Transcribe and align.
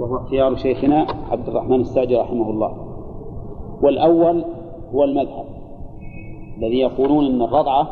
وهو 0.00 0.16
اختيار 0.16 0.56
شيخنا 0.56 1.06
عبد 1.30 1.48
الرحمن 1.48 1.80
السعدي 1.80 2.16
رحمه 2.16 2.50
الله. 2.50 2.72
والأول 3.82 4.44
هو 4.94 5.04
المذهب 5.04 5.44
الذي 6.58 6.78
يقولون 6.78 7.24
أن 7.24 7.42
الرضعة 7.42 7.88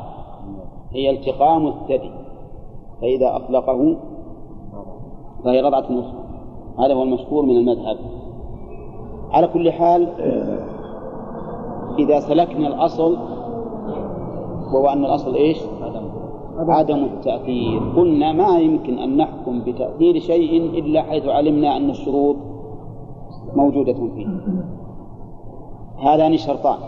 هي 0.92 1.10
التقام 1.10 1.66
الثدي 1.66 2.10
فإذا 3.00 3.36
أطلقه 3.36 3.96
فهي 5.44 5.60
رضعة 5.60 5.92
نصف 5.92 6.14
هذا 6.78 6.94
هو 6.94 7.02
المشهور 7.02 7.42
من 7.42 7.56
المذهب. 7.56 7.96
على 9.30 9.46
كل 9.46 9.72
حال 9.72 10.08
إذا 11.98 12.20
سلكنا 12.20 12.68
الأصل 12.68 13.16
وهو 14.74 14.88
أن 14.88 15.04
الأصل 15.04 15.34
إيش؟ 15.34 15.58
عدم 16.58 17.04
التأثير 17.04 17.80
قلنا 17.96 18.32
ما 18.32 18.58
يمكن 18.58 18.98
أن 18.98 19.16
نحكم 19.16 19.60
بتأثير 19.60 20.18
شيء 20.18 20.78
إلا 20.78 21.02
حيث 21.02 21.26
علمنا 21.26 21.76
أن 21.76 21.90
الشروط 21.90 22.36
موجودة 23.56 23.92
فيه. 23.92 24.26
هذان 25.98 26.36
شرطان. 26.36 26.78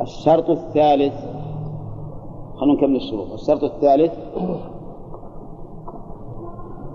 الشرط 0.00 0.50
الثالث 0.50 1.14
خلونا 2.56 2.78
نكمل 2.78 2.96
الشروط. 2.96 3.32
الشرط 3.32 3.64
الثالث 3.64 4.12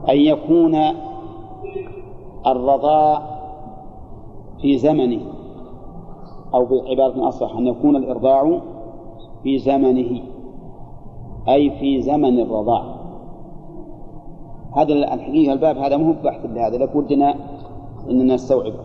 أن 0.10 0.18
يكون 0.18 0.76
الرضاء 2.48 3.42
في 4.62 4.78
زمنه 4.78 5.22
أو 6.54 6.66
بعبارة 6.66 7.28
أصح 7.28 7.56
أن 7.56 7.68
يكون 7.68 7.96
الإرضاع 7.96 8.60
في 9.44 9.58
زمنه. 9.58 10.22
أي 11.50 11.70
في 11.80 12.02
زمن 12.02 12.40
الرضاع. 12.40 12.84
هذا 14.78 14.94
الحقيقة 14.94 15.54
الباب 15.54 15.78
هذا 15.78 15.98
مو 15.98 16.16
بحث 16.24 16.46
لهذا 16.46 16.78
لك 16.78 16.96
ودنا 16.96 17.36
أننا 18.10 18.34
نستوعبه 18.34 18.80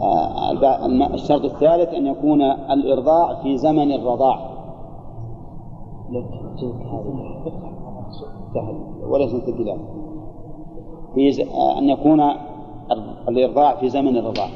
آه، 0.00 1.14
الشرط 1.14 1.44
الثالث 1.44 1.94
أن 1.94 2.06
يكون 2.06 2.42
الإرضاع 2.42 3.42
في 3.42 3.56
زمن 3.56 3.92
الرضاع. 3.92 4.50
ولا 9.08 9.26
ثقيلات 9.26 9.80
في 11.14 11.42
آه، 11.42 11.78
أن 11.78 11.88
يكون 11.88 12.20
الإرضاع 13.28 13.76
في 13.76 13.88
زمن 13.88 14.16
الرضاع. 14.16 14.48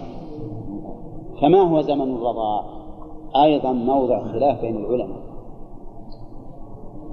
فما 1.43 1.61
هو 1.61 1.81
زمن 1.81 2.15
الرضاع؟ 2.15 2.65
أيضا 3.43 3.73
موضع 3.73 4.25
خلاف 4.25 4.61
بين 4.61 4.77
العلماء. 4.77 5.28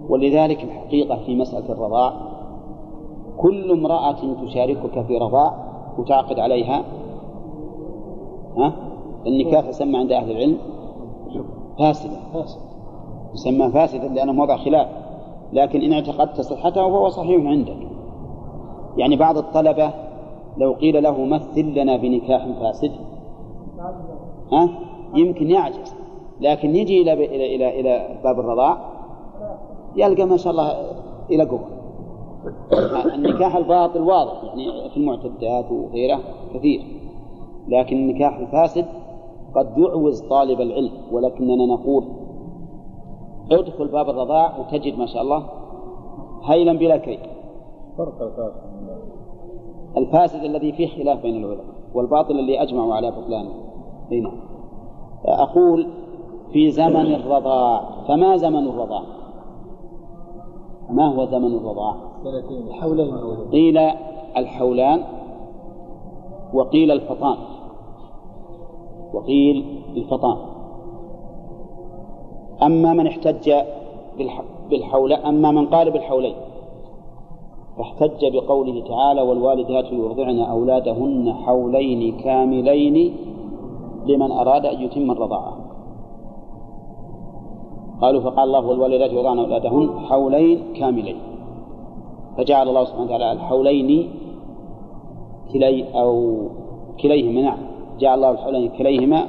ولذلك 0.09 0.63
الحقيقة 0.63 1.15
في 1.25 1.35
مسألة 1.35 1.71
الرضاع 1.71 2.13
كل 3.37 3.71
امرأة 3.71 4.45
تشاركك 4.45 5.05
في 5.07 5.17
رضاع 5.17 5.65
وتعقد 5.97 6.39
عليها 6.39 6.83
ها؟ 8.57 8.73
النكاح 9.27 9.67
يسمى 9.67 9.97
عند 9.97 10.11
أهل 10.11 10.31
العلم 10.31 10.57
فاسدا. 11.79 12.19
يسمى 13.33 13.71
فاسدا 13.71 14.07
لأنه 14.07 14.31
موضع 14.31 14.57
خلاف 14.57 14.87
لكن 15.53 15.81
إن 15.81 15.93
اعتقدت 15.93 16.41
صحته 16.41 16.89
فهو 16.89 17.09
صحيح 17.09 17.45
عندك. 17.45 17.77
يعني 18.97 19.15
بعض 19.15 19.37
الطلبة 19.37 19.93
لو 20.57 20.73
قيل 20.73 21.03
له 21.03 21.25
مثل 21.25 21.79
لنا 21.79 21.97
بنكاح 21.97 22.47
فاسد 22.59 22.91
ها؟ 24.51 24.69
يمكن 25.15 25.49
يعجز 25.49 25.95
لكن 26.41 26.75
يجي 26.75 27.01
إلى 27.01 27.13
إلى 27.13 27.55
إلى 27.55 27.79
إلى 27.79 28.19
باب 28.23 28.39
الرضاع 28.39 28.94
يلقى 29.95 30.25
ما 30.25 30.37
شاء 30.37 30.51
الله 30.51 30.71
إلى 31.31 31.43
قوة 31.43 31.67
النكاح 33.13 33.55
الباطل 33.55 34.01
واضح 34.01 34.43
يعني 34.43 34.89
في 34.89 34.97
المعتدات 34.97 35.71
وغيره 35.71 36.19
كثير. 36.53 36.81
لكن 37.67 37.95
النكاح 37.95 38.37
الفاسد 38.37 38.85
قد 39.55 39.77
يعوز 39.77 40.21
طالب 40.21 40.61
العلم 40.61 40.91
ولكننا 41.11 41.65
نقول 41.65 42.03
ادخل 43.51 43.87
باب 43.87 44.09
الرضاع 44.09 44.59
وتجد 44.59 44.97
ما 44.99 45.05
شاء 45.05 45.21
الله 45.21 45.45
هيلا 46.43 46.73
بلا 46.73 46.97
كيف 46.97 47.19
فرق 47.97 48.21
الفاسد. 48.21 48.61
الفاسد 49.97 50.43
الذي 50.43 50.71
فيه 50.71 50.87
خلاف 50.87 51.21
بين 51.21 51.35
العلماء 51.35 51.65
والباطل 51.93 52.39
اللي 52.39 52.61
أجمعوا 52.61 52.93
على 52.93 53.11
بطلانه. 53.11 53.51
هنا 54.11 54.31
أقول 55.25 55.87
في 56.53 56.71
زمن 56.71 57.15
الرضاع 57.15 57.81
فما 58.07 58.37
زمن 58.37 58.67
الرضاع؟ 58.67 59.01
ما 60.89 61.07
هو 61.07 61.25
زمن 61.25 61.55
الرضاع 61.55 61.95
الحولين 62.65 63.15
قيل 63.51 63.77
الحولان 64.37 65.03
وقيل 66.53 66.91
الفطام 66.91 67.37
وقيل 69.13 69.65
الفطام 69.97 70.37
أما 72.63 72.93
من 72.93 73.07
احتج 73.07 73.53
بالحول 74.69 75.13
أما 75.13 75.51
من 75.51 75.65
قال 75.65 75.91
بالحولين 75.91 76.35
فاحتج 77.77 78.25
بقوله 78.33 78.83
تعالى 78.87 79.21
والوالدات 79.21 79.91
يرضعن 79.91 80.39
أولادهن 80.39 81.33
حولين 81.33 82.17
كاملين 82.17 83.15
لمن 84.05 84.31
أراد 84.31 84.65
أن 84.65 84.81
يتم 84.81 85.11
الرضاعة. 85.11 85.64
قالوا 88.01 88.21
فقال 88.21 88.43
الله 88.43 88.65
والوالدات 88.65 89.11
يرضعن 89.11 89.39
أولادهن 89.39 89.99
حولين 89.99 90.73
كاملين. 90.75 91.17
فجعل 92.37 92.67
الله 92.69 92.83
سبحانه 92.85 93.05
وتعالى 93.05 93.31
الحولين 93.31 94.09
كلي 95.53 96.01
أو 96.01 96.37
كليهما 97.01 97.41
نعم. 97.41 97.57
جعل 97.99 98.15
الله 98.15 98.31
الحولين 98.31 98.69
كليهما 98.69 99.25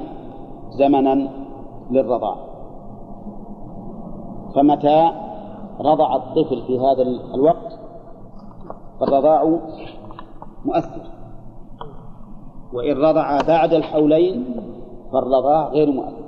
زمنا 0.71 1.29
للرضاع. 1.91 2.35
فمتى 4.55 5.11
رضع 5.79 6.15
الطفل 6.15 6.61
في 6.61 6.79
هذا 6.79 7.03
الوقت؟ 7.33 7.79
فالرضاع 8.99 9.59
مؤثر. 10.65 11.01
وإن 12.73 12.97
رضع 12.97 13.41
بعد 13.47 13.73
الحولين 13.73 14.45
فالرضاع 15.11 15.67
غير 15.67 15.91
مؤثر. 15.91 16.26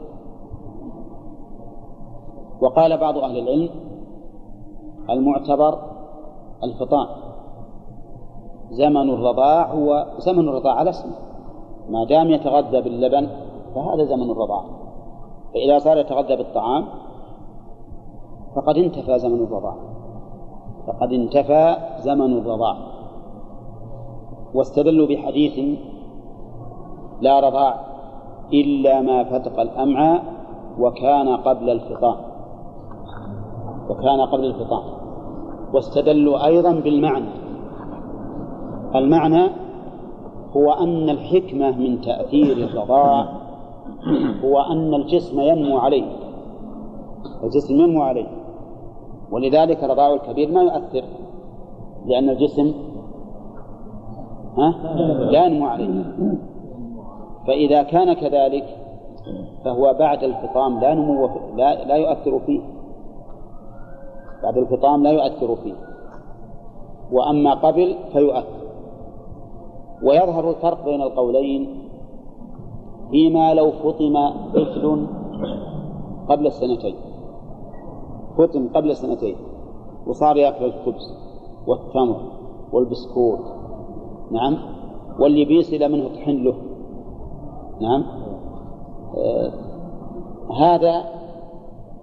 وقال 2.62 2.98
بعض 2.98 3.18
أهل 3.18 3.38
العلم 3.40 3.70
المعتبر 5.10 5.80
الفطام 6.64 7.08
زمن 8.72 9.10
الرضاع 9.10 9.72
هو 9.72 10.06
زمن 10.18 10.50
الرضاع 10.50 10.74
على 10.74 10.90
اسمه 10.90 11.16
ما 11.90 12.06
دام 12.06 12.30
يتغذى 12.30 12.82
باللبن 12.82 13.28
فهذا 13.76 14.04
زمن 14.04 14.32
الرضاع. 14.32 14.64
فإذا 15.54 15.80
صار 15.80 15.98
يتغذى 15.98 16.36
بالطعام 16.36 16.86
فقد 18.56 18.78
انتفى 18.78 19.20
زمن 19.20 19.44
الرضاع. 19.44 19.76
فقد 20.88 21.14
انتفى 21.14 21.78
زمن 22.00 22.38
الرضاع. 22.38 22.78
واستدلوا 24.54 25.08
بحديث 25.08 25.80
لا 27.22 27.40
رضاع 27.40 27.80
إلا 28.54 29.02
ما 29.02 29.24
فتق 29.24 29.60
الأمعاء 29.60 30.24
وكان 30.80 31.38
قبل 31.38 31.70
الفطام. 31.70 32.16
وكان 33.90 34.22
قبل 34.22 34.46
الفطام. 34.46 34.84
واستدلوا 35.74 36.46
أيضا 36.46 36.72
بالمعنى. 36.72 37.30
المعنى 38.96 39.50
هو 40.56 40.72
أن 40.72 41.10
الحكمة 41.10 41.72
من 41.78 42.02
تأثير 42.02 42.58
الرضاع 42.58 43.26
هو 44.44 44.60
أن 44.60 44.94
الجسم 44.94 45.40
ينمو 45.40 45.78
عليه. 45.78 46.06
الجسم 47.44 47.76
ينمو 47.76 48.02
عليه. 48.02 48.28
ولذلك 49.32 49.84
رضاع 49.84 50.14
الكبير 50.14 50.52
ما 50.52 50.62
يؤثر 50.62 51.04
لأن 52.06 52.30
الجسم 52.30 52.74
ها؟ 54.58 54.74
لا 55.32 55.46
ينمو 55.46 55.66
عليه. 55.66 56.04
فإذا 57.48 57.84
كان 57.84 58.14
كذلك 58.14 58.66
فهو 59.66 59.96
بعد 60.00 60.24
الفطام 60.24 60.80
لا 60.80 60.94
نمو 60.94 61.30
لا, 61.56 61.86
لا 61.86 61.96
يؤثر 61.96 62.40
فيه. 62.40 62.79
بعد 64.44 64.58
الفطام 64.58 65.04
لا 65.04 65.12
يؤثر 65.12 65.56
فيه. 65.56 65.74
وأما 67.12 67.54
قبل 67.54 67.96
فيؤثر. 68.14 68.60
ويظهر 70.04 70.50
الفرق 70.50 70.86
بين 70.86 71.02
القولين 71.02 71.90
فيما 73.12 73.54
لو 73.54 73.72
فطم 73.72 74.30
طفل 74.54 75.08
قبل 76.30 76.48
السنتين. 76.48 76.96
فطم 78.38 78.68
قبل 78.68 78.96
سنتين 78.96 79.36
وصار 80.08 80.38
يأكل 80.38 80.66
الخبز 80.66 81.14
والتمر 81.68 82.22
والبسكوت. 82.72 83.40
نعم. 84.32 84.58
واللي 85.20 85.46
بيصل 85.46 85.92
منه 85.92 86.08
طحن 86.08 86.44
له 86.44 86.56
نعم. 87.82 88.04
آه 89.18 89.52
هذا 90.60 91.04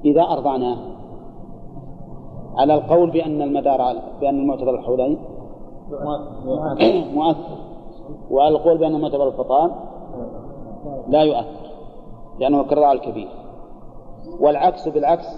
إذا 0.05 0.23
أرضعناه. 0.23 0.95
على 2.56 2.75
القول 2.75 3.11
بأن 3.11 3.43
المدار 3.43 3.81
بأن 4.20 4.41
المعتبر 4.41 4.75
الحولين 4.75 5.19
مؤثر. 7.14 7.58
وعلى 8.31 8.56
القول 8.56 8.79
بأنه 8.79 8.99
معتبر 8.99 9.29
الفطام 9.29 9.70
لا 11.08 11.23
يؤثر 11.23 11.67
لأنه 12.38 12.62
كالرضاع 12.62 12.93
الكبير. 12.93 13.29
والعكس 14.41 14.88
بالعكس 14.88 15.29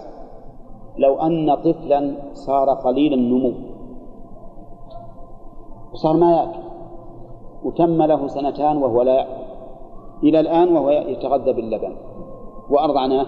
لو 0.98 1.20
أن 1.20 1.54
طفلا 1.54 2.16
صار 2.34 2.68
قليل 2.70 3.12
النمو 3.12 3.52
وصار 5.92 6.16
ما 6.16 6.36
يأكل 6.36 6.60
وتم 7.64 8.02
له 8.02 8.26
سنتان 8.26 8.76
وهو 8.76 9.02
لا 9.02 9.14
يأكل 9.14 9.42
إلى 10.22 10.40
الآن 10.40 10.76
وهو 10.76 10.90
يتغذى 10.90 11.52
باللبن 11.52 11.92
وأرضعناه. 12.70 13.26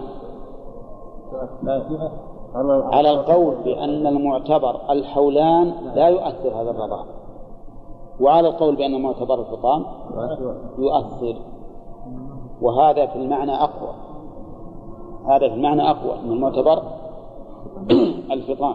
على 2.93 3.11
القول. 3.11 3.55
بأن 3.65 4.07
المعتبر 4.07 4.81
الحولان 4.91 5.73
لا 5.95 6.09
يؤثر 6.09 6.49
هذا 6.49 6.71
الرضاع 6.71 7.05
وعلى 8.21 8.49
القول 8.49 8.77
بأن 8.77 8.95
المعتبر 8.95 9.41
الفطام 9.41 9.85
يؤثر. 10.79 11.37
وهذا 12.63 13.07
في 13.07 13.17
المعنى 13.17 13.55
أقوى. 13.55 13.95
هذا 15.27 15.49
في 15.49 15.55
المعنى 15.55 15.91
أقوى 15.91 16.19
من 16.25 16.33
المعتبر 16.33 16.83
الفطام 18.37 18.75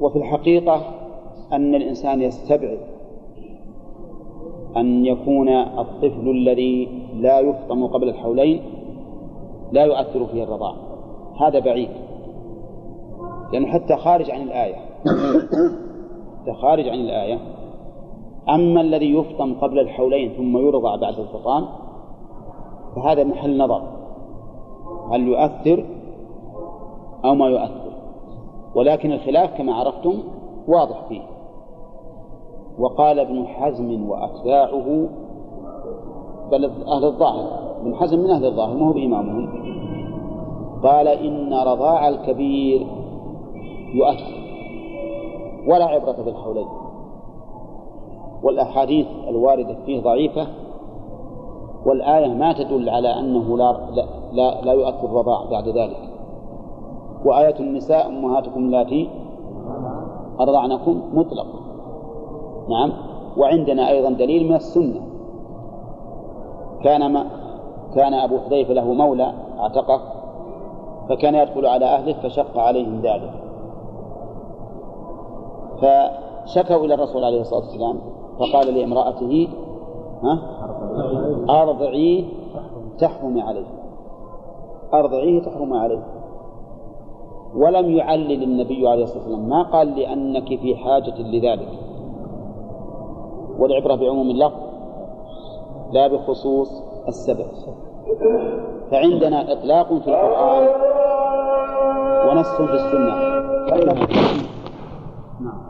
وفي 0.00 0.18
الحقيقة 0.18 0.80
أن 1.52 1.74
الإنسان 1.74 2.22
يستبعد 2.22 2.78
أن 4.76 5.06
يكون 5.06 5.48
الطفل 5.48 6.30
الذي 6.30 6.88
لا 7.14 7.40
يفطم 7.40 7.86
قبل 7.86 8.08
الحولين 8.08 8.62
لا 9.72 9.84
يؤثر 9.84 10.26
فيه 10.26 10.44
الرضاع 10.44 10.74
هذا 11.40 11.58
بعيد. 11.58 11.88
لأنه 13.52 13.66
حتى 13.66 13.96
خارج 13.96 14.30
عن 14.30 14.42
الآية. 14.42 14.76
حتى 16.40 16.54
خارج 16.62 16.88
عن 16.88 16.98
الآية. 16.98 17.38
أما 18.48 18.80
الذي 18.80 19.14
يفطم 19.14 19.54
قبل 19.54 19.78
الحولين 19.78 20.32
ثم 20.36 20.58
يرضع 20.58 20.96
بعد 20.96 21.18
الفطام 21.18 21.66
فهذا 22.96 23.24
محل 23.24 23.58
نظر. 23.58 23.82
هل 25.12 25.28
يؤثر 25.28 25.84
أو 27.24 27.34
ما 27.34 27.46
يؤثر. 27.46 27.92
ولكن 28.74 29.12
الخلاف 29.12 29.58
كما 29.58 29.74
عرفتم 29.74 30.14
واضح 30.68 31.04
فيه. 31.08 31.22
وقال 32.78 33.18
ابن 33.18 33.46
حزم 33.46 34.08
وأتباعه 34.08 35.08
بل 36.50 36.64
أهل 36.64 37.04
الظاهر. 37.04 37.62
ابن 37.80 37.94
حزم 37.94 38.18
من 38.18 38.30
أهل 38.30 38.44
الظاهر 38.44 38.76
ما 38.76 38.86
هو 38.86 38.92
بإمامهم 38.92 39.41
قال 40.82 41.08
إن 41.08 41.54
رضاع 41.54 42.08
الكبير 42.08 42.86
يؤثر 43.94 44.42
ولا 45.66 45.84
عبرة 45.84 46.16
بالحولين 46.24 46.66
والأحاديث 48.42 49.06
الواردة 49.28 49.76
فيه 49.86 50.00
ضعيفة 50.00 50.46
والآية 51.86 52.28
ما 52.34 52.52
تدل 52.52 52.88
على 52.88 53.18
أنه 53.18 53.58
لا, 53.58 53.76
لا, 54.32 54.60
لا 54.60 54.72
يؤثر 54.72 55.04
الرضاع 55.04 55.44
بعد 55.50 55.68
ذلك. 55.68 56.08
وآية 57.24 57.60
النساء 57.60 58.06
أمهاتكم 58.08 58.60
اللاتي 58.60 59.08
أرضعنكم 60.40 61.02
مطلق. 61.14 61.46
نعم. 62.68 62.92
وعندنا 63.36 63.88
أيضا 63.88 64.10
دليل 64.10 64.48
من 64.48 64.54
السنة. 64.54 65.00
كان 66.82 67.12
ما 67.12 67.26
كان 67.94 68.14
أبو 68.14 68.38
حذيفة 68.38 68.74
له 68.74 68.92
مولى 68.92 69.32
اعتقه. 69.60 70.21
فكان 71.08 71.34
يدخل 71.34 71.66
على 71.66 71.84
أهله 71.84 72.12
فشق 72.12 72.58
عليهم 72.58 73.00
ذلك. 73.00 73.32
فشكوا 75.76 76.84
إلى 76.84 76.94
الرسول 76.94 77.24
عليه 77.24 77.40
الصلاة 77.40 77.60
والسلام 77.60 77.98
فقال 78.38 78.74
لامرأته 78.74 79.48
ها؟ 80.22 80.38
أرضعيه 81.62 82.24
تحرمي 82.98 83.42
عليه. 83.42 83.66
أرضعيه 84.94 85.42
تحرمي 85.42 85.78
عليه. 85.78 86.02
ولم 87.56 87.90
يعلل 87.90 88.42
النبي 88.42 88.88
عليه 88.88 89.02
الصلاة 89.02 89.22
والسلام 89.22 89.48
ما 89.48 89.62
قال 89.62 89.98
لأنك 89.98 90.60
في 90.60 90.76
حاجة 90.76 91.18
لذلك. 91.18 91.68
والعبرة 93.58 93.94
بعموم 93.94 94.30
اللفظ 94.30 94.60
لا 95.92 96.08
بخصوص 96.08 96.82
السبب. 97.08 97.46
فعندنا 98.90 99.52
إطلاق 99.52 99.86
في 99.86 100.08
القرآن 100.08 100.68
ونص 102.28 102.56
في 102.56 102.74
السنة. 102.74 103.14
نعم. 105.40 105.62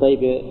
طيب 0.00 0.42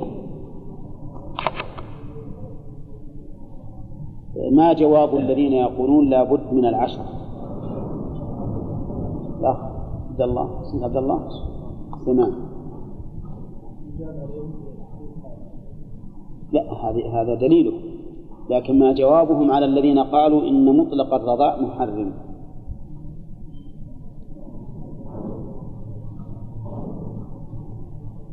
ما 4.51 4.73
جواب 4.73 5.15
الذين 5.15 5.53
يقولون 5.53 6.09
لابد 6.09 6.53
من 6.53 6.65
العشر؟ 6.65 7.05
الأخ 9.39 9.57
عبد 10.09 10.21
الله 10.21 10.61
اسمه 10.61 10.83
عبد 10.83 10.97
الله. 10.97 11.29
سماه 12.05 12.31
لا 16.51 16.73
هذا 17.13 17.35
دليله. 17.35 17.90
لكن 18.51 18.79
ما 18.79 18.93
جوابهم 18.93 19.51
على 19.51 19.65
الذين 19.65 19.99
قالوا 19.99 20.41
إن 20.41 20.77
مطلق 20.77 21.13
الرضاع 21.13 21.61
محرم. 21.61 22.13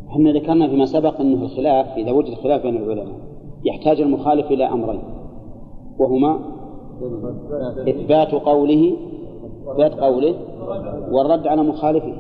إحنا 0.09 0.33
ذكرنا 0.33 0.69
فيما 0.69 0.85
سبق 0.85 1.21
إنه 1.21 1.43
الخلاف 1.43 1.87
إذا 1.97 2.13
وجد 2.13 2.35
خلاف 2.35 2.63
بين 2.63 2.77
العلماء 2.77 3.15
يحتاج 3.65 4.01
المخالف 4.01 4.51
إلى 4.51 4.65
أمرين. 4.65 5.03
وهما 5.99 6.39
إثبات 7.89 8.33
قوله 8.33 8.97
إثبات 9.73 9.93
قوله 10.01 10.35
والرد 11.13 11.47
على 11.47 11.63
مخالفه. 11.63 12.15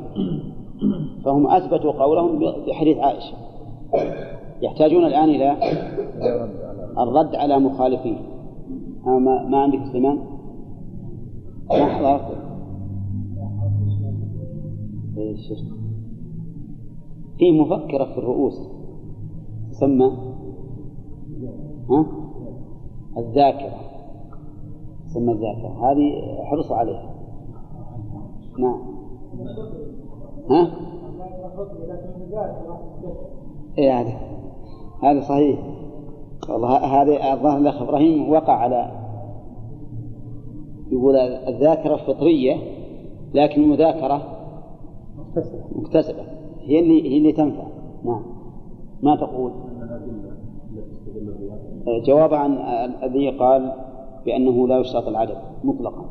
فهم 1.24 1.46
أثبتوا 1.46 1.92
قولهم 1.92 2.38
بحديث 2.66 2.98
عائشة. 2.98 3.36
يحتاجون 4.62 5.04
الآن 5.04 5.28
إلى 5.28 5.56
الرد 6.98 7.34
على 7.34 7.58
مخالفيه 7.58 8.18
ما, 9.06 9.48
ما 9.48 9.58
عندك 9.58 9.84
سليمان؟ 9.92 10.18
ما 11.70 11.86
حضرت 11.86 12.38
إيش 15.18 15.52
في 17.38 17.60
مفكرة 17.60 18.04
في 18.04 18.18
الرؤوس 18.18 18.54
تسمى؟ 19.70 20.18
ها؟ 21.90 22.06
الذاكرة. 23.18 23.80
تسمى 25.06 25.32
الذاكرة. 25.32 25.68
هذه 25.68 26.12
حرصوا 26.44 26.76
عليها. 26.76 27.14
نعم. 28.58 28.80
ها؟ 30.50 30.70
إيه 33.78 34.00
هذا 34.00 34.12
هذا 35.02 35.20
صحيح. 35.20 35.77
والله 36.48 36.76
هذا 36.76 37.32
الظاهر 37.32 37.58
الأخ 37.58 37.82
إبراهيم 37.82 38.30
وقع 38.30 38.52
على 38.52 38.90
يقول 40.92 41.16
الذاكرة 41.16 41.96
فطرية 41.96 42.56
لكن 43.34 43.62
المذاكرة 43.62 44.22
مكتسبة. 45.76 46.22
هي 46.60 46.80
اللي 46.80 47.12
هي 47.12 47.18
اللي 47.18 47.32
تنفع. 47.32 47.66
نعم. 48.04 48.22
ما 49.02 49.16
تقول؟ 49.16 49.52
جواب 52.06 52.34
عن 52.34 52.52
الذي 53.02 53.30
قال 53.30 53.72
بأنه 54.26 54.68
لا 54.68 54.78
يشترط 54.78 55.08
العدد 55.08 55.36
مطلقا. 55.64 56.04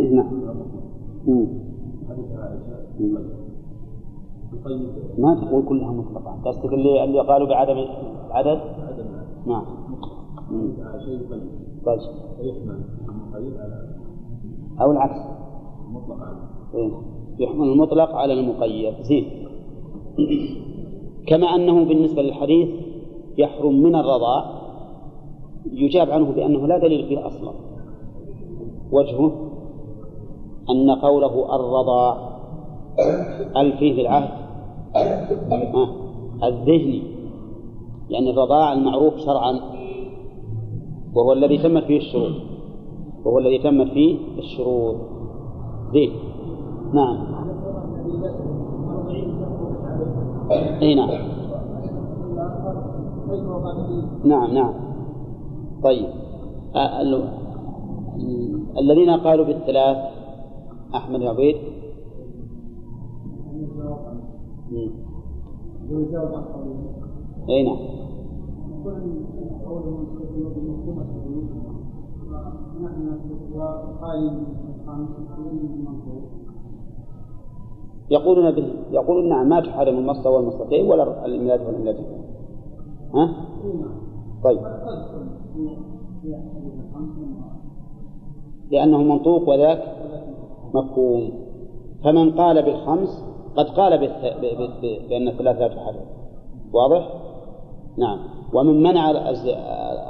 نعم. 0.00 0.52
ما 5.18 5.34
تقول 5.34 5.64
كلها 5.68 5.92
مطلقة. 5.92 6.38
قصدك 6.44 6.72
اللي 6.72 7.04
اللي 7.04 7.20
قالوا 7.20 7.48
بعدم 7.48 7.84
العدد؟ 8.26 8.60
نعم. 9.46 9.64
طيب. 11.86 12.00
أو 14.80 14.92
العكس. 14.92 15.18
إيه. 16.74 16.90
يحمل 17.38 17.68
المطلق 17.68 18.10
على 18.16 18.32
المقيد. 18.32 18.94
زين. 19.02 19.24
كما 21.26 21.46
أنه 21.46 21.84
بالنسبة 21.84 22.22
للحديث 22.22 22.68
يحرم 23.38 23.82
من 23.82 23.94
الرضاع 23.94 24.44
يجاب 25.72 26.10
عنه 26.10 26.32
بأنه 26.32 26.66
لا 26.66 26.78
دليل 26.78 27.08
فيه 27.08 27.26
أصلا. 27.26 27.52
وجهه 28.92 29.32
أن 30.70 30.90
قوله 30.90 31.56
الرضاع 31.56 32.32
الفيه 33.56 33.92
للعهد. 34.02 34.41
الذهني 36.44 37.02
يعني 38.10 38.30
الرضاع 38.30 38.72
المعروف 38.72 39.16
شرعا 39.16 39.60
وهو 41.14 41.32
الذي 41.32 41.58
تمت 41.58 41.84
فيه 41.84 41.98
الشروط 41.98 42.32
وهو 43.24 43.38
الذي 43.38 43.58
تمت 43.58 43.90
فيه 43.90 44.18
الشروط 44.38 44.96
زين 45.92 46.12
نعم. 46.92 47.32
أي 50.82 50.94
نعم. 50.94 51.10
نعم 54.24 54.54
نعم. 54.54 54.74
طيب. 55.82 56.06
الذين 58.78 59.10
قالوا 59.10 59.46
بالثلاث 59.46 59.96
أحمد 60.94 61.22
عبيد 61.22 61.56
أي 67.48 67.62
نعم. 67.62 67.78
يقولون 78.10 78.50
به 78.50 78.74
يقولون 78.90 79.28
نعم 79.28 79.48
ما 79.48 79.60
تحرم 79.60 79.98
المصدر 79.98 80.30
والمصدرين 80.30 80.90
ولا 80.90 81.26
الميلاد 81.26 81.66
والميلادين 81.66 82.06
ها؟ 83.14 83.28
طيب. 84.44 84.60
لأنه 88.70 89.02
منطوق 89.02 89.48
وذاك 89.48 89.82
مفهوم. 90.74 91.30
فمن 92.04 92.30
قال 92.30 92.62
بالخمس 92.62 93.31
قد 93.56 93.66
قال 93.66 93.98
بأن 95.08 95.28
الثلاث 95.28 95.56
لا 95.56 95.68
تحرم 95.68 96.06
واضح؟ 96.72 97.08
نعم. 97.98 98.18
ومن 98.54 98.82
منع 98.82 99.10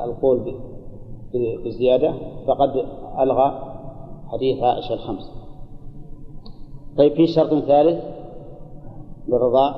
القول 0.05 0.55
بالزيادة 1.65 2.15
فقد 2.47 2.85
ألغى 3.21 3.75
حديث 4.27 4.63
عائشة 4.63 4.95
الخمس. 4.95 5.33
طيب 6.99 7.15
في 7.15 7.27
شرط 7.27 7.65
ثالث 7.65 8.05
للرضاع 9.29 9.75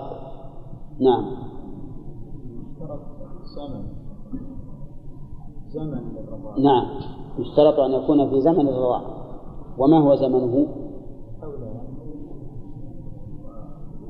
نعم. 1.01 1.25
زمن 3.57 3.85
زمن 5.69 6.15
للرضاع 6.15 6.59
نعم. 6.59 6.87
يشترط 7.39 7.81
أن 7.81 7.93
يكون 7.93 8.31
في 8.31 8.41
زمن 8.41 8.69
الرضاع 8.69 9.03
وما 9.79 9.99
هو 9.99 10.15
زمنه؟ 10.15 10.67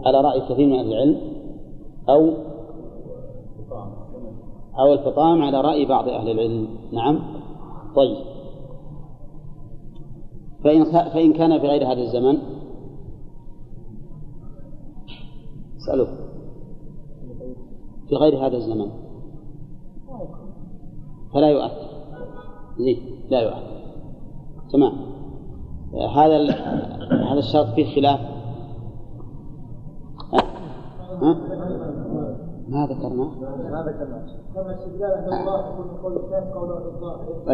على 0.07 0.21
رأي 0.21 0.41
كثير 0.41 0.67
من 0.67 0.79
أهل 0.79 0.93
العلم 0.93 1.21
أو 2.09 2.35
أو 4.79 4.93
الفطام 4.93 5.43
على 5.43 5.61
رأي 5.61 5.85
بعض 5.85 6.09
أهل 6.09 6.31
العلم. 6.31 6.69
نعم. 6.93 7.21
طيب. 7.97 8.17
فإن 10.65 10.85
فإن 10.85 11.33
كان 11.33 11.61
في 11.61 11.67
غير 11.67 11.93
هذا 11.93 12.01
الزمن. 12.01 12.39
اسألوه 15.77 16.09
في 18.09 18.17
غير 18.17 18.47
هذا 18.47 18.57
الزمن. 18.57 18.91
فلا 21.35 21.49
يؤثر. 21.49 21.89
زين. 22.79 22.99
لا 23.31 23.41
يؤثر. 23.41 23.75
تمام. 24.73 24.93
هذا 25.95 26.37
هذا 27.31 27.39
الشرط 27.39 27.67
فيه 27.67 27.95
خلاف. 27.95 28.34
ها؟ 31.23 31.35
ما 32.69 32.87
ما 32.87 32.87
ذكرناه 32.87 33.31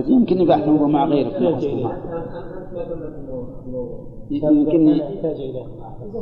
يمكن 0.08 0.40
يبحث 0.40 0.68
مع 0.68 1.04
غيره 1.04 1.38
يمكن 4.30 5.00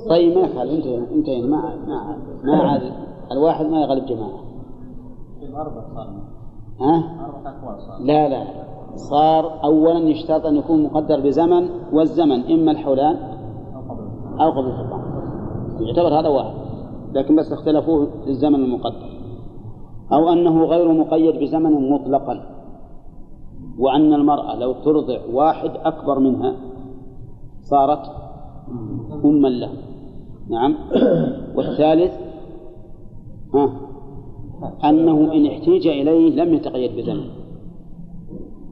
طيب 0.08 0.38
ما 0.38 0.40
يخالف 0.40 0.72
انتهينا 0.72 1.06
انتهينا 1.10 1.46
ما 1.46 1.76
ما 1.86 2.18
ما 2.44 2.56
عاد 2.56 2.82
الواحد 3.32 3.66
ما 3.66 3.80
يغلب 3.80 4.06
جماعة. 4.06 4.40
ها؟ 6.80 7.02
لا 8.00 8.28
لا. 8.28 8.44
صار 8.96 9.64
أولا 9.64 9.98
يشترط 9.98 10.46
أن 10.46 10.56
يكون 10.56 10.82
مقدر 10.82 11.20
بزمن 11.20 11.68
والزمن 11.92 12.52
إما 12.52 12.70
الحولان 12.70 13.16
أو 14.40 14.50
قبل 14.50 14.68
الفطام 14.68 15.02
يعتبر 15.80 16.20
هذا 16.20 16.28
واحد. 16.28 16.67
لكن 17.12 17.36
بس 17.36 17.52
اختلفوه 17.52 18.08
في 18.24 18.30
الزمن 18.30 18.64
المقدر 18.64 19.18
أو 20.12 20.32
أنه 20.32 20.64
غير 20.64 20.92
مقيد 20.92 21.34
بزمن 21.40 21.90
مطلقا. 21.90 22.58
وأن 23.78 24.14
المرأة 24.14 24.56
لو 24.56 24.72
ترضع 24.72 25.18
واحد 25.32 25.70
أكبر 25.84 26.18
منها 26.18 26.56
صارت 27.62 28.10
أما 29.24 29.48
له. 29.48 29.70
نعم. 30.50 30.74
والثالث 31.56 32.12
ها 33.54 33.70
أنه 34.84 35.32
إن 35.34 35.46
احتيج 35.46 35.86
إليه 35.86 36.44
لم 36.44 36.54
يتقيد 36.54 36.96
بزمن. 36.96 37.24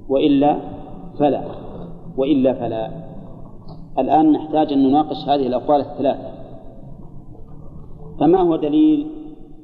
وإلا 0.08 0.56
فلا. 1.18 1.44
وإلا 2.16 2.54
فلا. 2.54 2.90
الآن 3.98 4.32
نحتاج 4.32 4.72
أن 4.72 4.88
نناقش 4.88 5.28
هذه 5.28 5.46
الأقوال 5.46 5.80
الثلاثة. 5.80 6.35
فما 8.20 8.40
هو 8.40 8.56
دليل 8.56 9.06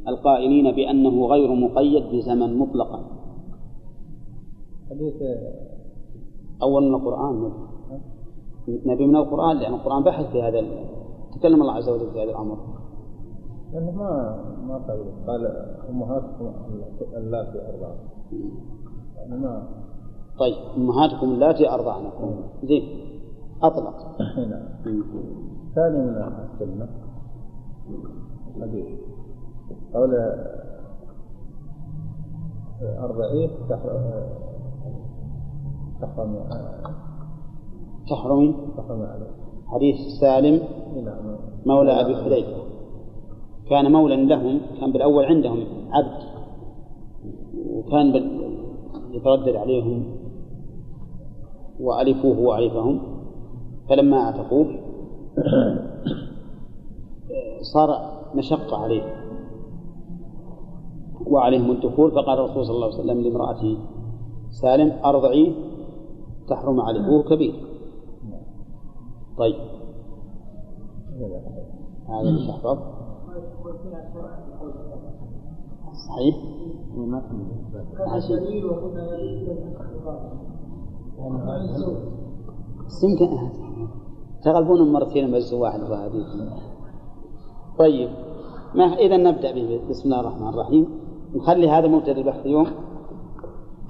القائلين 0.09 0.75
بأنه 0.75 1.27
غير 1.27 1.55
مقيد 1.55 2.03
بزمن 2.13 2.59
مطلقا؟ 2.59 3.05
حديث 4.91 5.15
أول 6.63 6.83
من 6.83 6.95
القرآن. 6.95 7.53
نبي 8.69 9.07
من 9.07 9.17
القرآن 9.17 9.57
لأن 9.57 9.75
القرآن 9.75 10.03
بحث 10.03 10.27
في 10.27 10.43
هذا 10.43 10.63
تكلم 11.35 11.63
الله 11.63 11.73
عز 11.73 11.89
وجل 11.89 12.11
في 12.11 12.23
هذا 12.23 12.31
الأمر. 12.31 12.59
لأنه 13.73 13.91
ما 13.91 14.43
ما 14.69 14.77
قال 14.77 15.27
قال 15.27 15.47
أمهاتكم 15.91 16.53
اللاتي 17.17 17.59
أرضعنكم 17.69 18.51
يعني 19.17 19.37
ما. 19.37 19.69
طيب 20.39 20.55
أمهاتكم 20.77 21.33
اللاتي 21.33 21.71
أرضعنكم 21.71 22.35
زين 22.63 22.83
أطلق. 23.63 24.21
نعم. 24.51 25.03
ثاني 25.75 25.99
من 25.99 26.17
السنة. 26.53 26.89
حديث. 28.61 28.87
قول 29.95 30.11
أربعين 32.83 33.51
تحرم 33.69 34.23
تحرم 36.01 36.35
تحرم؟ 38.77 39.03
عليه. 39.03 39.31
حديث 39.67 39.97
سالم 40.21 40.61
نعم. 41.05 41.37
مولى 41.67 42.01
أبي 42.01 42.17
حذيفة. 42.17 42.63
كان 43.71 43.93
مولا 43.93 44.15
لهم 44.15 44.61
كان 44.81 44.93
بالأول 44.93 45.25
عندهم 45.25 45.65
عبد. 45.91 46.23
وكان 47.71 48.07
يتردد 49.11 49.57
عليهم 49.57 50.05
وألفوه 51.81 52.39
وألفهم. 52.39 53.01
فلما 53.89 54.17
أعتقوه 54.17 54.67
صار 57.75 58.22
مشقة 58.35 58.77
عليه. 58.77 59.03
وعليهم 61.27 61.71
الدخول 61.71 62.11
فقال 62.11 62.39
الرسول 62.39 62.67
صلى 62.67 62.75
الله 62.75 62.87
عليه 62.87 62.99
وسلم 62.99 63.21
لامرأته 63.21 63.79
سالم 64.51 65.05
أرضعيه 65.05 65.53
تحرم 66.49 66.81
عليه. 66.81 67.01
وهو 67.01 67.23
كبير. 67.23 67.55
طيب. 69.39 69.57
هذا 72.09 72.29
اللي 72.29 72.49
تحفظ 72.49 72.79
صحيح؟ 76.09 76.37
يمكن 83.05 83.29
تغلبون 84.45 84.93
مرتين 84.93 85.37
بس 85.37 85.53
واحد 85.53 85.81
وهذه. 85.81 86.13
طيب. 87.79 88.11
ما 88.75 88.85
إذا 88.85 89.17
نبدأ 89.17 89.53
به. 89.53 89.81
بسم 89.91 90.05
الله 90.05 90.21
الرحمن 90.21 90.49
الرحيم. 90.49 90.87
نخلي 91.35 91.69
هذا 91.69 91.89
مبتدأ 91.89 92.19
البحث 92.19 92.47
اليوم. 92.47 92.67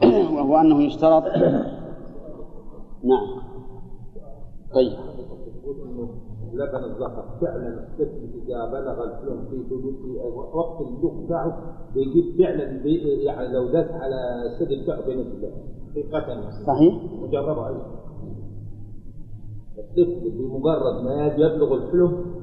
وهو 0.35 0.57
أنه 0.57 0.83
يشترط. 0.83 1.23
نعم. 3.11 3.27
طيب. 4.75 4.93
لبن 6.53 6.85
الذكر 6.85 7.25
فعلا 7.41 7.69
الطفل 7.69 8.31
إذا 8.47 8.67
بلغ 8.67 9.05
الحلم 9.05 9.45
في 9.51 9.65
في 9.69 10.19
وقت 10.55 10.81
البلوغ 10.81 11.25
بتاعه 11.25 11.77
بيجيب 11.95 12.39
فعلا 12.39 12.83
بي 12.83 12.99
يعني 13.25 13.53
لو 13.55 13.67
داس 13.69 13.91
على 13.91 14.17
الثدي 14.47 14.83
بتاعه 14.83 15.07
بينزل 15.07 15.51
حقيقة. 16.13 16.51
صحيح. 16.67 16.95
مجربة 17.23 17.69
أيضا 17.69 18.03
الطفل 19.79 20.31
بمجرد 20.31 21.05
ما 21.05 21.27
يبلغ 21.27 21.75
الحلم 21.75 22.42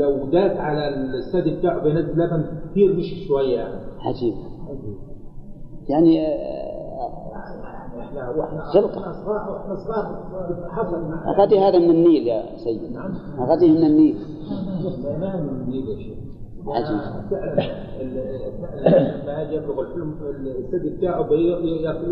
لو 0.00 0.26
داس 0.30 0.56
على 0.56 0.88
الثدي 0.88 1.56
بتاعه 1.56 1.82
بينزل 1.82 2.12
لبن 2.12 2.44
كثير 2.70 2.96
مش 2.96 3.26
شوية. 3.28 3.56
يعني 3.56 3.74
عجيب. 4.00 4.34
يعني 5.88 6.26
خلقة 8.72 9.10
أخذي 11.26 11.58
هذا 11.58 11.78
من 11.78 11.90
النيل 11.90 12.26
يا 12.26 12.56
سيد. 12.56 12.96
أخذيه 13.38 13.70
من 13.70 13.86
النيل. 13.86 14.16
عجيب 15.66 15.84
يا 15.88 15.96
شيخ. 15.96 16.18
عجيب. 16.66 16.98
فعلا. 17.30 17.62
ال- 18.00 19.26
ما 19.26 19.42
يجي 19.42 19.54
يبلغ 19.54 19.80
الحلم 19.80 20.14
الثدي 20.46 20.90
بتاعه 20.90 21.22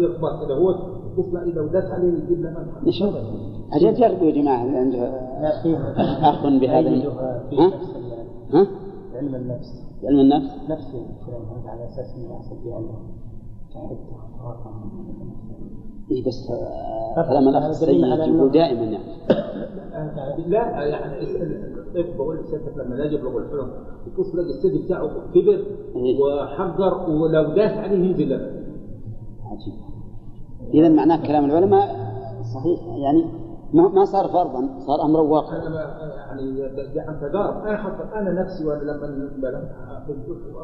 يخبط 0.03 0.45
كده. 0.45 0.55
هو 0.55 0.71
لا 1.33 1.38
لو 1.38 1.67
داس 1.67 1.85
عليه 1.85 2.09
يجيب 2.09 2.55
نشوف 2.87 3.14
أجل 3.73 3.95
جربوا 3.95 4.26
يا 4.26 4.43
جماعة 4.43 4.64
اللي 4.64 4.79
عنده 4.79 4.99
أخ 6.31 6.47
بهذا 6.47 6.90
ها؟ 7.52 7.73
ها؟ 8.52 8.67
علم 9.14 9.35
النفس 9.35 9.83
علم 10.05 10.21
النفس 10.21 10.71
نفس 10.71 10.87
الكلام 10.87 11.43
هذا 11.43 11.71
على 11.71 11.88
أساس 11.88 12.14
أنه 12.17 12.35
يحصل 12.35 12.57
رقم 14.45 14.90
إيه 16.11 16.25
بس 16.25 16.50
آه، 16.50 17.29
كلام 17.29 17.49
على 17.49 17.71
السيد 17.71 17.88
يقول 17.88 18.50
دائما 18.50 18.83
يعني 18.83 20.49
لا 20.49 20.85
يعني 20.85 21.23
الطب 21.23 22.17
بقول 22.17 22.37
لسيادتك 22.37 22.79
لما 22.79 22.95
لا 22.95 23.05
يبلغ 23.05 23.38
الحلم 23.38 23.71
تبص 24.17 24.33
تلاقي 24.33 24.50
الثدي 24.50 24.79
بتاعه 24.79 25.09
كبر 25.35 25.64
إيه. 25.97 26.21
وحجر 26.21 27.11
ولو 27.11 27.55
داس 27.55 27.73
عليه 27.79 27.97
ينزل 27.97 28.33
عجيب 29.45 29.75
إذا 30.75 30.88
معناه 30.88 31.26
كلام 31.26 31.45
العلماء 31.45 31.97
صحيح 32.55 32.81
يعني 32.97 33.25
ما 33.73 33.88
ما 33.88 34.05
صار 34.05 34.29
فرضا 34.29 34.69
صار 34.87 35.02
أمرا 35.05 35.23
واقعا 35.23 35.67
أنا 35.67 35.81
يعني 36.17 36.62
عن 37.00 37.21
تجارب 37.21 37.67
أنا 37.67 37.76
حتى 37.76 38.19
أنا 38.19 38.43
نفسي 38.43 38.67
وأنا 38.67 38.83
لما 38.83 39.31
بلغت 39.37 39.71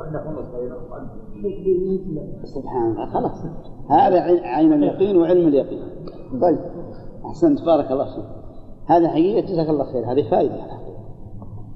إحنا 0.07 0.19
كنا 0.19 0.43
صغيرين 0.53 2.17
سبحان 2.45 2.91
الله 2.91 3.07
خلاص. 3.07 3.45
هذا 3.91 4.21
عين- 4.21 4.73
اليقين 4.73 5.17
وعلم 5.17 5.49
اليقين. 5.49 5.83
طيب 6.43 6.59
أحسنت 7.27 7.63
بارك 7.65 7.93
الله 7.93 8.05
فيك. 8.05 8.25
هذا 8.87 9.09
حقيقة 9.09 9.47
جزاك 9.47 9.69
الله 9.69 9.85
خير. 9.85 10.13
هذه 10.13 10.31
فائدة 10.31 10.55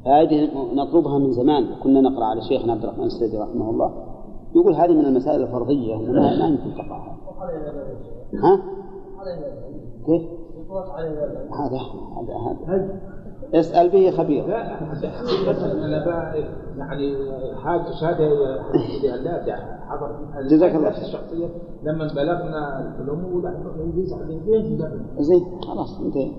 فائدة 0.04 0.48
نطلبها 0.74 1.18
من 1.18 1.32
زمان. 1.32 1.66
كنا 1.82 2.00
نقرأ 2.00 2.24
على 2.24 2.40
شيخنا 2.40 2.72
عبد 2.72 2.84
الرحمن 2.84 3.04
السيدي 3.04 3.38
رحمه 3.38 3.70
الله. 3.70 3.90
يقول 4.54 4.74
هذه 4.74 4.92
من 4.92 5.04
المسائل 5.04 5.42
الفرضية 5.42 5.96
ما, 5.96 6.12
ما 6.12 6.46
يمكن 6.46 6.74
تقرأها. 6.74 7.16
ها؟ 8.44 8.62
كيف؟ 10.06 10.22
هذا 11.60 11.80
هذا 12.16 12.34
هذا. 12.68 13.00
اسأل 13.54 13.88
به 13.88 14.10
خبير. 14.10 14.46
لا 14.46 16.04
بقى 16.06 16.40
يعني 16.78 17.12
الحمد 17.52 17.86
لله 19.02 19.44
ده 19.46 19.56
حضر 19.88 20.08
جزاك 20.50 20.74
الله 20.74 20.90
خير. 20.90 21.02
الشخصيه 21.02 21.48
لما 21.82 22.06
بلغنا 22.14 22.94
ينزل 24.48 24.90
زين 25.18 25.60
خلاص 25.60 26.00
انتهي. 26.00 26.32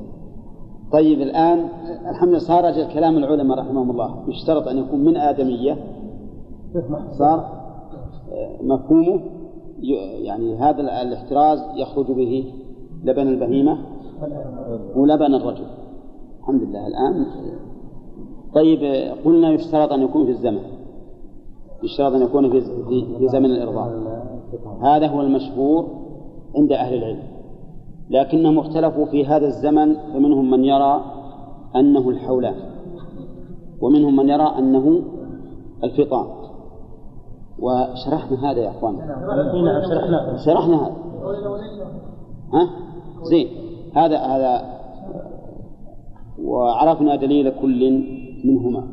طيب 0.92 1.22
الآن 1.22 1.70
الحمد 2.10 2.30
لله 2.30 2.40
صار 2.40 2.70
أجل 2.70 2.94
كلام 2.94 3.18
العلماء 3.18 3.60
رحمهم 3.60 3.92
الله. 3.92 4.30
يشترط 4.30 4.68
أن 4.68 4.78
يكون 4.78 5.04
من 5.04 5.18
آدمية. 5.18 5.78
صار؟ 7.12 7.62
مفهومه؟ 8.62 9.41
يعني 10.24 10.56
هذا 10.56 10.82
الاحتراز 11.02 11.60
يخرج 11.76 12.12
به 12.12 12.54
لبن 13.04 13.28
البهيمة 13.28 13.78
ولبن 14.96 15.36
الرجل. 15.36 15.66
الحمد 16.40 16.62
لله 16.64 16.88
الآن. 16.88 17.26
طيب 18.56 18.80
قلنا 19.26 19.52
يشترط 19.52 19.92
أن 19.94 20.02
يكون 20.02 20.26
في 20.26 20.32
الزمن. 20.32 20.60
يشترط 21.84 22.14
أن 22.14 22.22
يكون 22.22 22.50
في 22.52 22.62
في- 22.62 23.28
زمن 23.28 23.46
الإرضاع 23.46 23.92
هذا 24.82 25.08
هو 25.08 25.22
المشهور 25.22 25.88
عند 26.56 26.72
أهل 26.72 26.94
العلم. 26.94 27.24
لكنهم 28.10 28.60
اختلفوا 28.60 29.06
في 29.06 29.26
هذا 29.26 29.48
الزمن 29.48 29.94
فمنهم 30.14 30.52
من 30.52 30.66
يرى 30.66 31.02
أنه 31.76 32.10
الحولان 32.10 32.56
ومنهم 33.82 34.16
من 34.16 34.30
يرى 34.30 34.54
أنه 34.60 35.02
الفطام. 35.84 36.41
وشرحنا 37.62 38.52
هذا 38.52 38.60
يا 38.60 38.70
أخوان. 38.70 38.96
نعم 38.98 39.82
شرحناه 39.90 40.38
شرحنا 40.46 40.76
هذا. 40.76 40.96
ها؟ 42.54 42.70
زين. 43.24 43.48
هذا 43.96 44.18
هذا. 44.18 44.82
وعرفنا 46.44 47.16
دليل 47.16 47.50
كل 47.62 48.04
منهما. 48.46 48.84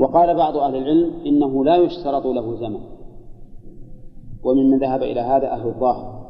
وقال 0.00 0.36
بعض 0.36 0.56
أهل 0.56 0.76
العلم 0.76 1.10
إنه 1.26 1.64
لا 1.64 1.76
يشترط 1.76 2.26
له 2.26 2.56
زمن. 2.56 2.80
وممن 4.44 4.78
ذهب 4.78 5.02
إلى 5.02 5.20
هذا 5.20 5.50
أهل 5.52 5.66
الظاهر. 5.66 6.24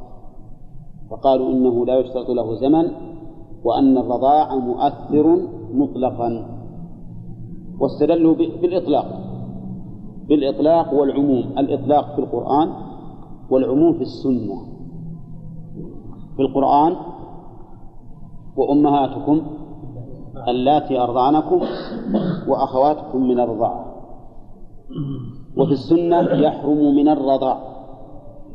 فقالوا 1.11 1.53
إنه 1.53 1.87
لا 1.87 1.99
يشترط 1.99 2.31
له 2.31 2.55
زمن 2.55 2.91
وأن 3.65 3.99
الرضاع 3.99 4.57
مؤثر 4.57 5.39
مطلقا. 5.75 6.47
واستدلوا 7.81 8.35
بالإطلاق. 8.35 9.24
بالإطلاق 10.29 10.95
والعموم. 10.95 11.59
الإطلاق 11.59 12.15
في 12.15 12.19
القرآن 12.19 12.73
والعموم 13.51 13.93
في 13.93 14.03
السنة. 14.03 14.55
في 16.37 16.43
القرآن 16.43 16.97
وأمهاتكم 18.57 19.43
اللاتي 20.49 21.01
أرضعنكم 21.01 21.61
وأخواتكم 22.49 23.23
من 23.23 23.41
الرضاعة 23.41 23.95
وفي 25.57 25.73
السنة 25.73 26.21
يحرم 26.21 26.95
من 26.97 27.09
الرضاع 27.09 27.59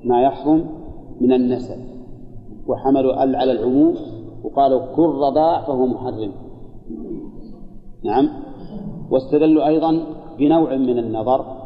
ما 0.06 0.22
يحرم 0.22 0.66
من 1.22 1.34
النسب. 1.34 1.78
وحملوا 2.68 3.24
ال 3.24 3.36
على 3.36 3.52
العموم 3.52 3.96
وقالوا 4.44 4.96
كل 4.96 5.02
رضاع 5.02 5.62
فهو 5.62 5.86
محرم. 5.86 6.32
نعم. 8.04 8.30
واستدلوا 9.12 9.68
أيضا 9.68 10.04
بنوع 10.40 10.76
من 10.76 11.00
النظر 11.00 11.59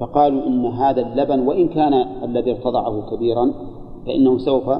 فقالوا 0.00 0.46
إن 0.46 0.66
هذا 0.66 1.02
اللبن 1.02 1.46
وإن 1.46 1.68
كان 1.68 1.94
الذي 2.24 2.52
ارتضعه 2.52 3.10
كبيرا 3.10 3.52
فإنه 4.06 4.38
سوف 4.38 4.70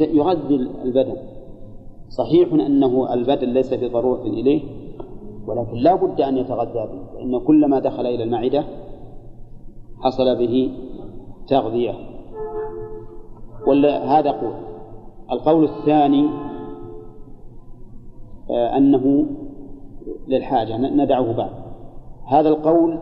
يغذي 0.00 0.68
البدن. 0.84 1.16
صحيح 2.08 2.52
أنه 2.52 3.14
البدن 3.14 3.48
ليس 3.48 3.74
بضرورة 3.74 4.22
إليه 4.22 4.62
ولكن 5.46 5.76
لا 5.76 5.94
بد 5.94 6.20
أن 6.20 6.36
يتغذى 6.36 6.72
به 6.72 7.04
فإن 7.14 7.40
كل 7.40 7.66
ما 7.66 7.78
دخل 7.78 8.06
إلى 8.06 8.22
المعدة 8.24 8.64
حصل 10.00 10.36
به 10.36 10.70
تغذية. 11.48 11.94
ولا 13.66 14.18
هذا 14.18 14.30
قول 14.30 14.54
القول 15.32 15.64
الثاني 15.64 16.28
آه، 18.50 18.76
أنه 18.76 19.26
للحاجة 20.28 20.76
ندعه 20.76 21.36
بعد. 21.36 21.65
هذا 22.26 22.48
القول 22.48 22.98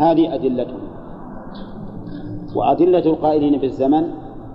هذه 0.00 0.34
أدلته 0.34 0.78
وأدلة 2.56 2.98
القائلين 2.98 3.60
بالزمن 3.60 4.10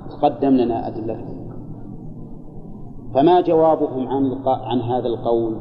تقدم 0.09 0.49
لنا 0.49 0.87
أدلته 0.87 1.33
فما 3.13 3.41
جوابهم 3.41 4.07
عن 4.07 4.37
عن 4.45 4.81
هذا 4.81 5.07
القول؟ 5.07 5.55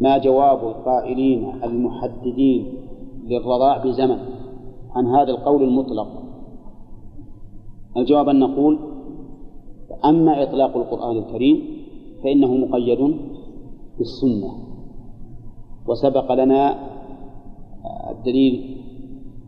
ما 0.00 0.18
جواب 0.18 0.68
القائلين 0.68 1.64
المحددين 1.64 2.74
للرضاع 3.24 3.84
بزمن 3.84 4.18
عن 4.90 5.06
هذا 5.06 5.30
القول 5.30 5.62
المطلق؟ 5.62 6.22
الجواب 7.96 8.28
أن 8.28 8.38
نقول 8.38 8.78
أما 10.04 10.42
إطلاق 10.42 10.76
القرآن 10.76 11.16
الكريم 11.16 11.82
فإنه 12.24 12.54
مقيد 12.54 13.16
بالسنة. 13.98 14.71
وسبق 15.86 16.32
لنا 16.32 16.78
الدليل 18.10 18.76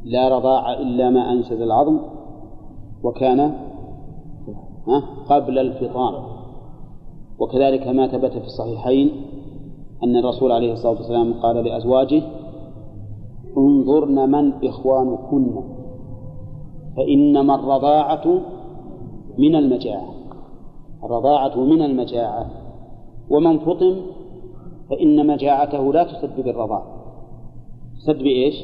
لا 0.04 0.38
رضاع 0.38 0.72
إلا 0.72 1.10
ما 1.10 1.32
أنشز 1.32 1.60
العظم 1.60 1.98
وكان 3.02 3.54
قبل 5.28 5.58
الفطام 5.58 6.14
وكذلك 7.38 7.86
ما 7.88 8.06
ثبت 8.06 8.32
في 8.32 8.46
الصحيحين 8.46 9.10
أن 10.04 10.16
الرسول 10.16 10.52
عليه 10.52 10.72
الصلاة 10.72 10.92
والسلام 10.92 11.34
قال 11.34 11.56
لأزواجه 11.56 12.22
انظرن 13.56 14.30
من 14.30 14.52
إخوانكن 14.64 15.62
فإنما 16.96 17.54
الرضاعة 17.54 18.40
من 19.38 19.56
المجاعة. 19.56 20.14
الرضاعة 21.04 21.56
من 21.60 21.82
المجاعة. 21.82 22.46
ومن 23.30 23.58
فطم 23.58 23.96
فإن 24.90 25.26
مجاعته 25.26 25.92
لا 25.92 26.04
تسد 26.04 26.40
بالرضاعة 26.40 26.86
تسد 27.98 28.18
بإيش؟ 28.18 28.54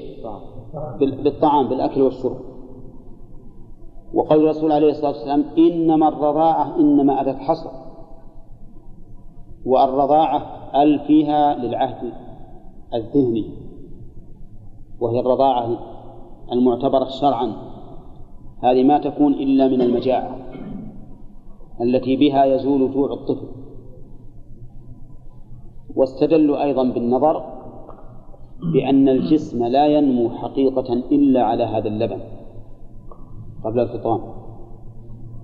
بال- 1.00 1.22
بالطعام 1.22 1.68
بالأكل 1.68 2.02
والشرب. 2.02 2.36
وقول 4.14 4.38
الرسول 4.44 4.72
عليه 4.72 4.90
الصلاة 4.90 5.08
والسلام 5.10 5.44
إنما 5.58 6.08
الرضاعة 6.08 6.76
إنما 6.76 7.20
أتت 7.20 7.38
حصر. 7.38 7.70
والرضاعة 9.66 10.42
أل 10.82 11.00
فيها 11.06 11.54
للعهد 11.54 12.12
الذهني. 12.94 13.44
وهي 15.00 15.20
الرضاعة 15.20 15.78
المعتبرة 16.52 17.08
شرعا. 17.20 17.52
هذه 18.62 18.82
ما 18.84 18.98
تكون 18.98 19.32
إلا 19.32 19.68
من 19.68 19.82
المجاعة 19.82 20.36
التي 21.80 22.16
بها 22.16 22.44
يزول 22.44 22.92
جوع 22.92 23.12
الطفل. 23.12 23.46
واستدلوا 25.96 26.64
أيضا 26.64 26.82
بالنظر 26.82 27.44
بأن 28.72 29.08
الجسم 29.08 29.64
لا 29.64 29.86
ينمو 29.86 30.30
حقيقة 30.30 30.92
إلا 30.92 31.42
على 31.42 31.64
هذا 31.64 31.88
اللبن 31.88 32.20
قبل 33.64 33.80
الفطام. 33.80 34.20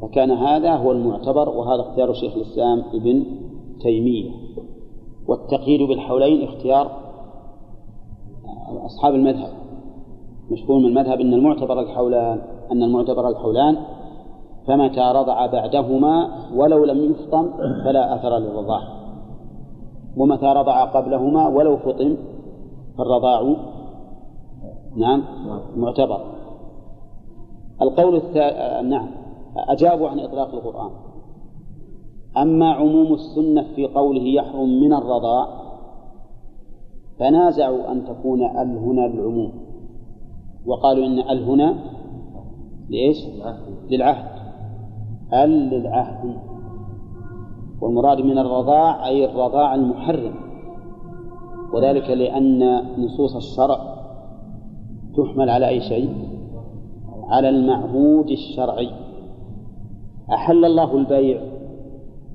فكان 0.02 0.30
هذا 0.30 0.76
هو 0.76 0.92
المعتبر 0.92 1.48
وهذا 1.48 1.80
اختيار 1.80 2.12
شيخ 2.12 2.37
الإسلام 2.37 2.82
ابن 2.94 3.24
تيمية. 3.80 4.30
والتقييد 5.28 5.82
بالحولين 5.88 6.48
اختيار 6.48 6.90
أصحاب 8.87 9.14
المذهب. 9.14 9.66
مشهور 10.50 10.78
من 10.78 10.87
المذهب 10.87 11.20
أن 11.20 11.35
المعتبر 11.35 11.80
الحولان 11.80 12.40
أن 12.72 12.82
المعتبر 12.82 13.28
الحولان 13.28 13.76
فمتى 14.66 15.12
رضع 15.14 15.46
بعدهما 15.46 16.28
ولو 16.54 16.85
لم 16.85 17.11
يفطم 17.11 17.50
فلا 17.85 18.14
أثر 18.14 18.38
للرضاع 18.38 19.06
ومتى 20.16 20.46
رضع 20.46 20.85
قبلهما 20.85 21.48
ولو 21.48 21.76
فطم 21.76 22.16
فالرضاع 22.98 23.57
نعم 24.96 25.22
معتبر. 25.76 26.20
القول 27.83 28.16
الثاني 28.16 28.88
نعم 28.88 29.09
أجابوا 29.57 30.09
عن 30.09 30.20
إطلاق 30.20 30.55
القرآن. 30.55 30.90
أما 32.37 32.72
عموم 32.72 33.14
السنة 33.14 33.74
في 33.74 33.87
قوله 33.87 34.22
يحرم 34.22 34.81
من 34.81 34.92
الرضاع 34.92 35.46
فنازعوا 37.18 37.92
أن 37.92 38.05
تكون 38.05 38.42
ال 38.42 38.79
هنا 38.79 39.00
للعموم. 39.00 39.52
وقالوا 40.66 41.07
إن 41.07 41.18
ال 41.18 41.44
هنا 41.44 41.74
لإيش؟ 42.88 43.16
للعهد. 43.90 44.29
ال 45.33 45.50
للعهد. 45.50 46.37
والمراد 47.81 48.21
من 48.21 48.39
الرضاع 48.39 49.09
أي 49.09 49.25
الرضاع 49.25 49.75
المحرم. 49.75 50.35
وذلك 51.75 52.11
لأن 52.11 52.81
نصوص 52.99 53.37
الشرع 53.37 53.79
تحمل 55.17 55.51
على 55.51 55.69
أي 55.69 55.81
شيء؟ 55.81 56.15
على 57.29 57.49
المعهود 57.49 58.31
الشرعي. 58.31 58.91
أحل 60.33 60.65
الله 60.65 60.97
البيع 60.97 61.41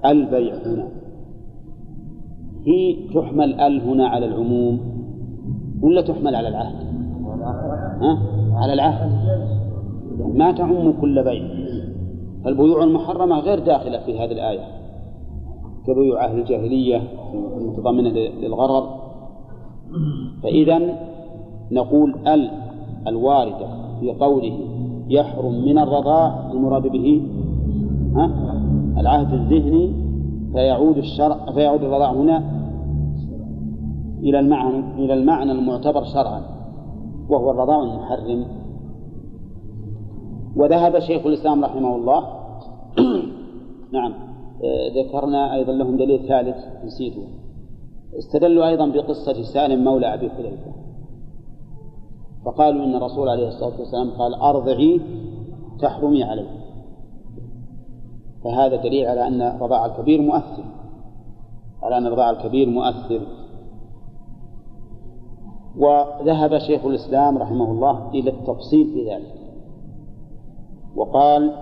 البيع 0.06 0.56
هنا. 0.56 0.88
هي 2.66 3.10
تحمل 3.14 3.62
ال 3.62 3.82
هنا 3.82 4.08
على 4.08 4.26
العموم 4.26 4.80
ولا 5.82 6.02
تحمل 6.02 6.36
على 6.36 6.48
العهد؟ 6.48 6.76
ها؟ 8.02 8.18
على 8.56 8.74
العهد. 8.74 9.12
ما 10.36 10.52
تعم 10.52 11.02
كل 11.02 11.24
بيع. 11.24 11.44
البيوع 12.46 12.84
المحرمة 12.84 13.40
غير 13.40 13.60
داخلة 13.60 14.00
في 14.06 14.20
هذه 14.20 14.32
الآية. 14.32 14.81
كبيوع 15.88 16.26
أهل 16.26 16.40
الجاهلية 16.40 17.02
المتضمنة 17.58 18.10
للغرض 18.10 18.90
فإذا 20.44 20.80
نقول 21.72 22.16
ال 22.28 22.52
الواردة 23.08 23.68
في 24.00 24.12
قوله 24.12 24.60
يحرم 25.10 25.66
من 25.66 25.78
الرضاع 25.78 26.52
المراد 26.52 26.88
به 26.88 27.22
ها؟ 28.16 28.32
العهد 28.98 29.34
الذهني 29.34 29.94
فيعود 30.54 30.98
الشرع 30.98 31.52
فيعود 31.54 31.84
الرضاع 31.84 32.12
هنا 32.12 32.44
إلى 34.24 34.40
المعنى 34.40 35.06
إلى 35.06 35.14
المعنى 35.14 35.52
المعتبر 35.52 36.04
شرعا 36.04 36.42
وهو 37.30 37.52
الرضاع 37.52 37.84
المحرم. 37.84 38.46
وذهب 40.56 41.00
شيخ 41.00 41.26
الإسلام 41.26 41.66
رحمه 41.66 41.96
الله. 41.96 42.24
نعم. 43.94 44.14
ذكرنا 44.96 45.54
أيضا 45.54 45.74
لهم 45.74 45.98
دليل 45.98 46.28
ثالث 46.28 46.58
نسيته. 46.86 47.28
استدلوا 48.18 48.68
أيضا 48.68 48.88
بقصة 48.88 49.44
سالم 49.44 49.84
مولى 49.84 50.14
أبي 50.14 50.30
حذيفة. 50.30 50.72
فقالوا 52.46 52.86
إن 52.86 52.96
الرسول 52.96 53.30
عليه 53.30 53.48
الصلاة 53.48 53.80
والسلام 53.80 54.10
قال 54.12 54.34
أرضعي 54.34 55.02
تحرمي 55.80 56.24
عليه 56.24 56.50
فهذا 58.44 58.76
دليل 58.76 59.08
على 59.08 59.28
أن 59.28 59.42
الرضاع 59.42 59.86
الكبير 59.86 60.22
مؤثر. 60.22 60.64
على 61.84 61.98
أن 61.98 62.08
الرضاع 62.08 62.30
الكبير 62.30 62.70
مؤثر. 62.70 63.22
وذهب 65.78 66.58
شيخ 66.58 66.86
الإسلام 66.86 67.38
رحمه 67.38 67.72
الله 67.72 68.10
إلى 68.10 68.30
التفصيل 68.30 68.88
في 68.94 69.10
ذلك. 69.10 69.36
وقال 70.96 71.56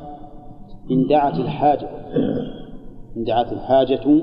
إن 0.91 1.07
دعت 1.07 1.39
الحاجة 1.39 1.89
إن 3.17 3.23
دعت 3.23 3.53
الحاجة 3.53 4.21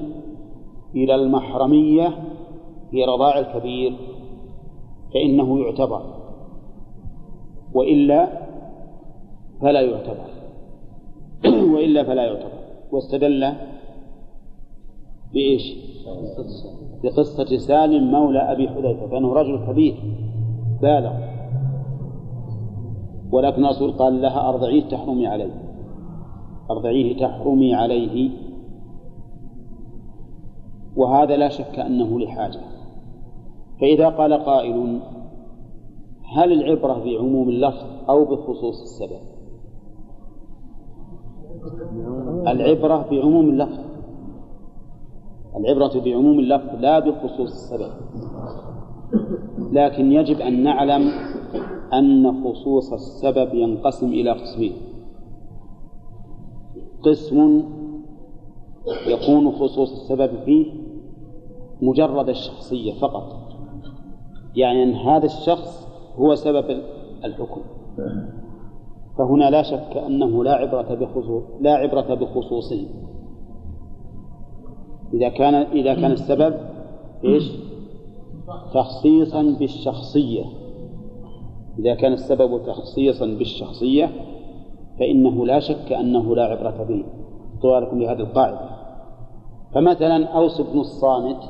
إلى 0.95 1.15
المحرمية 1.15 2.09
في 2.91 3.05
رضاع 3.05 3.39
الكبير 3.39 3.97
فإنه 5.15 5.59
يعتبر 5.59 6.03
وإلا 7.75 8.29
فلا 9.61 9.81
يعتبر 9.81 10.27
وإلا 11.75 12.05
فلا 12.05 12.25
يعتبر. 12.25 12.59
واستدل 12.93 13.53
بإيش؟ 15.33 15.77
بقصة 17.03 17.57
سالم 17.57 18.11
مولى 18.11 18.39
أبي 18.39 18.69
حذيفة 18.69 19.07
فإنه 19.07 19.33
رجل 19.33 19.67
كبير 19.67 19.95
بالغ. 20.83 21.13
ولكن 23.33 23.65
الرسول 23.65 23.93
قال 23.93 24.23
لها 24.23 24.49
أرضعيه 24.49 24.83
تحرمي 24.83 25.27
عليه 25.27 25.63
أرضعيه 26.71 27.17
تحرمي 27.17 27.75
عليه. 27.75 28.46
وهذا 30.97 31.37
لا 31.37 31.49
شك 31.49 31.79
أنه 31.79 32.21
لحاجة 32.21 32.61
فإذا 33.81 34.09
قال 34.09 34.33
قائل 34.33 35.01
هل 36.37 36.53
العبرة 36.53 37.05
بعموم 37.05 37.49
اللفظ 37.49 37.87
أو 38.09 38.25
بخصوص 38.25 38.83
السبب؟ 38.83 39.21
العبرة 42.47 43.07
بعموم 43.11 43.49
اللفظ. 43.49 43.85
العبرة 45.57 46.01
بعموم 46.01 46.39
اللفظ 46.39 46.81
لا 46.81 46.99
بخصوص 46.99 47.51
السبب. 47.51 47.91
لكن 49.73 50.13
يجب 50.13 50.41
أن 50.41 50.63
نعلم 50.63 51.11
أن 51.93 52.45
خصوص 52.45 52.93
السبب 52.93 53.55
ينقسم 53.55 54.07
إلى 54.07 54.31
قسمين. 54.31 54.73
قسم 57.03 57.63
يكون 59.07 59.53
خصوص 59.53 59.93
السبب 59.93 60.31
فيه 60.45 60.86
مجرد 61.83 62.29
الشخصية 62.29 62.93
فقط. 62.93 63.47
يعني 64.57 64.83
أن 64.83 64.95
هذا 64.95 65.27
الشخص 65.27 65.89
هو 66.17 66.35
سبب 66.35 66.81
الحكم. 67.25 67.61
فهنا 69.19 69.51
لا 69.51 69.63
شك 69.63 69.97
أنه 69.97 70.45
لا 70.45 70.55
عبرة 70.55 70.95
بخصوص 70.95 71.43
لا 71.61 71.75
عبرة 71.75 72.15
بخصوصه. 72.15 72.87
إذا 75.15 75.29
كان 75.29 75.55
إذا 75.55 75.95
كان 75.95 76.13
السبب 76.13 76.55
إيش؟ 77.25 77.53
تخصيصا 78.75 79.43
بالشخصية. 79.43 80.45
إذا 81.79 81.95
كان 81.95 82.13
السبب 82.13 82.67
تخصيصا 82.67 83.27
بالشخصية 83.27 84.11
فإنه 84.99 85.47
لا 85.47 85.61
شك 85.61 85.93
أنه 85.93 86.37
لا 86.37 86.45
عبرة 86.45 86.85
به. 86.85 87.05
طوالكم 87.63 87.99
لهذه 87.99 88.21
القاعدة. 88.21 88.86
فمثلا 89.75 90.27
أوس 90.27 90.61
بن 90.61 90.79
الصامت 90.81 91.43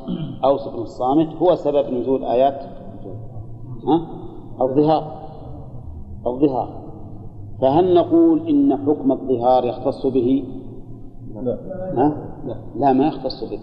أوس 0.44 0.68
بن 0.68 0.83
الصامت 0.83 1.35
هو 1.35 1.55
سبب 1.55 1.90
نزول 1.90 2.24
آيات 2.24 2.62
ها؟ 3.87 4.07
الظهار 4.61 5.16
الظهار 6.26 6.87
فهل 7.61 7.94
نقول 7.94 8.48
إن 8.48 8.76
حكم 8.76 9.12
الظهار 9.12 9.64
يختص 9.64 10.07
به؟ 10.07 10.44
لا 11.35 11.59
ها؟ 11.94 12.37
لا. 12.46 12.57
لا 12.76 12.92
ما 12.92 13.07
يختص 13.07 13.44
به 13.44 13.61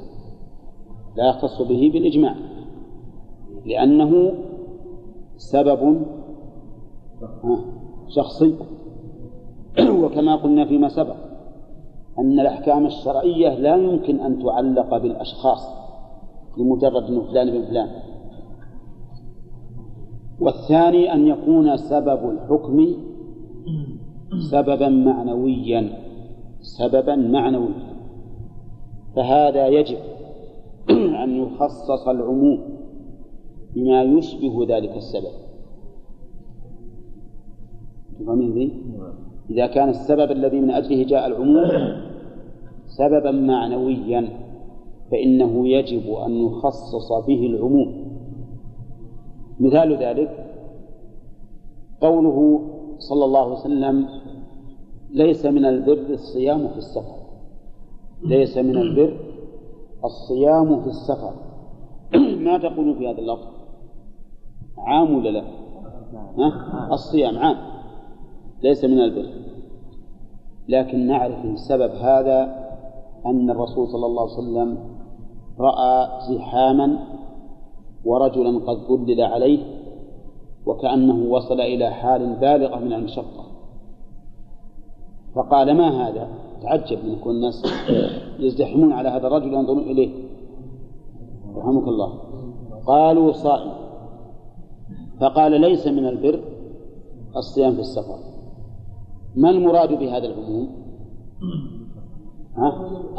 لا 1.16 1.30
يختص 1.30 1.62
به 1.62 1.92
بالإجماع 1.94 2.36
لأنه 3.66 4.34
سبب 5.38 6.06
شخصي 8.08 8.56
وكما 10.04 10.36
قلنا 10.36 10.66
فيما 10.66 10.90
سبق 10.90 11.16
أن 12.20 12.40
الأحكام 12.40 12.86
الشرعية 12.86 13.56
لا 13.60 13.76
يمكن 13.76 14.20
أن 14.20 14.44
تعلق 14.44 14.98
بالأشخاص 14.98 15.70
لمجرد 16.58 17.04
أنه 17.04 17.22
فلان 17.22 17.52
بن 17.52 17.66
فلان. 17.66 17.90
والثاني 20.40 21.14
أن 21.14 21.28
يكون 21.28 21.78
سبب 21.78 22.30
الحكم 22.30 22.88
سببا 24.52 24.90
معنويا 24.90 25.90
سببا 26.62 27.16
معنويا. 27.16 27.94
فهذا 29.16 29.68
يجب 29.68 29.98
أن 31.24 31.36
يخصص 31.36 32.08
العموم 32.08 32.60
بما 33.76 34.04
يشبه 34.04 34.66
ذلك 34.70 34.98
السبب. 34.98 35.34
تفهمين؟ 38.20 38.54
ذي؟ 38.54 38.72
إذا 39.50 39.68
كان 39.68 39.90
السبب 39.90 40.32
الذي 40.32 40.60
من 40.60 40.72
أجله 40.72 41.04
جاء 41.04 41.28
العموم 41.28 42.02
سببا 42.88 43.32
معنويا 43.32 44.30
فإنه 45.12 45.68
يجب 45.68 46.14
أن 46.14 46.46
نخصص 46.46 47.12
به 47.28 47.46
العموم. 47.46 48.04
مثال 49.60 49.98
ذلك 49.98 50.46
قوله 52.02 52.62
صلى 53.00 53.26
الله 53.26 53.42
عليه 53.42 53.54
وسلم 53.54 54.08
ليس 55.12 55.46
من 55.46 55.66
البر 55.66 56.10
الصيام 56.10 56.68
في 56.68 56.78
السفر. 56.78 57.16
ليس 58.24 58.58
من 58.58 58.78
البر 58.78 59.14
الصيام 60.06 60.82
في 60.82 60.88
السفر. 60.88 61.34
ما 62.46 62.58
تقول 62.58 62.96
في 62.98 63.08
هذا 63.10 63.20
اللفظ؟ 63.20 63.48
عام 64.78 65.16
ولا 65.16 65.30
لا؟ 65.30 65.44
الصيام 66.92 67.38
عام. 67.38 67.73
ليس 68.64 68.86
من 68.86 69.00
البر. 69.00 69.30
لكن 70.68 71.08
نعرف 71.08 71.46
من 71.46 71.56
سبب 71.56 71.92
هذا 71.92 72.64
أن 73.26 73.50
الرسول 73.50 73.88
صلى 73.88 74.06
الله 74.06 74.22
عليه 74.22 74.34
وسلم 74.34 74.78
رأى 75.60 76.22
زحاما 76.30 76.98
ورجلا 78.06 78.60
قد 78.60 78.78
ظلل 78.78 79.22
عليه 79.22 79.60
وكأنه 80.66 81.34
وصل 81.34 81.62
إلى 81.62 81.92
حال 81.92 82.36
بالغة 82.36 82.80
من 82.80 82.94
المشقة. 82.94 83.44
فقال 85.36 85.78
ما 85.78 86.08
هذا؟ 86.08 86.28
تعجب 86.62 87.06
من 87.06 87.20
كل 87.20 87.30
الناس 87.30 87.64
يزدحمون 88.40 88.94
على 88.94 89.10
هذا 89.10 89.28
الرجل 89.28 89.54
ينظرون 89.54 89.84
إليه. 89.84 90.10
رحمك 91.56 91.88
الله. 91.88 92.14
قالوا 92.88 93.32
صائم. 93.32 93.72
فقال 95.20 95.62
ليس 95.62 95.88
من 95.88 96.08
البر 96.08 96.44
الصيام 97.36 97.74
في 97.74 97.80
السفر. 97.80 98.33
ما 99.36 99.50
المراد 99.50 100.00
بهذا 100.00 100.28
العموم؟ 100.28 100.70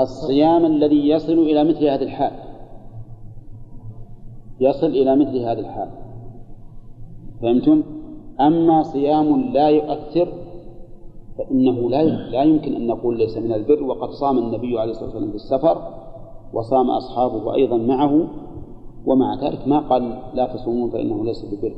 الصيام 0.01 0.65
الذي 0.65 1.09
يصل 1.09 1.33
إلى 1.33 1.65
مثل 1.65 1.85
هذه 1.85 2.03
الحال 2.03 2.33
يصل 4.61 4.87
إلى 4.87 5.17
مثل 5.17 5.39
هذه 5.39 5.59
الحال 5.59 5.91
فهمتم؟ 7.43 7.83
أما 8.41 8.83
صيام 8.83 9.41
لا 9.41 9.69
يؤثر 9.69 10.29
فإنه 11.39 11.91
لا 11.91 12.03
لا 12.05 12.43
يمكن 12.43 12.75
أن 12.75 12.87
نقول 12.87 13.19
ليس 13.19 13.39
من 13.39 13.53
البر 13.53 13.83
وقد 13.83 14.11
صام 14.11 14.39
النبي 14.39 14.79
عليه 14.79 14.91
الصلاة 14.91 15.07
والسلام 15.07 15.31
في 15.31 15.37
السفر 15.37 15.79
وصام 16.53 16.91
أصحابه 16.91 17.55
أيضا 17.55 17.77
معه 17.77 18.27
ومع 19.07 19.35
ذلك 19.43 19.69
ما 19.69 19.79
قال 19.79 20.19
لا 20.35 20.55
تصومون 20.57 20.91
فإنه 20.91 21.25
ليس 21.25 21.45
ببر 21.45 21.75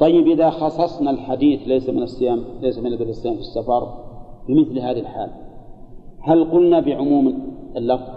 طيب 0.00 0.26
إذا 0.26 0.50
خصصنا 0.50 1.10
الحديث 1.10 1.60
ليس 1.68 1.90
من 1.90 2.02
الصيام 2.02 2.44
ليس 2.60 2.78
من 2.78 2.86
البر 2.86 3.08
الصيام 3.08 3.34
في 3.34 3.40
السفر 3.40 3.88
بمثل 4.48 4.78
هذه 4.78 5.00
الحال. 5.00 5.30
هل 6.20 6.44
قلنا 6.44 6.80
بعموم 6.80 7.34
اللفظ؟ 7.76 8.10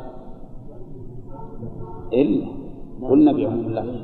إلا 2.14 2.48
قلنا 3.10 3.32
بعموم 3.32 3.66
اللفظ. 3.66 3.96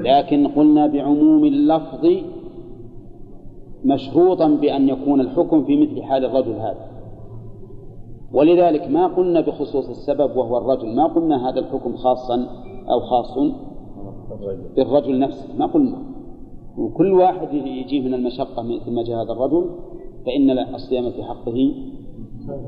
لكن 0.00 0.48
قلنا 0.48 0.86
بعموم 0.86 1.44
اللفظ 1.44 2.06
مشروطا 3.84 4.48
بأن 4.48 4.88
يكون 4.88 5.20
الحكم 5.20 5.64
في 5.64 5.76
مثل 5.76 6.02
حال 6.02 6.24
الرجل 6.24 6.52
هذا. 6.52 6.90
ولذلك 8.32 8.90
ما 8.90 9.06
قلنا 9.06 9.40
بخصوص 9.40 9.88
السبب 9.88 10.36
وهو 10.36 10.58
الرجل 10.58 10.96
ما 10.96 11.06
قلنا 11.06 11.48
هذا 11.48 11.60
الحكم 11.60 11.96
خاصا 11.96 12.46
أو 12.90 13.00
خاص. 13.00 13.38
بالرجل 14.76 15.18
نفسه. 15.18 15.56
ما 15.58 15.66
قلنا. 15.66 15.98
وكل 16.78 17.12
واحد 17.12 17.54
يجيه 17.54 18.00
من 18.00 18.14
المشقة 18.14 18.62
مثل 18.62 18.90
ما 18.90 19.02
جاء 19.02 19.24
هذا 19.24 19.32
الرجل 19.32 19.70
فإن 20.26 20.50
الصيام 20.74 21.10
في 21.10 21.22
حقه 21.22 21.72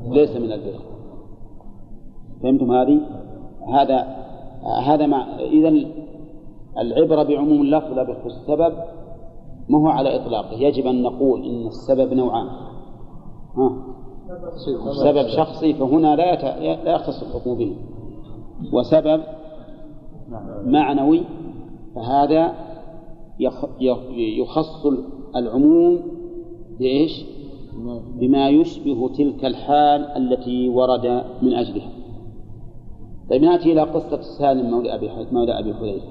ليس 0.09 0.35
من 0.35 0.51
البر 0.51 0.79
فهمتم 2.43 2.71
هذه؟ 2.71 2.99
هذا 3.67 4.17
هذا 4.85 5.05
مع 5.05 5.39
إذا 5.39 5.73
العبرة 6.77 7.23
بعموم 7.23 7.61
اللفظ 7.61 7.93
لا 7.93 8.03
بخصوص 8.03 8.35
السبب 8.35 8.73
ما 9.69 9.77
هو 9.77 9.87
على 9.87 10.15
إطلاقه. 10.15 10.53
يجب 10.53 10.87
أن 10.87 11.03
نقول 11.03 11.45
إن 11.45 11.67
السبب 11.67 12.13
نوعان. 12.13 12.47
ها؟ 13.57 13.83
سبب 15.03 15.27
شخصي 15.27 15.73
فهنا 15.73 16.15
لا 16.15 16.35
لا 16.83 16.95
يختص 16.95 17.23
الحكم 17.23 17.55
به. 17.55 17.75
وسبب 18.73 19.21
معنوي 20.65 21.23
فهذا 21.97 22.53
يخص 24.19 24.85
العموم 25.35 25.99
بإيش؟ 26.79 27.25
بما 28.19 28.49
يشبه 28.49 29.09
تلك 29.17 29.45
الحال 29.45 30.01
التي 30.01 30.69
ورد 30.69 31.23
من 31.41 31.53
أجلها 31.53 31.89
طيب 33.29 33.41
نأتي 33.41 33.71
إلى 33.71 33.81
قصة 33.81 34.21
سالم 34.21 34.71
مولى 34.71 34.95
أبي 34.95 35.09
مولى 35.31 35.59
أبي 35.59 35.73
حذيفة 35.73 36.07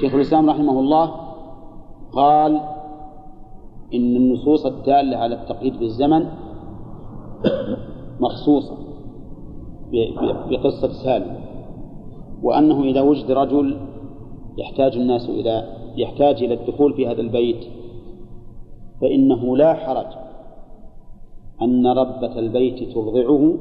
شيخ 0.00 0.14
الإسلام 0.14 0.50
رحمه 0.50 0.80
الله 0.80 1.14
قال 2.12 2.60
إن 3.94 4.16
النصوص 4.16 4.66
الدالة 4.66 5.16
على 5.16 5.34
التقييد 5.34 5.78
بالزمن 5.78 6.26
مخصوصة 8.20 8.76
بقصة 10.50 10.88
سالم 10.88 11.36
وأنه 12.42 12.82
إذا 12.82 13.00
وجد 13.00 13.30
رجل 13.30 13.76
يحتاج 14.58 14.96
الناس 14.96 15.28
إلى 15.28 15.76
يحتاج 15.96 16.42
إلى 16.42 16.54
الدخول 16.54 16.94
في 16.94 17.06
هذا 17.06 17.20
البيت. 17.20 17.64
فإنه 19.00 19.56
لا 19.56 19.74
حرج 19.74 20.06
أن 21.62 21.86
ربة 21.86 22.38
البيت 22.38 22.94
ترضعه 22.94 23.54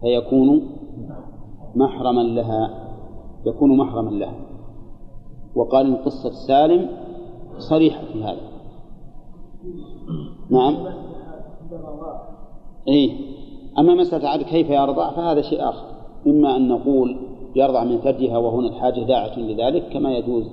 فيكون 0.00 0.62
محرما 1.74 2.20
لها 2.20 2.88
يكون 3.46 3.76
محرما 3.76 4.10
لها. 4.10 4.34
وقال 5.54 6.04
قصة 6.04 6.30
سالم 6.46 6.88
صريحة 7.58 8.04
في 8.12 8.24
هذا. 8.24 8.52
نعم. 10.50 10.76
إيه. 12.88 13.12
أما 13.78 13.94
مسألة 13.94 14.28
عاد 14.28 14.42
كيف 14.42 14.70
يرضع 14.70 15.10
فهذا 15.10 15.42
شيء 15.42 15.68
آخر. 15.68 15.86
إما 16.26 16.56
أن 16.56 16.68
نقول 16.68 17.31
يرضع 17.56 17.84
من 17.84 17.98
ثديها 17.98 18.38
وهنا 18.38 18.68
الحاجة 18.68 19.00
داعة 19.00 19.38
لذلك 19.38 19.88
كما 19.92 20.16
يجوز 20.16 20.50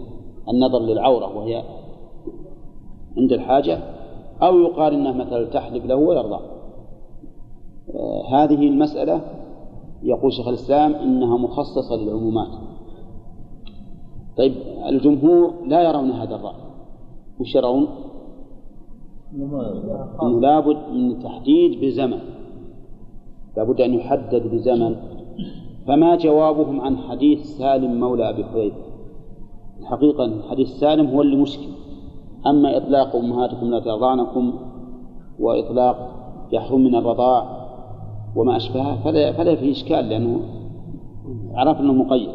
النظر 0.49 0.79
للعورة 0.79 1.37
وهي 1.37 1.63
عند 3.17 3.31
الحاجة 3.31 3.79
أو 4.41 4.59
يقال 4.59 4.93
إنه 4.93 5.11
مثلا 5.11 5.45
تحلب 5.45 5.85
له 5.85 5.95
ويرضع 5.95 6.39
آه 7.95 8.23
هذه 8.29 8.67
المسألة 8.67 9.21
يقول 10.03 10.33
شيخ 10.33 10.47
الإسلام 10.47 10.95
إنها 10.95 11.37
مخصصة 11.37 11.95
للعمومات. 11.95 12.47
طيب 14.37 14.53
الجمهور 14.89 15.53
لا 15.67 15.81
يرون 15.81 16.11
هذا 16.11 16.35
الرأي. 16.35 16.55
وش 17.39 17.55
يرون؟ 17.55 17.87
أنه 20.23 20.41
لابد 20.41 20.77
من 20.93 21.19
تحديد 21.19 21.81
بزمن. 21.81 22.19
لابد 23.57 23.81
أن 23.81 23.93
يحدد 23.93 24.47
بزمن. 24.47 24.95
فما 25.89 26.15
جوابهم 26.15 26.81
عن 26.81 26.97
حديث 26.97 27.57
سالم 27.57 27.99
مولى 27.99 28.29
أبي 28.29 28.43
حذيفة 28.43 28.77
الحقيقة 29.79 30.31
حديث 30.49 30.67
سالم 30.67 31.07
هو 31.07 31.21
اللي 31.21 31.35
مشكل. 31.35 31.67
أما 32.47 32.77
إطلاق 32.77 33.15
أمهاتكم 33.15 33.65
لا 33.65 33.79
ترضعنكم 33.79 34.53
وإطلاق 35.39 36.09
يحرم 36.51 36.81
من 36.81 36.95
الرضاع 36.95 37.67
وما 38.35 38.57
أشبهه 38.57 39.03
فلا, 39.03 39.31
فلا 39.31 39.55
فيه 39.55 39.71
إشكال 39.71 40.09
لأنه 40.09 40.39
عرفنا 41.53 41.91
أنه 41.91 41.93
مقيد. 41.93 42.29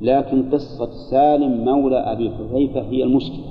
لكن 0.00 0.50
قصة 0.50 0.90
سالم 1.10 1.64
مولى 1.64 1.96
أبي 1.96 2.30
حذيفة 2.30 2.80
هي 2.80 3.02
المشكلة. 3.02 3.44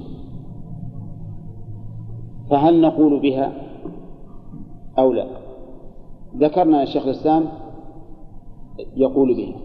فهل 2.50 2.82
نقول 2.82 3.20
بها 3.20 3.52
أو 5.00 5.14
لا؟ 5.14 5.28
ذكرنا 6.38 6.84
الشيخ 6.84 7.06
الإسلام 7.06 7.61
يقول 8.96 9.36
بها 9.36 9.56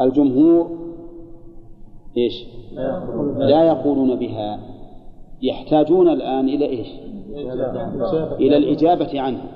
الجمهور 0.00 0.70
إيش؟ 2.16 2.46
لا 3.38 3.62
يقولون 3.64 4.18
بها. 4.18 4.60
يحتاجون 5.42 6.08
الآن 6.08 6.48
إلى 6.48 6.66
إيش؟ 6.66 6.88
إلى 8.40 8.56
الإجابة 8.56 9.20
عنها. 9.20 9.48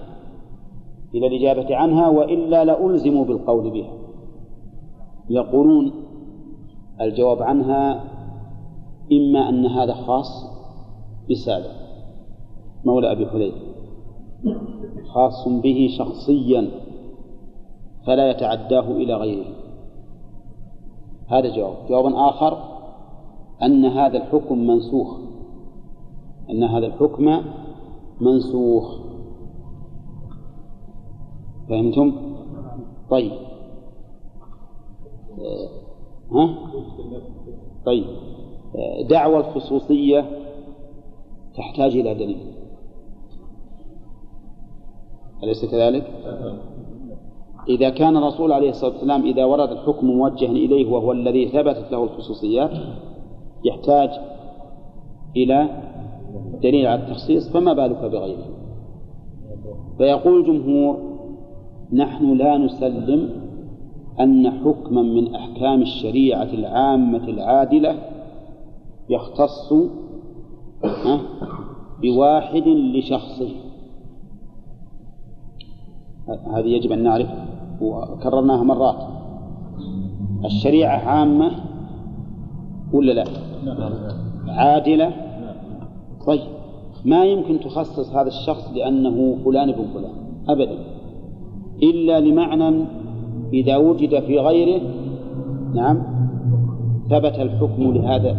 إلى 1.14 1.26
الإجابة 1.26 1.76
عنها 1.76 2.08
وإلا 2.08 2.64
لألزموا 2.64 3.24
بالقول 3.24 3.70
بها. 3.70 3.92
يقولون 5.30 5.92
الجواب 7.00 7.42
عنها 7.42 8.04
إما 9.12 9.48
أن 9.48 9.66
هذا 9.66 9.94
خاص 9.94 10.46
بسالم 11.30 11.72
مولى 12.84 13.12
أبي 13.12 13.26
حذيفة. 13.26 13.56
خاص 15.14 15.48
به 15.48 15.88
شخصيا. 15.98 16.70
فلا 18.06 18.30
يتعداه 18.30 18.90
إلى 18.90 19.14
غيره. 19.14 19.46
هذا 21.28 21.56
جواب. 21.56 21.76
جواب 21.88 22.14
آخر 22.14 22.58
أن 23.62 23.84
هذا 23.84 24.16
الحكم 24.16 24.66
منسوخ. 24.66 25.18
أن 26.50 26.64
هذا 26.64 26.86
الحكم 26.86 27.42
منسوخ. 28.20 29.00
فهمتم؟ 31.68 32.12
طيب. 33.10 33.32
ها؟ 36.32 36.54
طيب. 37.86 38.04
دعوى 39.08 39.36
الخصوصية 39.36 40.24
تحتاج 41.56 41.96
إلى 41.96 42.14
دليل. 42.14 42.52
أليس 45.42 45.64
كذلك؟ 45.64 46.06
إذا 47.68 47.90
كان 47.90 48.16
الرسول 48.16 48.52
عليه 48.52 48.70
الصلاة 48.70 48.92
والسلام 48.92 49.22
إذا 49.22 49.44
ورد 49.44 49.70
الحكم 49.70 50.06
موجها 50.06 50.50
إليه 50.50 50.92
وهو 50.92 51.12
الذي 51.12 51.48
ثبتت 51.48 51.92
له 51.92 52.04
الخصوصيات 52.04 52.70
يحتاج 53.64 54.10
إلى 55.36 55.68
دليل 56.62 56.86
على 56.86 57.02
التخصيص 57.02 57.52
فما 57.52 57.72
بالك 57.72 58.04
بغيره؟ 58.04 58.46
فيقول 59.98 60.40
الجمهور 60.40 61.16
نحن 61.92 62.36
لا 62.36 62.58
نسلم 62.58 63.30
أن 64.20 64.50
حكما 64.50 65.02
من 65.02 65.34
أحكام 65.34 65.82
الشريعة 65.82 66.42
العامة 66.42 67.28
العادلة 67.28 67.98
يختص 69.08 69.72
بواحد 72.02 72.68
لشخصه. 72.68 73.48
هذه 76.28 76.66
يجب 76.66 76.92
أن 76.92 77.02
نعرف. 77.02 77.28
وكررناها 77.80 78.62
مرات. 78.62 78.96
الشريعة 80.44 80.98
عامة 80.98 81.50
ولا 82.92 83.12
لا؟ 83.12 83.24
عادلة؟ 84.48 85.12
طيب. 86.26 86.40
ما 87.04 87.24
يمكن 87.24 87.60
تخصص 87.60 88.10
هذا 88.10 88.28
الشخص 88.28 88.72
لأنه 88.74 89.36
فلان 89.44 89.68
ابن 89.68 89.84
فلان؟ 89.94 90.12
أبدا. 90.48 90.78
إلا 91.82 92.20
لمعنى 92.20 92.84
إذا 93.52 93.76
وجد 93.76 94.20
في 94.20 94.38
غيره 94.38 94.82
نعم 95.74 96.02
ثبت 97.10 97.34
الحكم 97.38 97.82
لهذا 97.82 98.36